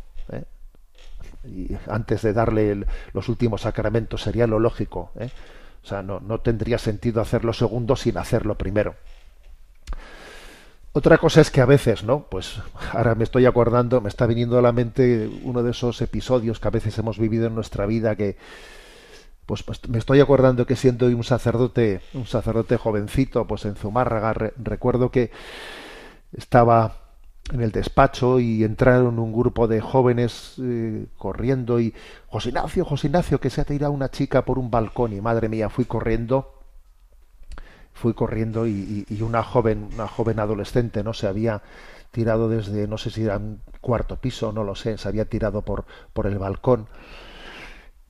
Y 1.48 1.76
antes 1.88 2.22
de 2.22 2.34
darle 2.34 2.86
los 3.14 3.30
últimos 3.30 3.62
sacramentos 3.62 4.22
sería 4.22 4.48
lo 4.48 4.60
lógico. 4.60 5.12
¿eh? 5.20 5.30
O 5.84 5.88
sea, 5.88 6.02
no, 6.02 6.20
tendría 6.40 6.80
sentido 6.80 7.22
hacerlo 7.22 7.54
segundo 7.54 7.96
sin 7.96 8.18
hacerlo 8.18 8.56
primero. 8.56 8.96
Otra 10.94 11.18
cosa 11.18 11.42
es 11.42 11.52
que 11.52 11.62
a 11.62 11.66
veces, 11.66 12.04
¿no? 12.04 12.26
Pues 12.30 12.60
ahora 12.92 13.14
me 13.16 13.24
estoy 13.24 13.46
acordando, 13.46 14.02
me 14.02 14.10
está 14.10 14.26
viniendo 14.26 14.58
a 14.58 14.64
la 14.64 14.72
mente 14.72 15.30
uno 15.44 15.62
de 15.62 15.72
esos 15.72 16.02
episodios 16.02 16.60
que 16.60 16.68
a 16.70 16.72
veces 16.72 16.98
hemos 16.98 17.20
vivido 17.20 17.46
en 17.48 17.54
nuestra 17.54 17.86
vida 17.86 18.16
que, 18.16 18.38
pues, 19.46 19.62
pues, 19.62 19.88
me 19.88 20.00
estoy 20.00 20.22
acordando 20.22 20.66
que 20.66 20.76
siendo 20.76 21.06
un 21.06 21.24
sacerdote, 21.24 22.02
un 22.14 22.26
sacerdote 22.26 22.78
jovencito, 22.78 23.46
pues 23.46 23.66
en 23.66 23.76
Zumárraga, 23.76 24.34
recuerdo 24.58 25.12
que 25.12 25.30
estaba 26.36 27.05
en 27.52 27.62
el 27.62 27.72
despacho 27.72 28.40
y 28.40 28.64
entraron 28.64 29.20
un 29.20 29.32
grupo 29.32 29.68
de 29.68 29.82
jóvenes 29.82 30.56
eh, 30.62 31.06
corriendo 31.18 31.80
y 31.80 31.94
José 32.28 32.50
Ignacio, 32.50 32.86
José 32.86 33.08
Ignacio, 33.08 33.40
que 33.40 33.50
se 33.50 33.62
ha 33.62 33.66
tirado 33.66 33.94
una 33.94 34.10
chica 34.10 34.46
por 34.46 34.58
un 34.58 34.72
balcón 34.72 35.14
y 35.14 35.22
madre 35.22 35.48
mía, 35.48 35.70
fui 35.70 35.86
corriendo, 35.86 36.62
fui 37.94 38.14
corriendo 38.14 38.68
y, 38.68 39.06
y, 39.08 39.22
una 39.22 39.44
joven, 39.44 39.90
una 39.94 40.08
joven 40.08 40.40
adolescente, 40.40 41.04
no 41.04 41.14
se 41.14 41.28
había 41.28 41.62
tirado 42.12 42.50
desde, 42.50 42.88
no 42.88 42.98
sé 42.98 43.12
si 43.12 43.24
era 43.24 43.38
un 43.38 43.62
cuarto 43.80 44.18
piso, 44.18 44.52
no 44.52 44.64
lo 44.64 44.76
sé, 44.76 44.98
se 44.98 45.08
había 45.08 45.26
tirado 45.26 45.62
por, 45.62 45.86
por 46.14 46.28
el 46.28 46.40
balcón 46.40 46.88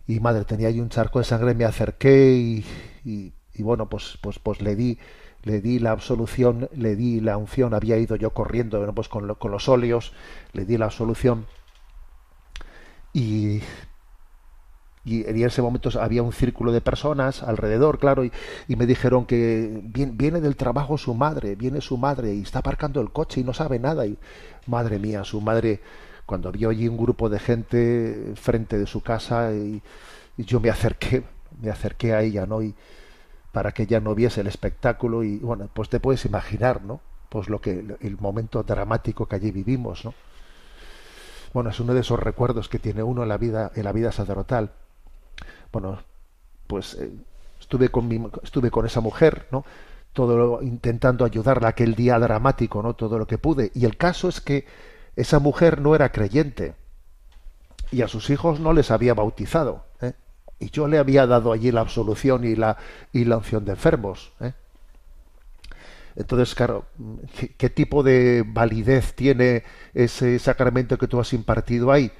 y 0.08 0.20
madre 0.20 0.46
tenía 0.46 0.68
ahí 0.68 0.80
un 0.80 0.90
charco 0.90 1.20
de 1.20 1.26
sangre 1.26 1.54
me 1.54 1.66
acerqué 1.66 2.34
y, 2.34 2.66
y, 3.04 3.34
bueno 3.64 3.90
pues 3.90 4.18
pues 4.22 4.40
pues 4.40 4.62
le 4.62 4.76
di 4.76 5.00
le 5.46 5.62
di 5.62 5.80
la 5.80 5.92
absolución 5.92 6.70
le 6.76 6.96
di 6.98 7.22
la 7.22 7.38
unción 7.38 7.74
había 7.74 7.98
ido 7.98 8.18
yo 8.18 8.32
corriendo 8.32 8.78
bueno, 8.80 8.94
pues 8.94 9.08
con, 9.08 9.34
con 9.36 9.52
los 9.52 9.70
óleos 9.70 10.12
le 10.52 10.66
di 10.66 10.78
la 10.78 10.86
absolución 10.86 11.46
y 13.14 13.62
y 15.06 15.24
en 15.30 15.44
ese 15.46 15.62
momento 15.62 15.90
había 16.02 16.24
un 16.24 16.34
círculo 16.34 16.72
de 16.72 16.82
personas 16.82 17.44
alrededor, 17.44 18.00
claro, 18.00 18.26
y, 18.26 18.32
me 18.68 18.88
dijeron 18.88 19.28
que 19.28 19.82
viene, 19.84 20.14
viene, 20.16 20.42
del 20.42 20.56
trabajo 20.56 20.98
su 20.98 21.14
madre, 21.14 21.56
viene 21.56 21.80
su 21.80 21.96
madre 21.96 22.34
y 22.34 22.42
está 22.42 22.60
aparcando 22.60 23.00
el 23.02 23.12
coche 23.12 23.42
y 23.42 23.44
no 23.44 23.54
sabe 23.54 23.78
nada. 23.78 24.08
Y 24.08 24.18
madre 24.66 24.98
mía, 24.98 25.24
su 25.24 25.42
madre 25.42 25.80
cuando 26.26 26.52
vio 26.52 26.70
allí 26.70 26.88
un 26.88 26.98
grupo 26.98 27.30
de 27.30 27.40
gente 27.40 28.34
frente 28.36 28.80
de 28.80 28.88
su 28.88 29.02
casa 29.02 29.54
y, 29.54 29.82
yo 30.38 30.60
me 30.60 30.70
acerqué, 30.70 31.24
me 31.62 31.70
acerqué 31.70 32.14
a 32.14 32.22
ella, 32.22 32.46
¿no? 32.46 32.60
Para 33.56 33.72
que 33.72 33.84
ella 33.84 34.02
no 34.02 34.14
viese 34.16 34.42
el 34.42 34.48
espectáculo 34.48 35.24
y 35.24 35.38
bueno, 35.38 35.70
pues 35.74 35.88
te 35.88 36.02
puedes 36.02 36.26
imaginar, 36.26 36.84
¿no? 36.84 37.00
Pues 37.30 37.48
lo 37.48 37.62
que 37.62 37.86
el 38.02 38.18
momento 38.20 38.64
dramático 38.64 39.28
que 39.28 39.38
allí 39.38 39.52
vivimos, 39.52 40.04
¿no? 40.04 40.14
Bueno, 41.54 41.70
es 41.70 41.80
uno 41.80 41.94
de 41.94 42.02
esos 42.02 42.20
recuerdos 42.20 42.68
que 42.68 42.80
tiene 42.80 43.02
uno 43.02 43.24
en 43.24 43.30
la 43.30 43.38
vida 43.38 43.72
en 43.74 43.86
la 43.86 43.94
vida 43.94 44.12
sacerdotal. 44.12 44.74
Bueno, 45.72 46.00
pues 46.68 46.96
eh, 46.96 47.14
estuve 47.58 47.88
con 47.88 48.10
mi, 48.10 48.22
estuve 48.44 48.72
con 48.72 48.86
esa 48.86 49.00
mujer, 49.00 49.48
¿no? 49.52 49.64
Todo 50.12 50.62
intentando 50.62 51.24
ayudarla 51.24 51.70
aquel 51.70 51.96
día 51.96 52.20
dramático, 52.20 52.84
¿no? 52.84 52.94
Todo 52.94 53.18
lo 53.18 53.26
que 53.26 53.38
pude 53.38 53.72
y 53.74 53.86
el 53.86 53.96
caso 53.96 54.28
es 54.28 54.42
que 54.42 54.68
esa 55.16 55.40
mujer 55.40 55.80
no 55.80 55.96
era 55.96 56.12
creyente 56.12 56.76
y 57.90 58.02
a 58.02 58.10
sus 58.10 58.30
hijos 58.32 58.60
no 58.60 58.74
les 58.74 58.92
había 58.92 59.14
bautizado. 59.14 59.86
Y 60.60 60.70
yo 60.70 60.88
le 60.88 60.98
había 60.98 61.28
dado 61.28 61.52
allí 61.52 61.72
la 61.72 61.82
absolución 61.82 62.44
y 62.46 62.56
la, 62.56 62.78
y 63.12 63.26
la 63.26 63.38
unción 63.38 63.66
de 63.66 63.72
enfermos. 63.72 64.32
¿eh? 64.40 64.54
Entonces, 66.16 66.56
claro, 66.56 66.86
¿qué, 67.58 67.70
tipo 67.70 68.02
de 68.02 68.44
validez 68.46 69.14
tiene 69.16 69.64
ese 69.94 70.40
sacramento 70.40 70.98
que 70.98 71.08
tú 71.08 71.20
has 71.20 71.34
impartido 71.34 71.92
ahí? 71.92 72.12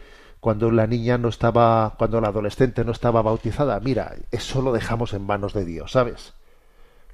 Cuando 0.42 0.70
la 0.70 0.86
niña 0.86 1.18
no 1.18 1.30
estaba, 1.30 1.96
cuando 1.98 2.20
la 2.20 2.28
adolescente 2.28 2.84
no 2.84 2.92
estaba 2.92 3.22
bautizada. 3.22 3.80
Mira, 3.80 4.16
eso 4.32 4.62
lo 4.62 4.74
dejamos 4.74 5.14
en 5.14 5.26
manos 5.26 5.54
de 5.54 5.64
Dios, 5.64 5.94
¿sabes? 5.94 6.34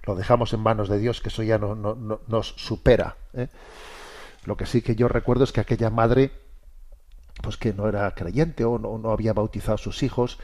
Lo 0.03 0.15
dejamos 0.15 0.53
en 0.53 0.61
manos 0.61 0.89
de 0.89 0.97
Dios, 0.97 1.21
que 1.21 1.29
eso 1.29 1.43
ya 1.43 1.59
no, 1.59 1.75
no, 1.75 2.21
nos 2.27 2.47
supera. 2.57 3.17
¿eh? 3.33 3.47
Lo 4.45 4.57
que 4.57 4.65
sí 4.65 4.81
que 4.81 4.95
yo 4.95 5.07
recuerdo 5.07 5.43
es 5.43 5.51
que 5.51 5.61
aquella 5.61 5.91
madre, 5.91 6.31
pues 7.43 7.57
que 7.57 7.73
no 7.73 7.87
era 7.87 8.13
creyente 8.15 8.65
o 8.65 8.79
no, 8.79 9.11
había 9.11 9.33
bautizado 9.33 9.75
a 9.75 9.77
sus 9.77 10.01
hijos, 10.01 10.39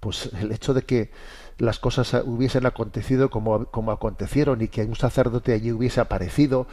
pues 0.00 0.30
el 0.40 0.52
hecho 0.52 0.74
de 0.74 0.82
que 0.82 1.10
las 1.58 1.78
cosas 1.78 2.14
hubiesen 2.24 2.66
acontecido 2.66 3.30
como, 3.30 3.66
como 3.66 3.92
acontecieron 3.92 4.62
y 4.62 4.68
que 4.68 4.82
un 4.82 4.96
sacerdote 4.96 5.52
allí 5.52 5.72
hubiese 5.72 6.00
aparecido, 6.00 6.66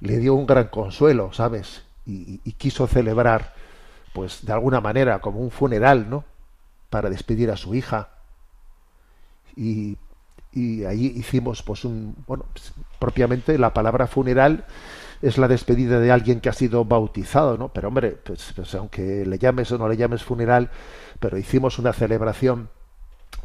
le 0.00 0.18
dio 0.18 0.34
un 0.34 0.46
gran 0.46 0.68
consuelo, 0.68 1.32
¿sabes? 1.32 1.82
Y, 2.06 2.38
quiso 2.52 2.86
celebrar, 2.86 3.54
pues 4.12 4.44
de 4.44 4.52
alguna 4.52 4.80
manera, 4.80 5.20
como 5.20 5.40
un 5.40 5.50
funeral, 5.50 6.08
¿no? 6.10 6.24
Para 6.88 7.10
despedir 7.10 7.50
a 7.50 7.56
su 7.56 7.74
hija. 7.74 8.10
Y 9.56 9.96
y 10.52 10.84
allí 10.84 11.12
hicimos 11.16 11.62
pues 11.62 11.84
un 11.84 12.14
bueno 12.26 12.44
propiamente 12.98 13.56
la 13.56 13.72
palabra 13.72 14.06
funeral 14.06 14.64
es 15.22 15.38
la 15.38 15.48
despedida 15.48 16.00
de 16.00 16.10
alguien 16.10 16.40
que 16.40 16.48
ha 16.48 16.52
sido 16.52 16.84
bautizado 16.84 17.56
no 17.56 17.68
pero 17.68 17.88
hombre 17.88 18.10
pues, 18.24 18.52
pues, 18.56 18.74
aunque 18.74 19.24
le 19.24 19.38
llames 19.38 19.70
o 19.70 19.78
no 19.78 19.88
le 19.88 19.96
llames 19.96 20.24
funeral 20.24 20.70
pero 21.20 21.38
hicimos 21.38 21.78
una 21.78 21.92
celebración 21.92 22.68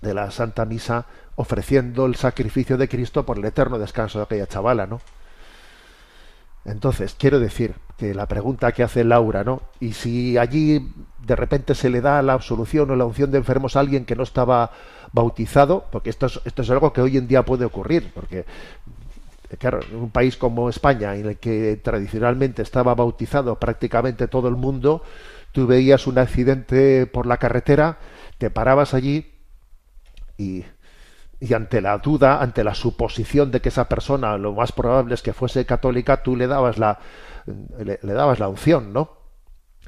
de 0.01 0.13
la 0.13 0.31
Santa 0.31 0.65
Misa 0.65 1.05
ofreciendo 1.35 2.05
el 2.05 2.15
sacrificio 2.15 2.77
de 2.77 2.89
Cristo 2.89 3.25
por 3.25 3.37
el 3.37 3.45
eterno 3.45 3.77
descanso 3.77 4.17
de 4.17 4.23
aquella 4.23 4.47
chavala 4.47 4.87
no 4.87 5.01
entonces 6.65 7.15
quiero 7.17 7.39
decir 7.39 7.75
que 7.97 8.13
la 8.13 8.25
pregunta 8.25 8.71
que 8.71 8.83
hace 8.83 9.03
Laura 9.03 9.43
no 9.43 9.61
y 9.79 9.93
si 9.93 10.37
allí 10.37 10.91
de 11.25 11.35
repente 11.35 11.75
se 11.75 11.89
le 11.89 12.01
da 12.01 12.21
la 12.21 12.33
absolución 12.33 12.89
o 12.89 12.95
la 12.95 13.05
unción 13.05 13.31
de 13.31 13.37
enfermos 13.37 13.75
a 13.75 13.79
alguien 13.79 14.05
que 14.05 14.15
no 14.15 14.23
estaba 14.23 14.71
bautizado, 15.11 15.85
porque 15.91 16.09
esto 16.09 16.25
es, 16.25 16.39
esto 16.45 16.61
es 16.61 16.69
algo 16.69 16.93
que 16.93 17.01
hoy 17.01 17.17
en 17.17 17.27
día 17.27 17.43
puede 17.43 17.65
ocurrir, 17.65 18.11
porque 18.13 18.45
claro, 19.57 19.79
en 19.89 19.95
un 19.95 20.09
país 20.09 20.37
como 20.37 20.69
España, 20.69 21.15
en 21.15 21.27
el 21.27 21.37
que 21.37 21.79
tradicionalmente 21.81 22.61
estaba 22.61 22.93
bautizado 22.93 23.55
prácticamente 23.55 24.27
todo 24.27 24.47
el 24.47 24.55
mundo, 24.55 25.03
tú 25.55 25.65
veías 25.65 26.05
un 26.05 26.19
accidente 26.19 27.07
por 27.07 27.25
la 27.25 27.37
carretera, 27.37 27.97
te 28.37 28.49
parabas 28.49 28.93
allí 28.93 29.31
y, 30.37 30.65
y 31.39 31.53
ante 31.53 31.79
la 31.79 31.97
duda, 31.99 32.41
ante 32.41 32.65
la 32.65 32.75
suposición 32.75 33.51
de 33.51 33.61
que 33.61 33.69
esa 33.69 33.87
persona 33.87 34.37
lo 34.37 34.51
más 34.51 34.73
probable 34.73 35.15
es 35.15 35.21
que 35.21 35.31
fuese 35.31 35.65
católica, 35.65 36.21
tú 36.23 36.35
le 36.35 36.47
dabas 36.47 36.77
la, 36.77 36.99
le, 37.79 37.97
dabas 38.01 38.39
la 38.39 38.49
unción, 38.49 38.91
¿no? 38.91 39.11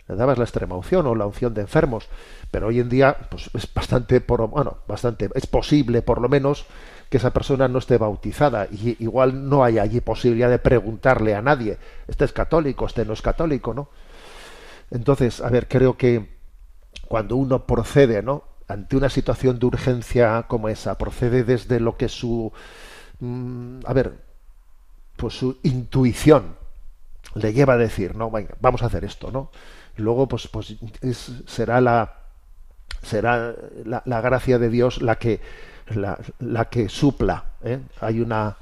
le 0.08 0.16
dabas 0.16 0.38
la 0.38 0.46
extrema 0.46 0.78
unción 0.78 1.06
o 1.06 1.16
la 1.16 1.26
unción 1.26 1.54
de 1.54 1.60
enfermos, 1.60 2.08
pero 2.50 2.68
hoy 2.68 2.80
en 2.80 2.88
día 2.88 3.18
pues 3.30 3.50
es 3.54 3.68
bastante 3.74 4.22
por, 4.22 4.48
bueno, 4.48 4.78
bastante 4.88 5.30
es 5.36 5.48
posible 5.48 6.02
por 6.02 6.22
lo 6.22 6.30
menos 6.30 6.66
que 7.10 7.18
esa 7.18 7.32
persona 7.32 7.68
no 7.68 7.80
esté 7.80 7.98
bautizada 7.98 8.70
y 8.72 8.96
igual 9.04 9.50
no 9.50 9.66
hay 9.66 9.80
allí 9.80 10.00
posibilidad 10.00 10.50
de 10.50 10.60
preguntarle 10.60 11.36
a 11.36 11.42
nadie, 11.42 11.78
este 12.08 12.24
es 12.24 12.32
católico, 12.32 12.86
este 12.86 13.04
no 13.04 13.12
es 13.12 13.22
católico, 13.22 13.74
¿no? 13.74 13.90
Entonces, 14.92 15.42
a 15.42 15.50
ver, 15.50 15.68
creo 15.68 15.98
que 15.98 16.38
cuando 17.08 17.36
uno 17.36 17.66
procede, 17.66 18.22
¿no? 18.22 18.44
ante 18.68 18.98
una 18.98 19.10
situación 19.10 19.60
de 19.60 19.66
urgencia 19.66 20.46
como 20.48 20.70
esa, 20.70 20.98
procede 20.98 21.44
desde 21.44 21.80
lo 21.80 21.96
que 21.96 22.10
su 22.10 22.52
mm, 23.20 23.80
a 23.86 23.94
ver, 23.94 24.14
pues 25.16 25.36
su 25.36 25.58
intuición 25.64 26.58
le 27.36 27.54
lleva 27.54 27.74
a 27.74 27.78
decir, 27.78 28.16
no, 28.16 28.30
venga, 28.30 28.56
vamos 28.60 28.84
a 28.84 28.88
hacer 28.88 29.06
esto, 29.06 29.32
¿no? 29.32 29.52
luego 29.98 30.28
pues, 30.28 30.48
pues 30.48 30.76
será 31.48 31.82
la 31.82 32.14
será 33.02 33.56
la, 33.84 34.22
gracia 34.22 34.60
de 34.60 34.70
Dios 34.70 35.02
la 35.02 35.18
que 35.18 35.40
la, 35.90 36.66
que 36.70 36.90
supla 36.90 37.46
¿eh? 37.64 37.80
hay 38.02 38.20
una 38.20 38.58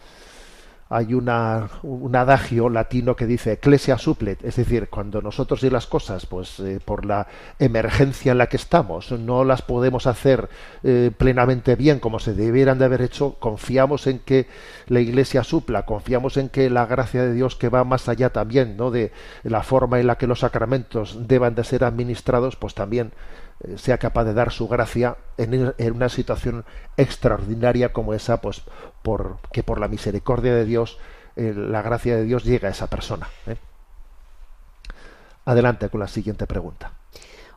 hay 0.88 1.16
una, 1.16 1.68
un 1.82 2.16
adagio 2.16 2.70
latino 2.70 3.16
que 3.16 3.26
dice 3.26 3.54
ecclesia 3.54 3.98
suplet, 3.98 4.44
es 4.46 4.56
decir, 4.56 4.88
cuando 4.88 5.20
nosotros 5.22 5.64
y 5.64 5.72
las 5.72 5.88
cosas, 5.88 6.28
pues 6.28 6.60
eh, 6.60 6.80
por 6.84 7.06
la 7.06 7.28
emergencia 7.58 8.34
en 8.34 8.38
la 8.38 8.48
que 8.48 8.58
estamos, 8.58 9.12
no 9.12 9.44
las 9.44 9.64
podemos 9.64 10.06
hacer 10.06 10.48
eh, 10.84 11.12
plenamente 11.18 11.76
bien 11.76 12.00
como 12.00 12.20
se 12.20 12.36
debieran 12.36 12.78
de 12.78 12.86
haber 12.86 13.02
hecho, 13.02 13.36
confiamos 13.40 14.06
en 14.06 14.20
que 14.20 14.48
la 14.88 15.00
Iglesia 15.00 15.44
supla, 15.44 15.84
confiamos 15.88 16.38
en 16.38 16.50
que 16.50 16.70
la 16.70 16.86
gracia 16.86 17.24
de 17.24 17.34
Dios 17.34 17.56
que 17.56 17.70
va 17.70 17.84
más 17.84 18.08
allá 18.08 18.30
también, 18.30 18.78
¿no? 18.78 18.92
de 18.92 19.12
la 19.44 19.64
forma 19.64 20.00
en 20.00 20.06
la 20.06 20.18
que 20.18 20.28
los 20.28 20.42
sacramentos 20.42 21.28
deban 21.28 21.56
de 21.56 21.64
ser 21.64 21.84
administrados, 21.84 22.58
pues 22.58 22.76
también 22.76 23.12
sea 23.78 23.98
capaz 23.98 24.26
de 24.26 24.34
dar 24.34 24.52
su 24.52 24.68
gracia 24.68 25.18
en, 25.38 25.74
una 25.94 26.10
situación 26.10 26.66
extraordinaria 26.98 27.94
como 27.94 28.14
esa, 28.14 28.42
pues 28.42 28.62
por, 29.02 29.38
que 29.52 29.64
por 29.64 29.80
la 29.80 29.88
misericordia 29.88 30.54
de 30.54 30.66
Dios, 30.66 30.98
eh, 31.36 31.54
la 31.56 31.82
gracia 31.82 32.16
de 32.16 32.24
Dios 32.24 32.44
llega 32.44 32.68
a 32.68 32.72
esa 32.72 32.88
persona. 32.88 33.30
¿eh? 33.48 33.58
Adelante 35.46 35.90
con 35.90 36.00
la 36.00 36.08
siguiente 36.08 36.48
pregunta. 36.48 36.92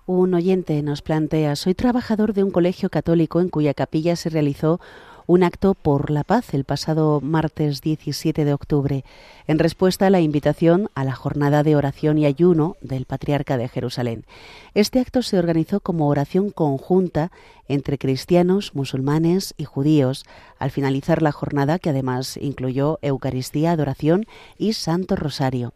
Un 0.07 0.33
oyente 0.35 0.83
nos 0.83 1.03
plantea, 1.03 1.55
soy 1.55 1.75
trabajador 1.75 2.33
de 2.33 2.43
un 2.43 2.51
colegio 2.51 2.89
católico 2.89 3.41
en 3.41 3.51
cuya 3.51 3.75
capilla 3.75 4.17
se 4.17 4.31
realizó 4.31 4.81
un 5.29 5.43
acto 5.43 5.75
por 5.75 6.11
la 6.11 6.25
paz 6.25 6.55
el 6.55 6.65
pasado 6.65 7.21
martes 7.21 7.83
17 7.83 8.47
de 8.47 8.55
octubre, 8.55 9.05
en 9.47 9.59
respuesta 9.59 10.07
a 10.07 10.11
la 10.11 10.23
invitación 10.23 10.89
a 10.95 11.05
la 11.05 11.15
jornada 11.15 11.63
de 11.63 11.77
oración 11.77 12.17
y 12.17 12.25
ayuno 12.25 12.79
del 12.81 13.05
Patriarca 13.05 13.59
de 13.59 13.69
Jerusalén. 13.69 14.25
Este 14.73 15.01
acto 15.01 15.21
se 15.21 15.39
organizó 15.39 15.81
como 15.81 16.09
oración 16.09 16.51
conjunta 16.51 17.31
entre 17.69 17.99
cristianos, 17.99 18.75
musulmanes 18.75 19.53
y 19.59 19.65
judíos, 19.65 20.25
al 20.59 20.71
finalizar 20.71 21.21
la 21.21 21.31
jornada 21.31 21.79
que 21.79 21.91
además 21.91 22.39
incluyó 22.39 22.99
Eucaristía, 23.03 23.73
adoración 23.73 24.25
y 24.57 24.73
Santo 24.73 25.15
Rosario. 25.15 25.75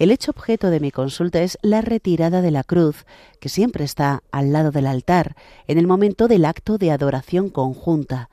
El 0.00 0.10
hecho 0.10 0.32
objeto 0.32 0.70
de 0.70 0.80
mi 0.80 0.90
consulta 0.90 1.40
es 1.40 1.56
la 1.62 1.82
retirada 1.82 2.42
de 2.42 2.50
la 2.50 2.64
cruz, 2.64 3.06
que 3.38 3.48
siempre 3.48 3.84
está 3.84 4.24
al 4.32 4.52
lado 4.52 4.72
del 4.72 4.88
altar, 4.88 5.36
en 5.68 5.78
el 5.78 5.86
momento 5.86 6.26
del 6.26 6.44
acto 6.44 6.78
de 6.78 6.90
adoración 6.90 7.48
conjunta. 7.48 8.28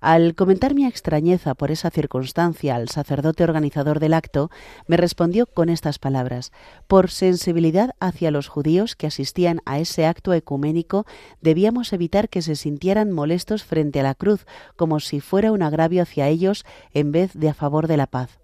Al 0.00 0.34
comentar 0.34 0.74
mi 0.74 0.86
extrañeza 0.86 1.54
por 1.54 1.70
esa 1.70 1.90
circunstancia 1.90 2.74
al 2.74 2.88
sacerdote 2.88 3.44
organizador 3.44 4.00
del 4.00 4.14
acto, 4.14 4.50
me 4.86 4.96
respondió 4.96 5.44
con 5.44 5.68
estas 5.68 5.98
palabras 5.98 6.52
Por 6.86 7.10
sensibilidad 7.10 7.94
hacia 8.00 8.30
los 8.30 8.48
judíos 8.48 8.96
que 8.96 9.06
asistían 9.06 9.60
a 9.66 9.78
ese 9.78 10.06
acto 10.06 10.32
ecuménico, 10.32 11.04
debíamos 11.42 11.92
evitar 11.92 12.30
que 12.30 12.40
se 12.40 12.56
sintieran 12.56 13.12
molestos 13.12 13.62
frente 13.62 14.00
a 14.00 14.02
la 14.02 14.14
cruz, 14.14 14.46
como 14.74 15.00
si 15.00 15.20
fuera 15.20 15.52
un 15.52 15.62
agravio 15.62 16.02
hacia 16.02 16.28
ellos 16.28 16.64
en 16.94 17.12
vez 17.12 17.32
de 17.34 17.50
a 17.50 17.54
favor 17.54 17.86
de 17.86 17.98
la 17.98 18.06
paz. 18.06 18.38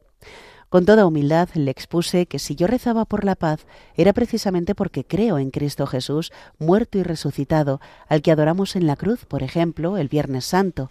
Con 0.68 0.84
toda 0.84 1.06
humildad 1.06 1.48
le 1.54 1.70
expuse 1.70 2.26
que 2.26 2.38
si 2.38 2.54
yo 2.54 2.66
rezaba 2.66 3.06
por 3.06 3.24
la 3.24 3.34
paz 3.34 3.66
era 3.94 4.12
precisamente 4.12 4.74
porque 4.74 5.04
creo 5.04 5.38
en 5.38 5.50
Cristo 5.50 5.86
Jesús, 5.86 6.32
muerto 6.58 6.98
y 6.98 7.02
resucitado, 7.02 7.80
al 8.08 8.20
que 8.20 8.30
adoramos 8.30 8.76
en 8.76 8.86
la 8.86 8.96
cruz, 8.96 9.24
por 9.24 9.42
ejemplo, 9.42 9.96
el 9.96 10.08
Viernes 10.08 10.44
Santo 10.44 10.90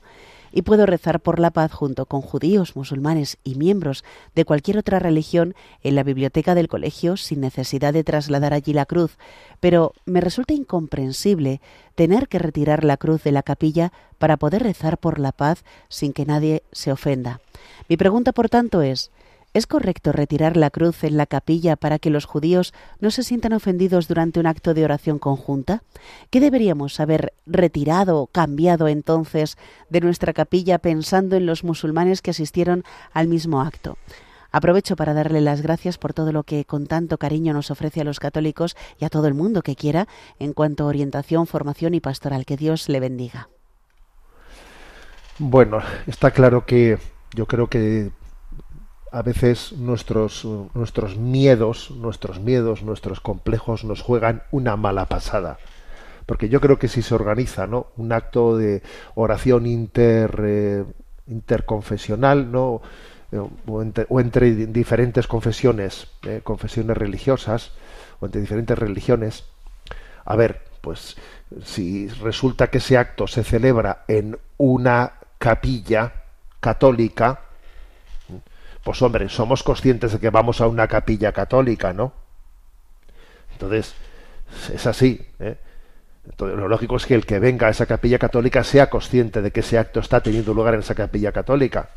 y 0.56 0.62
puedo 0.62 0.88
rezar 0.88 1.20
por 1.20 1.38
la 1.38 1.52
paz 1.52 1.74
junto 1.74 2.06
con 2.06 2.22
judíos, 2.22 2.76
musulmanes 2.76 3.38
y 3.44 3.56
miembros 3.56 4.06
de 4.34 4.46
cualquier 4.46 4.78
otra 4.78 5.00
religión 5.00 5.54
en 5.84 5.96
la 5.96 6.04
biblioteca 6.04 6.56
del 6.56 6.70
colegio 6.70 7.18
sin 7.18 7.42
necesidad 7.42 7.94
de 7.94 8.06
trasladar 8.06 8.54
allí 8.54 8.72
la 8.72 8.86
cruz, 8.86 9.18
pero 9.60 9.94
me 10.06 10.22
resulta 10.22 10.54
incomprensible 10.54 11.60
tener 11.94 12.30
que 12.30 12.40
retirar 12.40 12.86
la 12.86 12.96
cruz 12.96 13.22
de 13.24 13.34
la 13.34 13.44
capilla 13.44 13.92
para 14.18 14.38
poder 14.38 14.64
rezar 14.64 14.98
por 14.98 15.20
la 15.20 15.34
paz 15.34 15.66
sin 15.90 16.14
que 16.14 16.26
nadie 16.26 16.64
se 16.72 16.92
ofenda. 16.92 17.42
Mi 17.90 17.98
pregunta, 17.98 18.32
por 18.32 18.48
tanto, 18.48 18.82
es 18.82 19.12
¿Es 19.56 19.68
correcto 19.68 20.12
retirar 20.12 20.58
la 20.58 20.70
cruz 20.70 21.06
en 21.06 21.16
la 21.16 21.26
capilla 21.26 21.78
para 21.78 21.98
que 21.98 22.10
los 22.10 22.26
judíos 22.26 22.74
no 23.00 23.10
se 23.10 23.24
sientan 23.24 23.54
ofendidos 23.54 24.10
durante 24.10 24.42
un 24.42 24.48
acto 24.48 24.74
de 24.74 24.84
oración 24.84 25.18
conjunta? 25.18 25.82
¿Qué 26.30 26.42
deberíamos 26.42 27.00
haber 27.00 27.32
retirado 27.46 28.20
o 28.20 28.28
cambiado 28.28 28.90
entonces 28.90 29.58
de 29.90 30.02
nuestra 30.02 30.34
capilla 30.34 30.78
pensando 30.80 31.38
en 31.38 31.46
los 31.46 31.64
musulmanes 31.64 32.22
que 32.22 32.32
asistieron 32.32 32.84
al 33.14 33.30
mismo 33.30 33.62
acto? 33.62 33.98
Aprovecho 34.52 34.98
para 34.98 35.14
darle 35.14 35.40
las 35.40 35.62
gracias 35.62 35.98
por 35.98 36.14
todo 36.14 36.34
lo 36.34 36.44
que 36.44 36.66
con 36.66 36.86
tanto 36.86 37.18
cariño 37.18 37.54
nos 37.54 37.72
ofrece 37.72 38.02
a 38.02 38.04
los 38.04 38.20
católicos 38.20 38.76
y 39.00 39.06
a 39.06 39.10
todo 39.10 39.26
el 39.26 39.36
mundo 39.36 39.62
que 39.62 39.78
quiera 39.78 40.10
en 40.38 40.52
cuanto 40.52 40.84
a 40.84 40.88
orientación, 40.88 41.48
formación 41.48 41.94
y 41.94 42.02
pastoral. 42.02 42.46
Que 42.46 42.58
Dios 42.58 42.90
le 42.90 43.00
bendiga. 43.00 43.48
Bueno, 45.40 45.80
está 46.08 46.32
claro 46.32 46.66
que 46.66 46.98
yo 47.34 47.46
creo 47.46 47.68
que 47.68 48.12
a 49.16 49.22
veces 49.22 49.72
nuestros, 49.72 50.46
nuestros 50.74 51.16
miedos, 51.16 51.90
nuestros 51.90 52.42
miedos, 52.42 52.84
nuestros 52.84 53.22
complejos 53.22 53.86
nos 53.86 54.02
juegan 54.02 54.44
una 54.52 54.76
mala 54.76 55.06
pasada. 55.06 55.58
Porque 56.26 56.50
yo 56.50 56.60
creo 56.60 56.78
que 56.78 56.90
si 56.90 57.02
se 57.02 57.16
organiza 57.16 57.66
¿no? 57.66 57.88
un 57.96 58.12
acto 58.12 58.58
de 58.58 58.84
oración 59.14 59.90
eh, 59.96 60.84
interconfesional, 61.28 62.52
¿no? 62.52 62.82
Eh, 63.32 63.40
o, 63.68 64.20
entre, 64.20 64.54
diferentes 64.54 65.28
confesiones, 65.28 66.10
eh, 66.24 66.42
confesiones 66.44 66.98
religiosas, 66.98 67.72
o 68.20 68.26
entre 68.26 68.42
diferentes 68.42 68.78
religiones, 68.78 69.46
a 70.26 70.36
ver, 70.36 70.62
pues 70.82 71.16
si 71.64 72.10
resulta 72.10 72.70
que 72.70 72.80
ese 72.80 72.98
acto 72.98 73.28
se 73.28 73.46
celebra 73.46 74.04
en 74.10 74.38
una 74.58 75.14
capilla 75.38 76.12
católica, 76.60 77.45
pues 78.86 79.02
hombre, 79.02 79.28
somos 79.30 79.64
conscientes 79.64 80.12
de 80.12 80.20
que 80.20 80.30
vamos 80.30 80.62
a 80.62 80.68
una 80.68 80.88
capilla 80.88 81.32
católica, 81.32 81.92
¿no? 81.92 82.14
Entonces, 83.54 83.96
es 84.72 84.86
así. 84.86 85.26
¿eh? 85.40 85.58
Entonces, 86.30 86.56
lo 86.56 86.68
lógico 86.68 86.96
es 86.96 87.08
que 87.08 87.16
el 87.16 87.26
que 87.26 87.40
venga 87.40 87.66
a 87.66 87.72
esa 87.72 87.88
capilla 87.88 88.20
católica 88.20 88.64
sea 88.64 88.92
consciente 88.92 89.42
de 89.42 89.50
que 89.50 89.62
ese 89.62 89.80
acto 89.80 90.02
está 90.02 90.22
teniendo 90.22 90.54
lugar 90.54 90.76
en 90.76 90.82
esa 90.82 90.94
capilla 90.94 91.32
católica. 91.32 91.90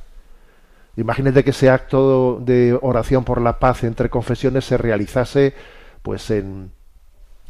Imagínate 0.96 1.44
que 1.44 1.50
ese 1.50 1.68
acto 1.68 2.40
de 2.40 2.78
oración 2.80 3.22
por 3.22 3.42
la 3.42 3.58
paz 3.58 3.84
entre 3.84 4.08
confesiones 4.08 4.64
se 4.64 4.78
realizase 4.78 5.54
pues 6.00 6.30
en 6.30 6.72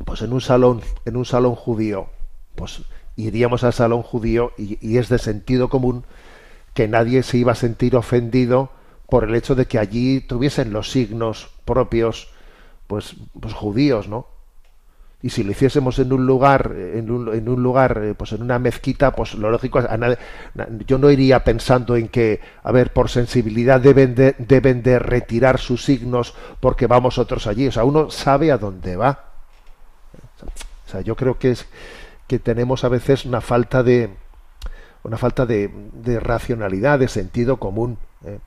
pues 0.05 0.21
en 0.23 0.33
un 0.33 0.41
salón 0.41 0.81
en 1.05 1.17
un 1.17 1.25
salón 1.25 1.55
judío 1.55 2.09
pues 2.57 2.83
iríamos 3.15 3.63
al 3.63 3.73
salón 3.73 4.03
judío 4.03 4.53
y, 4.59 4.79
y 4.81 4.99
es 4.99 5.09
de 5.09 5.19
sentido 5.19 5.69
común 5.69 6.05
que 6.75 6.89
nadie 6.89 7.23
se 7.23 7.39
iba 7.39 7.53
a 7.53 7.55
sentir 7.55 7.95
ofendido 7.97 8.71
por 9.09 9.25
el 9.25 9.35
hecho 9.35 9.55
de 9.55 9.67
que 9.67 9.79
allí 9.79 10.21
tuviesen 10.21 10.73
los 10.73 10.91
signos 10.91 11.51
propios, 11.65 12.29
pues, 12.87 13.17
pues 13.41 13.55
judíos, 13.55 14.09
¿no? 14.09 14.27
Y 15.21 15.31
si 15.31 15.43
lo 15.43 15.51
hiciésemos 15.51 15.99
en 15.99 16.13
un 16.13 16.27
lugar, 16.27 16.73
en 16.77 17.11
un, 17.11 17.35
en 17.35 17.49
un 17.49 17.61
lugar, 17.61 18.01
eh, 18.05 18.15
pues 18.15 18.33
en 18.33 18.43
una 18.43 18.61
mezquita, 18.61 19.11
pues 19.11 19.35
lo 19.35 19.51
lógico, 19.51 19.81
a 19.81 19.97
nadie, 19.97 20.17
yo 20.87 20.97
no 20.99 21.11
iría 21.11 21.43
pensando 21.43 21.97
en 21.97 22.09
que, 22.09 22.41
a 22.63 22.71
ver, 22.71 22.93
por 22.93 23.09
sensibilidad 23.09 23.81
deben 23.81 24.15
de, 24.15 24.37
deben 24.39 24.83
de 24.85 25.01
retirar 25.01 25.59
sus 25.59 25.85
signos 25.85 26.35
porque 26.61 26.87
vamos 26.87 27.19
otros 27.19 27.49
allí. 27.49 27.67
O 27.67 27.73
sea, 27.73 27.83
uno 27.83 28.11
sabe 28.11 28.53
a 28.53 28.59
dónde 28.59 28.95
va. 28.95 29.25
O 30.87 30.91
sea, 30.91 31.01
yo 31.01 31.17
creo 31.17 31.37
que 31.37 31.51
es 31.51 31.67
que 32.29 32.39
tenemos 32.39 32.85
a 32.85 32.89
veces 32.89 33.25
una 33.25 33.41
falta 33.41 33.83
de 33.83 34.11
una 35.03 35.17
falta 35.17 35.47
de, 35.47 35.71
racionalidad, 36.21 36.99
de 36.99 37.09
sentido 37.09 37.57
común. 37.57 37.99
¿eh? 38.25 38.39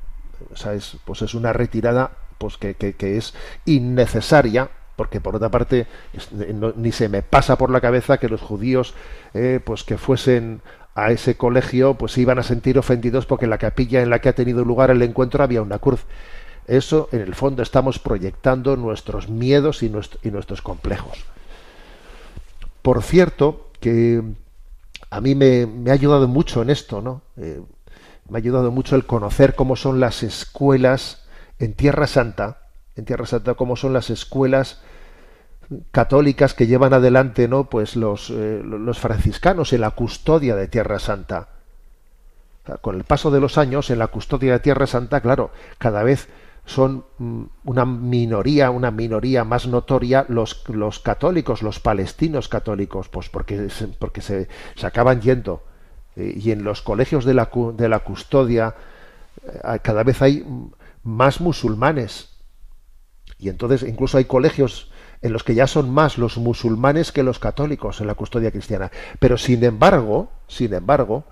Es, 0.74 0.98
pues 1.06 1.22
es 1.22 1.34
una 1.34 1.54
retirada 1.54 2.12
pues 2.38 2.58
que, 2.58 2.76
que, 2.76 3.18
es 3.18 3.34
innecesaria 3.66 4.70
porque 4.96 5.22
por 5.22 5.36
otra 5.36 5.50
parte 5.50 5.88
ni 6.76 6.92
se 6.92 7.08
me 7.08 7.22
pasa 7.22 7.58
por 7.58 7.70
la 7.70 7.82
cabeza 7.82 8.18
que 8.18 8.30
los 8.30 8.42
judíos 8.42 8.94
eh, 9.34 9.60
pues 9.64 9.84
que 9.84 9.98
fuesen 9.98 10.62
a 10.96 11.12
ese 11.12 11.38
colegio 11.38 11.94
pues 11.96 12.18
iban 12.18 12.40
a 12.40 12.44
sentir 12.44 12.78
ofendidos 12.78 13.26
porque 13.26 13.46
en 13.46 13.52
la 13.52 13.58
capilla 13.58 14.02
en 14.02 14.10
la 14.10 14.20
que 14.20 14.30
ha 14.30 14.36
tenido 14.36 14.66
lugar 14.66 14.92
el 14.92 15.02
encuentro 15.02 15.44
había 15.44 15.62
una 15.62 15.80
cruz. 15.80 16.06
Eso 16.68 17.10
en 17.12 17.22
el 17.22 17.36
fondo 17.36 17.64
estamos 17.64 18.00
proyectando 18.00 18.76
nuestros 18.76 19.30
miedos 19.30 19.84
y, 19.84 19.90
nuestros 19.90 20.62
complejos. 20.62 21.26
Por 22.82 23.04
cierto 23.04 23.72
que 23.80 24.22
a 25.10 25.22
mí 25.22 25.36
me, 25.36 25.68
ha 25.90 25.94
ayudado 25.94 26.28
mucho 26.28 26.62
en 26.62 26.70
esto 26.70 27.02
no 27.02 27.22
eh, 27.38 27.62
me 28.32 28.38
ha 28.38 28.40
ayudado 28.40 28.72
mucho 28.72 28.96
el 28.96 29.06
conocer 29.06 29.56
cómo 29.56 29.76
son 29.76 30.00
las 30.00 30.24
escuelas 30.24 31.26
en 31.60 31.74
Tierra 31.74 32.08
Santa 32.08 32.62
en 32.96 33.04
Tierra 33.04 33.26
Santa 33.26 33.56
cómo 33.56 33.76
son 33.76 33.92
las 33.92 34.10
escuelas 34.10 34.82
católicas 35.92 36.54
que 36.54 36.66
llevan 36.66 36.94
adelante 36.94 37.50
no 37.50 37.66
pues 37.66 37.98
los, 37.98 38.30
eh, 38.30 38.62
los 38.64 39.00
franciscanos 39.00 39.74
en 39.74 39.82
la 39.82 39.92
custodia 39.92 40.56
de 40.56 40.68
Tierra 40.68 41.00
Santa. 41.00 41.48
Con 42.82 42.96
el 42.96 43.04
paso 43.04 43.32
de 43.32 43.40
los 43.40 43.58
años 43.58 43.90
en 43.90 44.00
la 44.00 44.08
custodia 44.08 44.54
de 44.54 44.60
Tierra 44.60 44.88
Santa 44.88 45.20
claro 45.20 45.52
cada 45.78 46.04
vez 46.04 46.30
son 46.66 47.04
mm, 47.18 47.44
una 47.66 47.86
minoría 47.86 48.70
una 48.70 48.92
minoría 48.92 49.44
más 49.44 49.68
notoria 49.68 50.26
los, 50.30 50.64
los 50.70 51.00
católicos 51.00 51.64
los 51.64 51.82
palestinos 51.82 52.48
católicos 52.48 53.10
pues 53.10 53.28
porque 53.28 53.68
porque 54.00 54.22
se, 54.22 54.48
se 54.76 54.88
acaban 54.88 55.20
yendo 55.20 55.64
y 56.16 56.52
en 56.52 56.64
los 56.64 56.82
colegios 56.82 57.26
de 57.26 57.34
la, 57.34 57.50
de 57.76 57.90
la 57.90 58.00
custodia 58.00 58.76
eh, 59.44 59.80
cada 59.82 60.04
vez 60.04 60.22
hay 60.22 60.46
más 61.04 61.42
musulmanes 61.42 62.30
y 63.40 63.50
entonces 63.50 63.84
incluso 63.84 64.18
hay 64.18 64.26
colegios 64.26 64.92
en 65.22 65.34
los 65.34 65.44
que 65.44 65.56
ya 65.56 65.68
son 65.68 65.90
más 65.90 66.18
los 66.18 66.38
musulmanes 66.38 67.12
que 67.12 67.24
los 67.24 67.40
católicos 67.40 68.02
en 68.02 68.08
la 68.08 68.16
custodia 68.16 68.52
cristiana. 68.52 68.92
Pero 69.20 69.38
sin 69.38 69.64
embargo, 69.64 70.30
sin 70.48 70.74
embargo, 70.74 71.24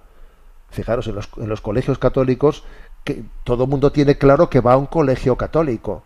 fijaros, 0.70 1.08
en 1.08 1.16
los, 1.16 1.30
en 1.38 1.50
los 1.50 1.62
colegios 1.62 1.98
católicos, 1.98 2.64
que 3.04 3.24
todo 3.44 3.64
el 3.64 3.70
mundo 3.70 3.92
tiene 3.92 4.18
claro 4.18 4.50
que 4.50 4.60
va 4.60 4.74
a 4.74 4.78
un 4.78 4.86
colegio 4.86 5.36
católico. 5.36 6.04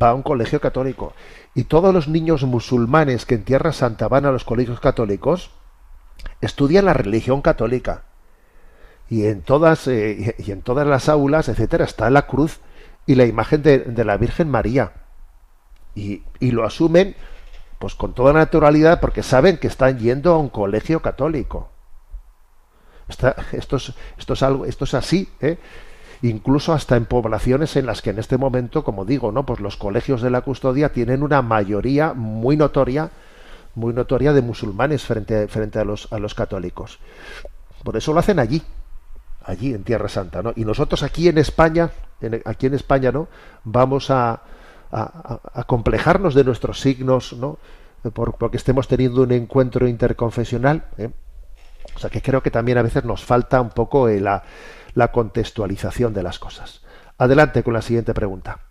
Va 0.00 0.10
a 0.10 0.14
un 0.14 0.22
colegio 0.22 0.60
católico. 0.60 1.12
Y 1.54 1.64
todos 1.64 1.92
los 1.94 2.08
niños 2.08 2.44
musulmanes 2.44 3.26
que 3.26 3.36
en 3.36 3.44
Tierra 3.44 3.72
Santa 3.72 4.08
van 4.08 4.26
a 4.26 4.32
los 4.32 4.44
colegios 4.44 4.80
católicos, 4.80 5.50
estudian 6.40 6.84
la 6.84 6.92
religión 6.92 7.42
católica. 7.42 8.04
Y 9.08 9.26
en 9.26 9.42
todas, 9.42 9.86
eh, 9.86 10.34
y 10.38 10.50
en 10.50 10.62
todas 10.62 10.86
las 10.86 11.08
aulas, 11.08 11.48
etcétera, 11.48 11.84
está 11.84 12.10
la 12.10 12.26
cruz 12.26 12.60
y 13.06 13.14
la 13.14 13.24
imagen 13.24 13.62
de, 13.62 14.04
la 14.04 14.16
Virgen 14.16 14.50
María 14.50 14.92
y, 15.94 16.22
lo 16.40 16.64
asumen 16.64 17.14
pues 17.78 17.94
con 17.94 18.14
toda 18.14 18.32
naturalidad 18.32 19.00
porque 19.00 19.22
saben 19.22 19.58
que 19.58 19.68
están 19.68 19.98
yendo 19.98 20.34
a 20.34 20.38
un 20.38 20.48
colegio 20.48 21.00
católico. 21.00 21.70
esto, 23.08 23.76
es, 23.76 23.92
esto, 24.18 24.32
es 24.32 24.42
algo, 24.42 24.64
esto 24.64 24.84
es 24.84 24.94
así, 24.94 25.28
¿eh? 25.40 25.58
incluso 26.22 26.72
hasta 26.72 26.96
en 26.96 27.06
poblaciones 27.06 27.76
en 27.76 27.86
las 27.86 28.02
que 28.02 28.10
en 28.10 28.18
este 28.18 28.38
momento, 28.38 28.82
como 28.82 29.04
digo, 29.04 29.30
no, 29.30 29.46
pues 29.46 29.60
los 29.60 29.76
colegios 29.76 30.22
de 30.22 30.30
la 30.30 30.40
custodia 30.40 30.92
tienen 30.92 31.22
una 31.22 31.42
mayoría 31.42 32.12
muy 32.14 32.56
notoria, 32.56 33.10
muy 33.76 33.94
notoria 33.94 34.32
de 34.32 34.42
musulmanes 34.42 35.04
frente, 35.04 35.46
frente 35.46 35.78
a 35.78 35.84
los 35.84 36.12
a 36.12 36.18
los 36.18 36.34
católicos. 36.34 36.98
Por 37.84 37.96
eso 37.96 38.12
lo 38.12 38.18
hacen 38.18 38.40
allí, 38.40 38.62
allí 39.44 39.72
en 39.72 39.84
Tierra 39.84 40.08
Santa, 40.08 40.42
¿no? 40.42 40.52
Y 40.56 40.64
nosotros 40.64 41.02
aquí 41.02 41.28
en 41.28 41.38
España, 41.38 41.90
aquí 42.44 42.66
en 42.66 42.74
España, 42.74 43.12
¿no? 43.12 43.28
Vamos 43.62 44.10
a, 44.10 44.42
a, 44.90 45.64
complejarnos 45.66 46.34
de 46.34 46.44
nuestros 46.44 46.80
signos, 46.80 47.34
¿no? 47.34 47.58
Por, 48.12 48.34
porque 48.34 48.56
estemos 48.56 48.88
teniendo 48.88 49.22
un 49.22 49.32
encuentro 49.32 49.86
interconfesional. 49.86 50.84
¿eh? 50.98 51.10
O 51.94 51.98
sea 51.98 52.10
que 52.10 52.22
creo 52.22 52.42
que 52.42 52.50
también 52.50 52.78
a 52.78 52.82
veces 52.82 53.04
nos 53.04 53.24
falta 53.24 53.60
un 53.60 53.70
poco 53.70 54.08
la, 54.08 54.42
la 54.94 55.12
contextualización 55.12 56.14
de 56.14 56.22
las 56.22 56.38
cosas. 56.38 56.82
Adelante 57.18 57.62
con 57.62 57.74
la 57.74 57.82
siguiente 57.82 58.14
pregunta. 58.14 58.65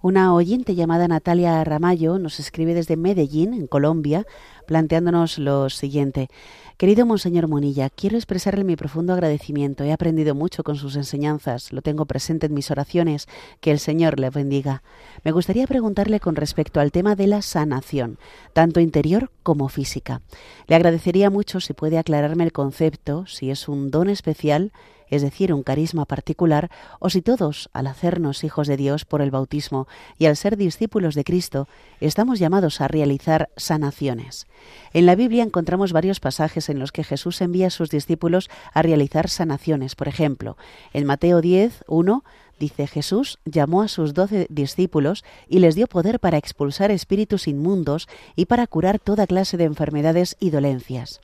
Una 0.00 0.32
oyente 0.32 0.76
llamada 0.76 1.08
Natalia 1.08 1.64
Ramallo 1.64 2.20
nos 2.20 2.38
escribe 2.38 2.72
desde 2.72 2.96
Medellín, 2.96 3.52
en 3.52 3.66
Colombia, 3.66 4.26
planteándonos 4.64 5.38
lo 5.38 5.70
siguiente. 5.70 6.28
Querido 6.76 7.04
Monseñor 7.04 7.48
Monilla, 7.48 7.90
quiero 7.90 8.16
expresarle 8.16 8.62
mi 8.62 8.76
profundo 8.76 9.12
agradecimiento. 9.12 9.82
He 9.82 9.90
aprendido 9.90 10.36
mucho 10.36 10.62
con 10.62 10.76
sus 10.76 10.94
enseñanzas, 10.94 11.72
lo 11.72 11.82
tengo 11.82 12.06
presente 12.06 12.46
en 12.46 12.54
mis 12.54 12.70
oraciones. 12.70 13.26
Que 13.60 13.72
el 13.72 13.80
Señor 13.80 14.20
le 14.20 14.30
bendiga. 14.30 14.84
Me 15.24 15.32
gustaría 15.32 15.66
preguntarle 15.66 16.20
con 16.20 16.36
respecto 16.36 16.78
al 16.78 16.92
tema 16.92 17.16
de 17.16 17.26
la 17.26 17.42
sanación, 17.42 18.20
tanto 18.52 18.78
interior 18.78 19.32
como 19.42 19.68
física. 19.68 20.22
Le 20.68 20.76
agradecería 20.76 21.28
mucho 21.28 21.58
si 21.58 21.72
puede 21.72 21.98
aclararme 21.98 22.44
el 22.44 22.52
concepto, 22.52 23.26
si 23.26 23.50
es 23.50 23.66
un 23.66 23.90
don 23.90 24.08
especial 24.08 24.70
es 25.10 25.22
decir, 25.22 25.52
un 25.52 25.62
carisma 25.62 26.04
particular, 26.04 26.70
o 26.98 27.10
si 27.10 27.22
todos, 27.22 27.70
al 27.72 27.86
hacernos 27.86 28.44
hijos 28.44 28.66
de 28.66 28.76
Dios 28.76 29.04
por 29.04 29.22
el 29.22 29.30
bautismo 29.30 29.88
y 30.18 30.26
al 30.26 30.36
ser 30.36 30.56
discípulos 30.56 31.14
de 31.14 31.24
Cristo, 31.24 31.68
estamos 32.00 32.38
llamados 32.38 32.80
a 32.80 32.88
realizar 32.88 33.50
sanaciones. 33.56 34.46
En 34.92 35.06
la 35.06 35.14
Biblia 35.14 35.42
encontramos 35.42 35.92
varios 35.92 36.20
pasajes 36.20 36.68
en 36.68 36.78
los 36.78 36.92
que 36.92 37.04
Jesús 37.04 37.40
envía 37.40 37.68
a 37.68 37.70
sus 37.70 37.90
discípulos 37.90 38.50
a 38.72 38.82
realizar 38.82 39.28
sanaciones. 39.28 39.94
Por 39.94 40.08
ejemplo, 40.08 40.56
en 40.92 41.06
Mateo 41.06 41.40
10, 41.40 41.84
1, 41.86 42.24
Dice 42.58 42.88
Jesús 42.88 43.38
llamó 43.44 43.82
a 43.82 43.88
sus 43.88 44.14
doce 44.14 44.46
discípulos 44.50 45.24
y 45.48 45.60
les 45.60 45.76
dio 45.76 45.86
poder 45.86 46.18
para 46.18 46.38
expulsar 46.38 46.90
espíritus 46.90 47.46
inmundos 47.46 48.08
y 48.34 48.46
para 48.46 48.66
curar 48.66 48.98
toda 48.98 49.28
clase 49.28 49.56
de 49.56 49.64
enfermedades 49.64 50.36
y 50.40 50.50
dolencias. 50.50 51.20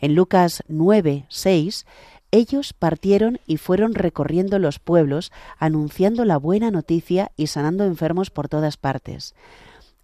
En 0.00 0.14
Lucas 0.14 0.62
9, 0.68 1.26
6, 1.28 1.84
ellos 2.30 2.72
partieron 2.72 3.40
y 3.46 3.56
fueron 3.56 3.94
recorriendo 3.94 4.58
los 4.58 4.78
pueblos, 4.78 5.32
anunciando 5.58 6.24
la 6.24 6.36
buena 6.36 6.70
noticia 6.70 7.32
y 7.36 7.48
sanando 7.48 7.84
enfermos 7.84 8.30
por 8.30 8.48
todas 8.48 8.76
partes. 8.76 9.34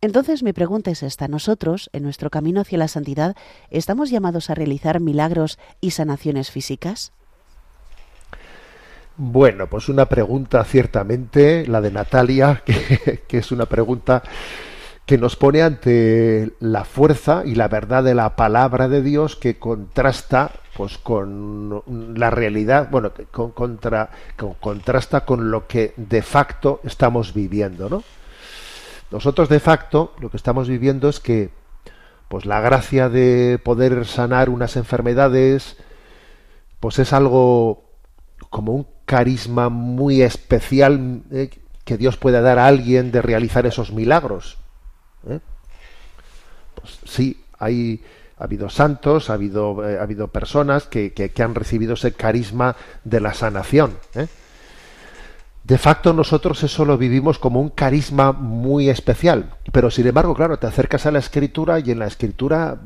Entonces 0.00 0.42
mi 0.42 0.52
pregunta 0.52 0.90
es 0.90 1.02
esta. 1.02 1.28
¿Nosotros, 1.28 1.88
en 1.92 2.02
nuestro 2.02 2.30
camino 2.30 2.60
hacia 2.60 2.78
la 2.78 2.88
santidad, 2.88 3.36
estamos 3.70 4.10
llamados 4.10 4.50
a 4.50 4.54
realizar 4.54 5.00
milagros 5.00 5.58
y 5.80 5.92
sanaciones 5.92 6.50
físicas? 6.50 7.12
Bueno, 9.16 9.68
pues 9.68 9.88
una 9.88 10.06
pregunta 10.06 10.64
ciertamente, 10.64 11.66
la 11.66 11.80
de 11.80 11.90
Natalia, 11.90 12.62
que, 12.66 13.22
que 13.26 13.38
es 13.38 13.52
una 13.52 13.66
pregunta 13.66 14.22
que 15.06 15.18
nos 15.18 15.36
pone 15.36 15.62
ante 15.62 16.52
la 16.60 16.84
fuerza 16.84 17.42
y 17.44 17.54
la 17.54 17.68
verdad 17.68 18.02
de 18.02 18.14
la 18.14 18.36
palabra 18.36 18.88
de 18.88 19.02
Dios 19.02 19.36
que 19.36 19.58
contrasta 19.58 20.50
pues 20.76 20.98
con 20.98 21.82
la 22.16 22.30
realidad, 22.30 22.88
bueno, 22.90 23.12
con, 23.30 23.52
contra, 23.52 24.10
contrasta 24.60 25.24
con 25.24 25.50
lo 25.50 25.66
que 25.66 25.94
de 25.96 26.22
facto 26.22 26.80
estamos 26.84 27.32
viviendo, 27.32 27.88
¿no? 27.88 28.02
Nosotros 29.10 29.48
de 29.48 29.60
facto 29.60 30.14
lo 30.18 30.30
que 30.30 30.36
estamos 30.36 30.68
viviendo 30.68 31.08
es 31.08 31.20
que 31.20 31.50
pues 32.28 32.46
la 32.46 32.60
gracia 32.60 33.08
de 33.08 33.60
poder 33.62 34.06
sanar 34.06 34.48
unas 34.48 34.76
enfermedades 34.76 35.76
pues 36.80 36.98
es 36.98 37.12
algo 37.12 37.84
como 38.50 38.72
un 38.72 38.86
carisma 39.04 39.68
muy 39.68 40.22
especial 40.22 41.22
eh, 41.30 41.50
que 41.84 41.96
Dios 41.96 42.16
puede 42.16 42.40
dar 42.40 42.58
a 42.58 42.66
alguien 42.66 43.12
de 43.12 43.22
realizar 43.22 43.66
esos 43.66 43.92
milagros 43.92 44.56
¿eh? 45.28 45.38
Pues 46.74 46.98
sí, 47.04 47.44
hay, 47.58 48.02
ha 48.38 48.44
habido 48.44 48.68
santos, 48.68 49.30
ha 49.30 49.34
habido, 49.34 49.88
eh, 49.88 49.98
ha 49.98 50.02
habido 50.02 50.28
personas 50.28 50.86
que, 50.86 51.12
que, 51.12 51.42
han 51.42 51.54
recibido 51.54 51.94
ese 51.94 52.12
carisma 52.12 52.76
de 53.04 53.20
la 53.20 53.34
sanación. 53.34 53.96
¿eh? 54.14 54.26
De 55.62 55.78
facto 55.78 56.12
nosotros 56.12 56.62
eso 56.62 56.84
lo 56.84 56.98
vivimos 56.98 57.38
como 57.38 57.60
un 57.60 57.70
carisma 57.70 58.32
muy 58.32 58.88
especial, 58.90 59.54
pero 59.72 59.90
sin 59.90 60.06
embargo, 60.06 60.34
claro, 60.34 60.58
te 60.58 60.66
acercas 60.66 61.06
a 61.06 61.10
la 61.10 61.20
escritura 61.20 61.78
y 61.78 61.90
en 61.90 61.98
la 61.98 62.06
escritura 62.06 62.78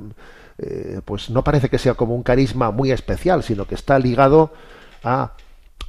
pues 1.04 1.30
no 1.30 1.44
parece 1.44 1.68
que 1.68 1.78
sea 1.78 1.94
como 1.94 2.16
un 2.16 2.24
carisma 2.24 2.72
muy 2.72 2.90
especial, 2.90 3.44
sino 3.44 3.64
que 3.64 3.76
está 3.76 3.96
ligado 3.96 4.52
a, 5.04 5.34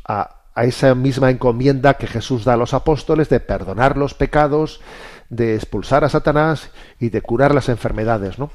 a, 0.05 0.39
a 0.59 0.65
esa 0.65 0.93
misma 0.93 1.29
encomienda 1.29 1.93
que 1.93 2.05
Jesús 2.05 2.43
da 2.43 2.53
a 2.53 2.57
los 2.57 2.73
apóstoles 2.73 3.29
de 3.29 3.39
perdonar 3.39 3.97
los 3.97 4.13
pecados, 4.13 4.81
de 5.29 5.55
expulsar 5.55 6.03
a 6.03 6.09
Satanás 6.09 6.71
y 6.99 7.09
de 7.09 7.21
curar 7.21 7.55
las 7.55 7.69
enfermedades, 7.69 8.37
¿no? 8.39 8.51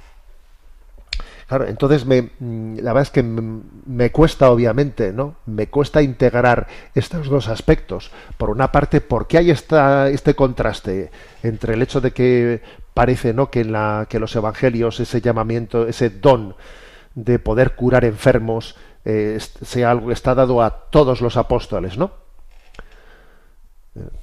Claro, 1.46 1.66
entonces 1.66 2.06
me, 2.06 2.30
mm, 2.38 2.76
la 2.76 2.92
verdad 2.92 3.02
es 3.02 3.10
que 3.10 3.22
me 3.22 4.10
cuesta, 4.10 4.50
obviamente, 4.50 5.12
¿no? 5.12 5.36
Me 5.46 5.68
cuesta 5.68 6.02
integrar 6.02 6.66
estos 6.94 7.28
dos 7.28 7.48
aspectos. 7.48 8.10
Por 8.38 8.50
una 8.50 8.72
parte, 8.72 9.00
¿por 9.00 9.26
qué 9.26 9.38
hay 9.38 9.50
esta, 9.50 10.08
este 10.08 10.34
contraste 10.34 11.10
entre 11.42 11.74
el 11.74 11.82
hecho 11.82 12.00
de 12.00 12.12
que 12.12 12.62
parece, 12.94 13.34
¿no? 13.34 13.50
Que 13.50 13.60
en 13.60 13.72
la, 13.72 14.06
que 14.08 14.18
los 14.18 14.34
evangelios 14.36 15.00
ese 15.00 15.20
llamamiento, 15.20 15.86
ese 15.86 16.10
don 16.10 16.56
de 17.14 17.38
poder 17.38 17.74
curar 17.74 18.04
enfermos, 18.04 18.76
eh, 19.04 19.38
sea 19.40 19.90
algo 19.90 20.08
que 20.08 20.14
está 20.14 20.34
dado 20.34 20.62
a 20.62 20.70
todos 20.90 21.20
los 21.20 21.36
apóstoles, 21.36 21.98
¿no? 21.98 22.23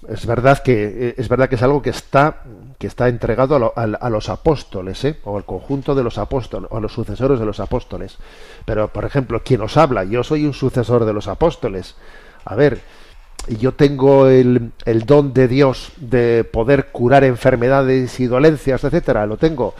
Es 0.09 0.25
verdad 0.25 0.61
que 0.61 0.83
eh, 0.83 1.15
es 1.17 1.29
verdad 1.29 1.47
que 1.47 1.55
es 1.55 1.63
algo 1.63 1.81
que 1.81 1.91
está 1.91 2.43
que 2.77 2.87
está 2.87 3.07
entregado 3.07 3.73
a, 3.75 4.09
los 4.09 4.29
apóstoles, 4.29 5.05
¿eh? 5.05 5.19
o 5.23 5.37
al 5.37 5.45
conjunto 5.45 5.93
de 5.93 6.03
los 6.03 6.17
apóstoles, 6.17 6.67
o 6.71 6.77
a 6.77 6.81
los 6.81 6.91
sucesores 6.91 7.39
de 7.39 7.45
los 7.45 7.59
apóstoles. 7.59 8.17
Pero, 8.65 8.87
por 8.87 9.05
ejemplo, 9.05 9.43
quien 9.43 9.61
os 9.61 9.77
habla, 9.77 10.03
yo 10.03 10.23
soy 10.23 10.47
un 10.47 10.53
sucesor 10.53 11.05
de 11.05 11.13
los 11.13 11.27
apóstoles. 11.27 11.95
A 12.43 12.55
ver, 12.55 12.81
yo 13.47 13.73
tengo 13.73 14.27
el, 14.27 14.71
don 15.05 15.31
de 15.31 15.47
Dios 15.47 15.91
de 15.97 16.43
poder 16.43 16.87
curar 16.87 17.23
enfermedades 17.23 18.19
y 18.19 18.25
dolencias, 18.25 18.83
etcétera, 18.83 19.27
lo 19.27 19.37
tengo. 19.37 19.75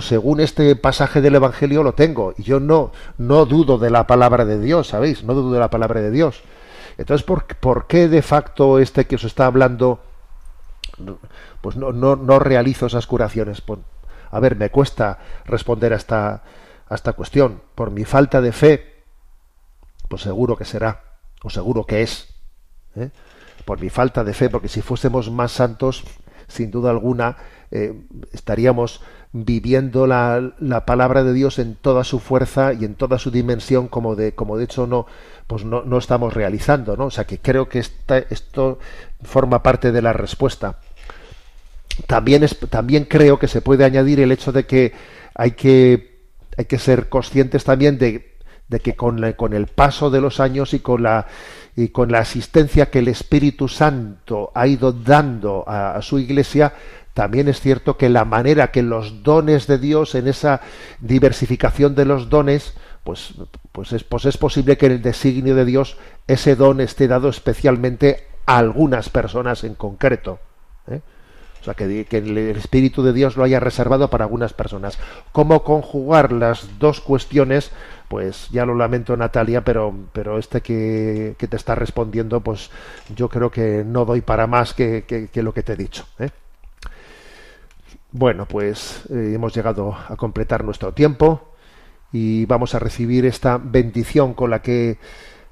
Según 0.00 0.40
este 0.40 0.74
pasaje 0.74 1.20
del 1.20 1.34
Evangelio 1.34 1.82
lo 1.82 1.92
tengo. 1.92 2.32
Y 2.38 2.44
yo 2.44 2.60
no, 2.60 2.92
no 3.18 3.44
dudo 3.44 3.76
de 3.76 3.90
la 3.90 4.06
palabra 4.06 4.46
de 4.46 4.58
Dios, 4.58 4.88
¿sabéis? 4.88 5.22
No 5.22 5.34
dudo 5.34 5.52
de 5.52 5.60
la 5.60 5.68
palabra 5.68 6.00
de 6.00 6.10
Dios. 6.10 6.40
Entonces, 6.98 7.24
¿por, 7.24 7.86
qué 7.86 8.08
de 8.08 8.22
facto 8.22 8.80
este 8.80 9.06
que 9.06 9.14
os 9.14 9.24
está 9.24 9.46
hablando, 9.46 10.00
pues 11.60 11.76
no, 11.76 12.38
realizo 12.40 12.86
esas 12.86 13.06
curaciones? 13.06 13.60
Pues, 13.60 13.78
a 14.30 14.40
ver, 14.40 14.56
me 14.56 14.70
cuesta 14.70 15.20
responder 15.46 15.92
a 15.92 15.96
esta, 15.96 16.42
a 16.88 16.94
esta 16.94 17.12
cuestión. 17.12 17.62
Por 17.76 17.92
mi 17.92 18.04
falta 18.04 18.40
de 18.40 18.50
fe, 18.50 19.04
pues 20.08 20.22
seguro 20.22 20.56
que 20.56 20.64
será, 20.64 21.04
o 21.42 21.50
seguro 21.50 21.86
que 21.86 22.02
es. 22.02 22.34
¿eh? 22.96 23.10
Por 23.64 23.80
mi 23.80 23.90
falta 23.90 24.24
de 24.24 24.34
fe, 24.34 24.50
porque 24.50 24.68
si 24.68 24.82
fuésemos 24.82 25.30
más 25.30 25.52
santos, 25.52 26.02
sin 26.48 26.72
duda 26.72 26.90
alguna, 26.90 27.36
eh, 27.70 27.94
estaríamos 28.32 29.02
viviendo 29.30 30.06
la, 30.06 30.54
la, 30.58 30.86
palabra 30.86 31.22
de 31.22 31.34
Dios 31.34 31.58
en 31.58 31.74
toda 31.76 32.02
su 32.02 32.18
fuerza 32.18 32.72
y 32.72 32.86
en 32.86 32.94
toda 32.94 33.18
su 33.18 33.30
dimensión, 33.30 33.86
como 33.86 34.16
de, 34.16 34.34
como 34.34 34.56
de 34.56 34.64
hecho 34.64 34.86
no, 34.86 35.06
pues 35.48 35.64
no, 35.64 35.82
no 35.82 35.98
estamos 35.98 36.34
realizando, 36.34 36.96
¿no? 36.96 37.06
O 37.06 37.10
sea 37.10 37.26
que 37.26 37.38
creo 37.38 37.68
que 37.68 37.78
esto 37.78 38.78
forma 39.22 39.62
parte 39.62 39.90
de 39.90 40.02
la 40.02 40.12
respuesta. 40.12 40.78
También, 42.06 42.44
es, 42.44 42.56
también 42.70 43.06
creo 43.06 43.38
que 43.38 43.48
se 43.48 43.62
puede 43.62 43.84
añadir 43.84 44.20
el 44.20 44.30
hecho 44.30 44.52
de 44.52 44.66
que 44.66 44.92
hay 45.34 45.52
que, 45.52 46.20
hay 46.56 46.66
que 46.66 46.78
ser 46.78 47.08
conscientes 47.08 47.64
también 47.64 47.98
de, 47.98 48.36
de 48.68 48.80
que 48.80 48.94
con, 48.94 49.32
con, 49.32 49.54
el 49.54 49.68
paso 49.68 50.10
de 50.10 50.20
los 50.20 50.38
años 50.38 50.74
y 50.74 50.80
con 50.80 51.02
la 51.02 51.26
y 51.74 51.88
con 51.88 52.12
la 52.12 52.18
asistencia 52.18 52.90
que 52.90 52.98
el 52.98 53.08
Espíritu 53.08 53.68
Santo 53.68 54.50
ha 54.54 54.66
ido 54.66 54.92
dando 54.92 55.64
a, 55.66 55.94
a 55.94 56.02
su 56.02 56.18
iglesia, 56.18 56.74
también 57.14 57.48
es 57.48 57.60
cierto 57.60 57.96
que 57.96 58.08
la 58.08 58.24
manera 58.24 58.70
que 58.70 58.82
los 58.82 59.22
dones 59.22 59.66
de 59.66 59.78
Dios, 59.78 60.14
en 60.14 60.28
esa 60.28 60.60
diversificación 61.00 61.94
de 61.94 62.04
los 62.04 62.28
dones, 62.28 62.74
pues, 63.04 63.34
pues, 63.78 63.92
es, 63.92 64.02
pues 64.02 64.24
es 64.24 64.36
posible 64.36 64.76
que 64.76 64.86
en 64.86 64.92
el 64.92 65.02
designio 65.02 65.54
de 65.54 65.64
Dios 65.64 65.98
ese 66.26 66.56
don 66.56 66.80
esté 66.80 67.06
dado 67.06 67.28
especialmente 67.28 68.26
a 68.44 68.58
algunas 68.58 69.08
personas 69.08 69.62
en 69.62 69.76
concreto. 69.76 70.40
¿eh? 70.88 71.00
O 71.60 71.64
sea, 71.64 71.74
que, 71.74 72.04
que, 72.06 72.18
el 72.18 72.36
Espíritu 72.56 73.04
de 73.04 73.12
Dios 73.12 73.36
lo 73.36 73.44
haya 73.44 73.60
reservado 73.60 74.10
para 74.10 74.24
algunas 74.24 74.52
personas. 74.52 74.98
¿Cómo 75.30 75.62
conjugar 75.62 76.32
las 76.32 76.80
dos 76.80 77.00
cuestiones? 77.00 77.70
Pues 78.08 78.48
ya 78.50 78.66
lo 78.66 78.74
lamento, 78.74 79.16
Natalia, 79.16 79.62
pero, 79.62 79.94
pero 80.12 80.38
este 80.38 80.60
que, 80.60 81.36
que 81.38 81.46
te 81.46 81.56
está 81.56 81.76
respondiendo, 81.76 82.40
pues 82.40 82.72
yo 83.14 83.28
creo 83.28 83.52
que 83.52 83.84
no 83.86 84.04
doy 84.04 84.22
para 84.22 84.48
más 84.48 84.74
que, 84.74 85.04
que 85.32 85.42
lo 85.44 85.54
que 85.54 85.62
te 85.62 85.74
he 85.74 85.76
dicho. 85.76 86.04
¿eh? 86.18 86.30
Bueno, 88.10 88.44
pues 88.46 89.04
eh, 89.08 89.34
hemos 89.36 89.54
llegado 89.54 89.94
a 90.08 90.16
completar 90.16 90.64
nuestro 90.64 90.92
tiempo 90.92 91.54
y 92.12 92.46
vamos 92.46 92.74
a 92.74 92.78
recibir 92.78 93.26
esta 93.26 93.58
bendición 93.58 94.34
con 94.34 94.50
la 94.50 94.62
que 94.62 94.98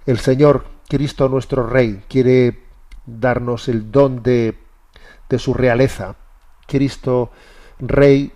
el 0.06 0.18
Señor 0.18 0.64
Cristo 0.88 1.28
nuestro 1.28 1.66
Rey 1.66 2.02
quiere 2.08 2.60
darnos 3.06 3.68
el 3.68 3.90
don 3.90 4.22
de, 4.22 4.56
de 5.28 5.38
su 5.38 5.54
realeza. 5.54 6.16
Cristo 6.66 7.30
Rey 7.78 8.32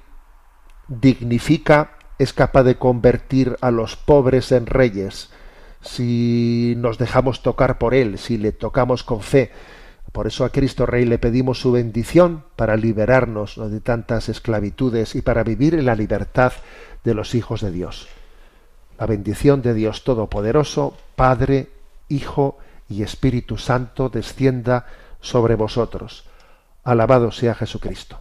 dignifica, 0.89 1.97
es 2.19 2.33
capaz 2.33 2.65
de 2.65 2.77
convertir 2.77 3.57
a 3.61 3.71
los 3.71 3.97
pobres 3.97 4.53
en 4.53 4.67
reyes 4.67 5.31
si 5.81 6.75
nos 6.77 6.99
dejamos 6.99 7.43
tocar 7.43 7.79
por 7.79 7.95
Él, 7.95 8.19
si 8.19 8.37
le 8.37 8.53
tocamos 8.53 9.03
con 9.03 9.23
fe. 9.23 9.51
Por 10.13 10.27
eso 10.27 10.45
a 10.45 10.51
Cristo 10.51 10.87
Rey 10.87 11.05
le 11.05 11.19
pedimos 11.19 11.61
su 11.61 11.73
bendición 11.73 12.45
para 12.57 12.77
liberarnos 12.77 13.57
de 13.71 13.81
tantas 13.81 14.29
esclavitudes 14.29 15.15
y 15.15 15.23
para 15.23 15.45
vivir 15.45 15.75
en 15.75 15.87
la 15.87 15.95
libertad 15.95 16.53
de 17.05 17.15
los 17.15 17.35
hijos 17.35 17.61
de 17.61 17.71
Dios. 17.71 18.09
La 18.99 19.07
bendición 19.07 19.63
de 19.63 19.75
Dios 19.75 20.05
Todopoderoso, 20.05 20.97
Padre, 21.17 21.71
Hijo 22.09 22.59
y 22.89 23.03
Espíritu 23.03 23.57
Santo 23.57 24.09
descienda 24.09 24.87
sobre 25.21 25.55
vosotros. 25.55 26.25
Alabado 26.85 27.31
sea 27.31 27.55
Jesucristo. 27.55 28.21